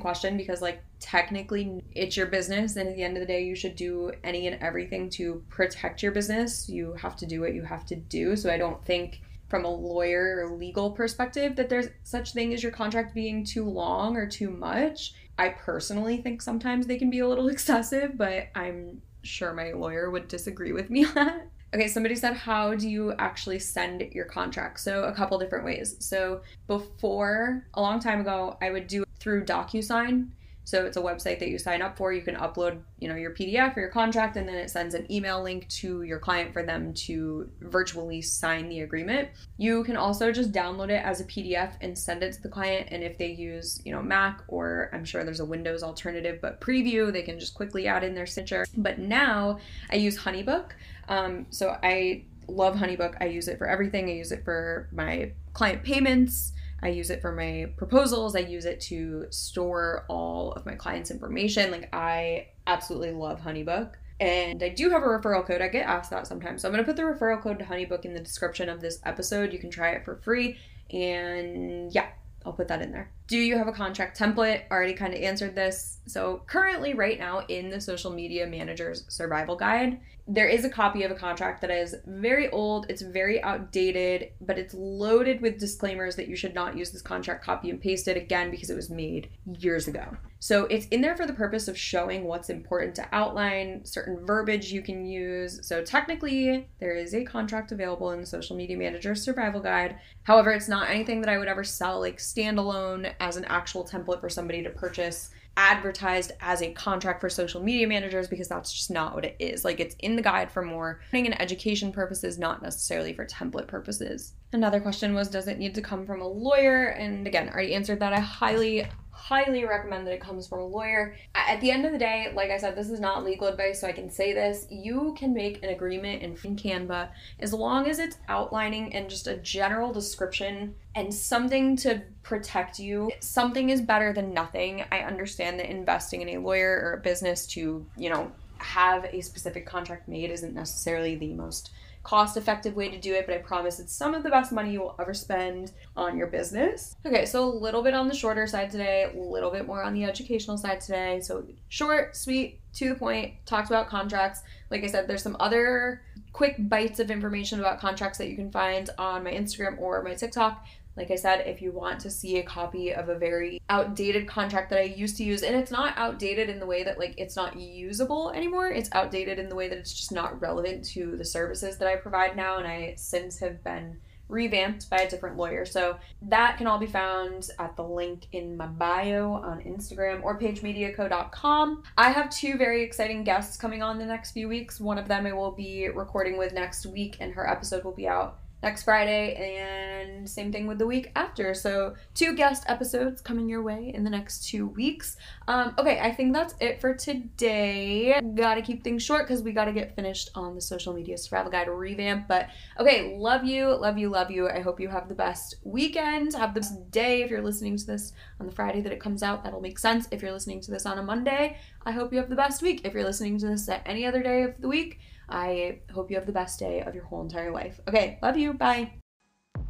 question 0.00 0.36
because, 0.36 0.62
like, 0.62 0.80
technically 1.00 1.82
it's 1.90 2.16
your 2.16 2.26
business. 2.26 2.76
And 2.76 2.88
at 2.88 2.94
the 2.94 3.02
end 3.02 3.16
of 3.16 3.20
the 3.20 3.26
day, 3.26 3.42
you 3.42 3.56
should 3.56 3.74
do 3.74 4.12
any 4.22 4.46
and 4.46 4.62
everything 4.62 5.10
to 5.10 5.42
protect 5.48 6.04
your 6.04 6.12
business. 6.12 6.68
You 6.68 6.92
have 6.92 7.16
to 7.16 7.26
do 7.26 7.40
what 7.40 7.52
you 7.52 7.62
have 7.62 7.84
to 7.86 7.96
do. 7.96 8.36
So 8.36 8.48
I 8.48 8.58
don't 8.58 8.80
think 8.84 9.22
from 9.48 9.64
a 9.64 9.68
lawyer 9.68 10.36
or 10.38 10.56
legal 10.56 10.92
perspective 10.92 11.56
that 11.56 11.68
there's 11.68 11.88
such 12.04 12.32
thing 12.32 12.54
as 12.54 12.62
your 12.62 12.70
contract 12.70 13.12
being 13.12 13.44
too 13.44 13.64
long 13.64 14.16
or 14.16 14.24
too 14.24 14.50
much. 14.50 15.14
I 15.36 15.48
personally 15.48 16.18
think 16.18 16.42
sometimes 16.42 16.86
they 16.86 16.96
can 16.96 17.10
be 17.10 17.18
a 17.18 17.26
little 17.26 17.48
excessive, 17.56 18.16
but 18.16 18.50
I'm 18.54 19.02
sure 19.22 19.52
my 19.52 19.72
lawyer 19.72 20.12
would 20.12 20.28
disagree 20.28 20.70
with 20.70 20.90
me 20.90 21.06
on 21.06 21.14
that. 21.16 21.48
Okay, 21.74 21.88
somebody 21.88 22.14
said, 22.14 22.34
How 22.34 22.74
do 22.74 22.88
you 22.88 23.14
actually 23.18 23.58
send 23.58 24.00
your 24.12 24.26
contract? 24.26 24.78
So, 24.78 25.04
a 25.04 25.12
couple 25.12 25.38
different 25.40 25.64
ways. 25.64 25.96
So, 25.98 26.40
before 26.68 27.66
a 27.74 27.80
long 27.80 27.98
time 27.98 28.20
ago, 28.20 28.56
I 28.62 28.70
would 28.70 28.86
do 28.86 29.02
it 29.02 29.08
through 29.18 29.44
DocuSign. 29.44 30.28
So 30.66 30.86
it's 30.86 30.96
a 30.96 31.00
website 31.00 31.38
that 31.40 31.48
you 31.48 31.58
sign 31.58 31.82
up 31.82 31.96
for. 31.96 32.12
You 32.12 32.22
can 32.22 32.36
upload, 32.36 32.80
you 32.98 33.06
know, 33.06 33.16
your 33.16 33.32
PDF 33.32 33.76
or 33.76 33.80
your 33.80 33.90
contract, 33.90 34.36
and 34.36 34.48
then 34.48 34.54
it 34.54 34.70
sends 34.70 34.94
an 34.94 35.10
email 35.12 35.42
link 35.42 35.68
to 35.68 36.02
your 36.02 36.18
client 36.18 36.54
for 36.54 36.62
them 36.62 36.94
to 36.94 37.50
virtually 37.60 38.22
sign 38.22 38.70
the 38.70 38.80
agreement. 38.80 39.28
You 39.58 39.84
can 39.84 39.96
also 39.96 40.32
just 40.32 40.52
download 40.52 40.88
it 40.88 41.04
as 41.04 41.20
a 41.20 41.24
PDF 41.24 41.74
and 41.82 41.96
send 41.96 42.22
it 42.22 42.32
to 42.32 42.42
the 42.42 42.48
client. 42.48 42.88
And 42.90 43.02
if 43.02 43.18
they 43.18 43.30
use, 43.30 43.82
you 43.84 43.92
know, 43.92 44.02
Mac 44.02 44.42
or 44.48 44.88
I'm 44.94 45.04
sure 45.04 45.22
there's 45.22 45.40
a 45.40 45.44
Windows 45.44 45.82
alternative, 45.82 46.38
but 46.40 46.62
Preview, 46.62 47.12
they 47.12 47.22
can 47.22 47.38
just 47.38 47.54
quickly 47.54 47.86
add 47.86 48.02
in 48.02 48.14
their 48.14 48.26
signature. 48.26 48.66
But 48.76 48.98
now 48.98 49.58
I 49.90 49.96
use 49.96 50.18
HoneyBook. 50.18 50.70
Um, 51.08 51.46
so 51.50 51.76
I 51.82 52.24
love 52.48 52.76
HoneyBook. 52.76 53.16
I 53.20 53.26
use 53.26 53.48
it 53.48 53.58
for 53.58 53.68
everything. 53.68 54.08
I 54.08 54.14
use 54.14 54.32
it 54.32 54.44
for 54.44 54.88
my 54.92 55.32
client 55.52 55.82
payments. 55.82 56.52
I 56.82 56.88
use 56.88 57.10
it 57.10 57.22
for 57.22 57.32
my 57.32 57.72
proposals. 57.76 58.36
I 58.36 58.40
use 58.40 58.66
it 58.66 58.80
to 58.82 59.26
store 59.30 60.04
all 60.08 60.52
of 60.52 60.66
my 60.66 60.74
clients' 60.74 61.10
information. 61.10 61.70
Like 61.70 61.88
I 61.94 62.48
absolutely 62.66 63.12
love 63.12 63.40
HoneyBook. 63.40 63.92
And 64.20 64.62
I 64.62 64.68
do 64.68 64.90
have 64.90 65.02
a 65.02 65.06
referral 65.06 65.44
code. 65.44 65.60
I 65.60 65.68
get 65.68 65.86
asked 65.86 66.10
that 66.10 66.26
sometimes. 66.26 66.62
So 66.62 66.68
I'm 66.68 66.74
going 66.74 66.84
to 66.84 66.86
put 66.86 66.96
the 66.96 67.02
referral 67.02 67.42
code 67.42 67.58
to 67.58 67.64
HoneyBook 67.64 68.04
in 68.04 68.14
the 68.14 68.20
description 68.20 68.68
of 68.68 68.80
this 68.80 69.00
episode. 69.04 69.52
You 69.52 69.58
can 69.58 69.70
try 69.70 69.90
it 69.90 70.04
for 70.04 70.16
free. 70.16 70.56
And 70.90 71.92
yeah, 71.92 72.08
I'll 72.44 72.52
put 72.52 72.68
that 72.68 72.82
in 72.82 72.92
there. 72.92 73.10
Do 73.26 73.38
you 73.38 73.56
have 73.58 73.68
a 73.68 73.72
contract 73.72 74.18
template? 74.18 74.70
Already 74.70 74.94
kind 74.94 75.14
of 75.14 75.20
answered 75.20 75.54
this. 75.54 75.98
So, 76.06 76.42
currently, 76.46 76.94
right 76.94 77.18
now, 77.18 77.40
in 77.48 77.70
the 77.70 77.80
social 77.80 78.12
media 78.12 78.46
manager's 78.46 79.04
survival 79.08 79.56
guide, 79.56 80.00
there 80.26 80.48
is 80.48 80.64
a 80.64 80.70
copy 80.70 81.02
of 81.02 81.10
a 81.10 81.14
contract 81.14 81.60
that 81.60 81.70
is 81.70 81.94
very 82.06 82.48
old, 82.50 82.86
it's 82.88 83.02
very 83.02 83.42
outdated, 83.42 84.30
but 84.40 84.58
it's 84.58 84.72
loaded 84.72 85.42
with 85.42 85.58
disclaimers 85.58 86.16
that 86.16 86.28
you 86.28 86.36
should 86.36 86.54
not 86.54 86.76
use 86.76 86.90
this 86.90 87.02
contract 87.02 87.44
copy 87.44 87.68
and 87.68 87.80
paste 87.80 88.08
it 88.08 88.16
again 88.16 88.50
because 88.50 88.70
it 88.70 88.76
was 88.76 88.88
made 88.88 89.28
years 89.58 89.86
ago. 89.86 90.16
So 90.38 90.64
it's 90.66 90.86
in 90.88 91.00
there 91.00 91.16
for 91.16 91.26
the 91.26 91.32
purpose 91.32 91.68
of 91.68 91.78
showing 91.78 92.24
what's 92.24 92.50
important 92.50 92.94
to 92.96 93.08
outline, 93.12 93.84
certain 93.84 94.26
verbiage 94.26 94.72
you 94.72 94.82
can 94.82 95.04
use. 95.04 95.66
So 95.66 95.82
technically, 95.82 96.68
there 96.80 96.94
is 96.94 97.14
a 97.14 97.24
contract 97.24 97.72
available 97.72 98.10
in 98.12 98.20
the 98.20 98.26
Social 98.26 98.56
Media 98.56 98.76
Manager 98.76 99.14
Survival 99.14 99.60
Guide. 99.60 99.96
However, 100.24 100.52
it's 100.52 100.68
not 100.68 100.90
anything 100.90 101.20
that 101.20 101.30
I 101.30 101.38
would 101.38 101.48
ever 101.48 101.64
sell 101.64 102.00
like 102.00 102.18
standalone 102.18 103.12
as 103.20 103.36
an 103.36 103.44
actual 103.46 103.86
template 103.86 104.20
for 104.20 104.28
somebody 104.28 104.62
to 104.62 104.70
purchase 104.70 105.30
advertised 105.56 106.32
as 106.40 106.62
a 106.62 106.72
contract 106.72 107.20
for 107.20 107.28
social 107.28 107.62
media 107.62 107.86
managers 107.86 108.28
because 108.28 108.48
that's 108.48 108.72
just 108.72 108.90
not 108.90 109.14
what 109.14 109.24
it 109.24 109.36
is. 109.38 109.64
Like 109.64 109.80
it's 109.80 109.94
in 110.00 110.16
the 110.16 110.22
guide 110.22 110.50
for 110.50 110.62
more 110.62 111.00
learning 111.12 111.32
and 111.32 111.40
education 111.40 111.92
purposes, 111.92 112.38
not 112.38 112.62
necessarily 112.62 113.12
for 113.12 113.24
template 113.26 113.66
purposes. 113.66 114.34
Another 114.52 114.80
question 114.80 115.14
was 115.14 115.28
Does 115.28 115.48
it 115.48 115.58
need 115.58 115.74
to 115.74 115.82
come 115.82 116.06
from 116.06 116.20
a 116.20 116.28
lawyer? 116.28 116.86
And 116.86 117.26
again, 117.26 117.48
already 117.48 117.74
answered 117.74 118.00
that. 118.00 118.12
I 118.12 118.20
highly, 118.20 118.86
highly 119.24 119.64
recommend 119.64 120.06
that 120.06 120.12
it 120.12 120.20
comes 120.20 120.46
from 120.46 120.58
a 120.58 120.66
lawyer. 120.66 121.16
At 121.34 121.58
the 121.62 121.70
end 121.70 121.86
of 121.86 121.92
the 121.92 121.98
day, 121.98 122.30
like 122.36 122.50
I 122.50 122.58
said, 122.58 122.76
this 122.76 122.90
is 122.90 123.00
not 123.00 123.24
legal 123.24 123.46
advice, 123.46 123.80
so 123.80 123.86
I 123.86 123.92
can 123.92 124.10
say 124.10 124.34
this. 124.34 124.66
You 124.68 125.14
can 125.18 125.32
make 125.32 125.62
an 125.62 125.70
agreement 125.70 126.20
in 126.20 126.34
Canva 126.36 127.08
as 127.40 127.54
long 127.54 127.88
as 127.88 127.98
it's 127.98 128.18
outlining 128.28 128.94
and 128.94 129.08
just 129.08 129.26
a 129.26 129.38
general 129.38 129.94
description 129.94 130.74
and 130.94 131.12
something 131.12 131.74
to 131.78 132.02
protect 132.22 132.78
you. 132.78 133.10
Something 133.20 133.70
is 133.70 133.80
better 133.80 134.12
than 134.12 134.34
nothing. 134.34 134.84
I 134.92 134.98
understand 134.98 135.58
that 135.58 135.70
investing 135.70 136.20
in 136.20 136.28
a 136.28 136.38
lawyer 136.38 136.78
or 136.84 136.92
a 136.92 137.00
business 137.00 137.46
to, 137.46 137.86
you 137.96 138.10
know, 138.10 138.30
have 138.58 139.06
a 139.06 139.22
specific 139.22 139.64
contract 139.64 140.06
made 140.06 140.30
isn't 140.30 140.54
necessarily 140.54 141.16
the 141.16 141.32
most 141.32 141.70
cost 142.04 142.36
effective 142.36 142.76
way 142.76 142.88
to 142.90 142.98
do 142.98 143.14
it, 143.14 143.26
but 143.26 143.34
I 143.34 143.38
promise 143.38 143.80
it's 143.80 143.92
some 143.92 144.14
of 144.14 144.22
the 144.22 144.28
best 144.28 144.52
money 144.52 144.72
you 144.72 144.80
will 144.80 144.94
ever 145.00 145.14
spend 145.14 145.72
on 145.96 146.16
your 146.16 146.26
business. 146.26 146.94
Okay, 147.04 147.24
so 147.24 147.42
a 147.42 147.46
little 147.46 147.82
bit 147.82 147.94
on 147.94 148.06
the 148.06 148.14
shorter 148.14 148.46
side 148.46 148.70
today, 148.70 149.10
a 149.12 149.18
little 149.18 149.50
bit 149.50 149.66
more 149.66 149.82
on 149.82 149.94
the 149.94 150.04
educational 150.04 150.58
side 150.58 150.82
today. 150.82 151.20
So 151.20 151.46
short, 151.68 152.14
sweet, 152.14 152.60
to 152.74 152.90
the 152.90 152.94
point, 152.94 153.34
talked 153.46 153.70
about 153.70 153.88
contracts. 153.88 154.42
Like 154.70 154.84
I 154.84 154.86
said, 154.86 155.08
there's 155.08 155.22
some 155.22 155.36
other 155.40 156.02
quick 156.32 156.56
bites 156.58 157.00
of 157.00 157.10
information 157.10 157.58
about 157.58 157.80
contracts 157.80 158.18
that 158.18 158.28
you 158.28 158.36
can 158.36 158.50
find 158.50 158.90
on 158.98 159.24
my 159.24 159.32
Instagram 159.32 159.78
or 159.78 160.02
my 160.02 160.14
TikTok. 160.14 160.66
Like 160.96 161.10
I 161.10 161.16
said, 161.16 161.46
if 161.46 161.60
you 161.60 161.72
want 161.72 162.00
to 162.00 162.10
see 162.10 162.38
a 162.38 162.42
copy 162.42 162.92
of 162.92 163.08
a 163.08 163.18
very 163.18 163.60
outdated 163.68 164.28
contract 164.28 164.70
that 164.70 164.78
I 164.78 164.82
used 164.82 165.16
to 165.16 165.24
use, 165.24 165.42
and 165.42 165.56
it's 165.56 165.70
not 165.70 165.94
outdated 165.96 166.48
in 166.48 166.60
the 166.60 166.66
way 166.66 166.84
that 166.84 166.98
like 166.98 167.14
it's 167.18 167.36
not 167.36 167.58
usable 167.58 168.30
anymore, 168.30 168.68
it's 168.68 168.90
outdated 168.92 169.38
in 169.38 169.48
the 169.48 169.56
way 169.56 169.68
that 169.68 169.78
it's 169.78 169.92
just 169.92 170.12
not 170.12 170.40
relevant 170.40 170.84
to 170.90 171.16
the 171.16 171.24
services 171.24 171.78
that 171.78 171.88
I 171.88 171.96
provide 171.96 172.36
now, 172.36 172.58
and 172.58 172.66
I 172.66 172.94
since 172.96 173.38
have 173.40 173.62
been 173.64 173.98
revamped 174.28 174.88
by 174.88 174.98
a 174.98 175.10
different 175.10 175.36
lawyer. 175.36 175.64
So 175.64 175.98
that 176.22 176.56
can 176.56 176.66
all 176.66 176.78
be 176.78 176.86
found 176.86 177.48
at 177.58 177.76
the 177.76 177.84
link 177.84 178.26
in 178.32 178.56
my 178.56 178.66
bio 178.66 179.32
on 179.32 179.60
Instagram 179.62 180.22
or 180.22 180.38
paigemediaco.com. 180.38 181.82
I 181.98 182.10
have 182.10 182.30
two 182.30 182.56
very 182.56 182.82
exciting 182.82 183.24
guests 183.24 183.56
coming 183.56 183.82
on 183.82 183.98
the 183.98 184.06
next 184.06 184.32
few 184.32 184.48
weeks. 184.48 184.80
One 184.80 184.98
of 184.98 185.08
them 185.08 185.26
I 185.26 185.32
will 185.32 185.52
be 185.52 185.88
recording 185.88 186.38
with 186.38 186.52
next 186.52 186.86
week, 186.86 187.16
and 187.20 187.32
her 187.34 187.48
episode 187.48 187.84
will 187.84 187.92
be 187.92 188.08
out 188.08 188.38
next 188.64 188.84
Friday, 188.84 189.34
and 189.60 190.28
same 190.28 190.50
thing 190.50 190.66
with 190.66 190.78
the 190.78 190.86
week 190.86 191.12
after. 191.14 191.52
So, 191.52 191.94
two 192.14 192.34
guest 192.34 192.64
episodes 192.66 193.20
coming 193.20 193.46
your 193.46 193.62
way 193.62 193.92
in 193.94 194.04
the 194.04 194.10
next 194.10 194.48
two 194.48 194.68
weeks. 194.68 195.16
Um, 195.46 195.74
okay, 195.78 196.00
I 196.00 196.10
think 196.10 196.32
that's 196.32 196.54
it 196.60 196.80
for 196.80 196.94
today. 196.94 198.18
Gotta 198.34 198.62
keep 198.62 198.82
things 198.82 199.02
short 199.02 199.28
because 199.28 199.42
we 199.42 199.52
gotta 199.52 199.72
get 199.72 199.94
finished 199.94 200.30
on 200.34 200.54
the 200.54 200.62
social 200.62 200.94
media 200.94 201.18
survival 201.18 201.52
guide 201.52 201.68
revamp. 201.68 202.26
But 202.26 202.48
okay, 202.80 203.16
love 203.18 203.44
you, 203.44 203.68
love 203.76 203.98
you, 203.98 204.08
love 204.08 204.30
you. 204.30 204.48
I 204.48 204.60
hope 204.60 204.80
you 204.80 204.88
have 204.88 205.08
the 205.10 205.14
best 205.14 205.56
weekend. 205.62 206.32
Have 206.32 206.54
the 206.54 206.60
best 206.60 206.90
day 206.90 207.22
if 207.22 207.30
you're 207.30 207.42
listening 207.42 207.76
to 207.76 207.86
this 207.86 208.14
on 208.40 208.46
the 208.46 208.52
Friday 208.52 208.80
that 208.80 208.92
it 208.92 209.00
comes 209.00 209.22
out. 209.22 209.44
That'll 209.44 209.60
make 209.60 209.78
sense. 209.78 210.08
If 210.10 210.22
you're 210.22 210.32
listening 210.32 210.62
to 210.62 210.70
this 210.70 210.86
on 210.86 210.98
a 210.98 211.02
Monday, 211.02 211.58
I 211.84 211.92
hope 211.92 212.12
you 212.12 212.18
have 212.18 212.30
the 212.30 212.36
best 212.36 212.62
week. 212.62 212.80
If 212.84 212.94
you're 212.94 213.04
listening 213.04 213.38
to 213.40 213.46
this 213.48 213.68
at 213.68 213.82
any 213.84 214.06
other 214.06 214.22
day 214.22 214.42
of 214.42 214.58
the 214.58 214.68
week, 214.68 215.00
I 215.28 215.78
hope 215.92 216.10
you 216.10 216.16
have 216.16 216.26
the 216.26 216.32
best 216.32 216.58
day 216.58 216.82
of 216.82 216.94
your 216.94 217.04
whole 217.04 217.22
entire 217.22 217.50
life. 217.50 217.80
Okay, 217.88 218.18
love 218.22 218.36
you. 218.36 218.52
Bye. 218.54 218.92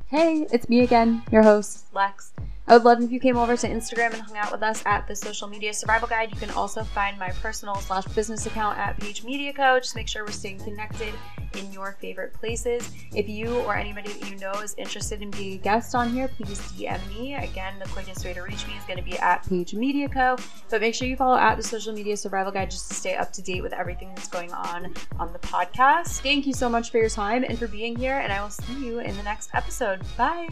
Hey, 0.07 0.47
it's 0.53 0.69
me 0.69 0.81
again, 0.81 1.23
your 1.31 1.43
host, 1.43 1.87
Lex. 1.95 2.33
I 2.67 2.75
would 2.75 2.85
love 2.85 3.03
if 3.03 3.13
you 3.13 3.21
came 3.21 3.37
over 3.37 3.57
to 3.57 3.69
Instagram 3.69 4.15
and 4.15 4.23
hung 4.23 4.39
out 4.39 4.51
with 4.51 4.63
us 4.63 4.83
at 4.87 5.07
the 5.07 5.15
Social 5.15 5.49
Media 5.49 5.75
Survival 5.75 6.09
Guide. 6.09 6.31
You 6.33 6.39
can 6.39 6.51
also 6.51 6.83
find 6.83 7.19
my 7.19 7.29
personal 7.43 7.75
slash 7.77 8.07
business 8.07 8.47
account 8.47 8.79
at 8.79 8.99
Paige 8.99 9.23
Media 9.23 9.53
Co. 9.53 9.79
Just 9.79 9.95
make 9.95 10.09
sure 10.09 10.25
we're 10.25 10.31
staying 10.31 10.61
connected 10.61 11.13
in 11.57 11.71
your 11.73 11.93
favorite 12.01 12.33
places. 12.33 12.91
If 13.15 13.29
you 13.29 13.55
or 13.61 13.77
anybody 13.77 14.13
that 14.13 14.31
you 14.31 14.37
know 14.39 14.53
is 14.53 14.75
interested 14.79 15.21
in 15.21 15.31
being 15.31 15.55
a 15.55 15.59
guest 15.59 15.95
on 15.95 16.11
here, 16.11 16.27
please 16.29 16.59
DM 16.73 17.07
me. 17.09 17.35
Again, 17.35 17.75
the 17.79 17.89
quickest 17.91 18.25
way 18.25 18.33
to 18.33 18.41
reach 18.41 18.67
me 18.67 18.75
is 18.75 18.85
going 18.85 18.99
to 18.99 19.05
be 19.05 19.19
at 19.19 19.47
Paige 19.47 19.75
Media 19.75 20.09
Co. 20.09 20.37
But 20.71 20.81
make 20.81 20.95
sure 20.95 21.07
you 21.07 21.17
follow 21.17 21.37
at 21.37 21.57
the 21.57 21.63
Social 21.63 21.93
Media 21.93 22.17
Survival 22.17 22.51
Guide 22.51 22.71
just 22.71 22.89
to 22.89 22.95
stay 22.95 23.15
up 23.15 23.31
to 23.35 23.43
date 23.43 23.63
with 23.63 23.75
everything 23.75 24.09
that's 24.15 24.29
going 24.29 24.53
on 24.53 24.95
on 25.19 25.35
the 25.35 25.39
podcast. 25.41 26.21
Thank 26.21 26.47
you 26.47 26.55
so 26.55 26.71
much 26.71 26.91
for 26.91 26.97
your 26.99 27.11
time 27.11 27.45
and 27.45 27.59
for 27.59 27.69
being 27.69 27.95
here, 27.95 28.19
and 28.21 28.33
I 28.33 28.43
will 28.43 28.51
see 28.51 28.87
you 28.87 29.01
in 29.01 29.15
the 29.19 29.23
next 29.23 29.51
episode. 29.53 30.01
Bye. 30.17 30.49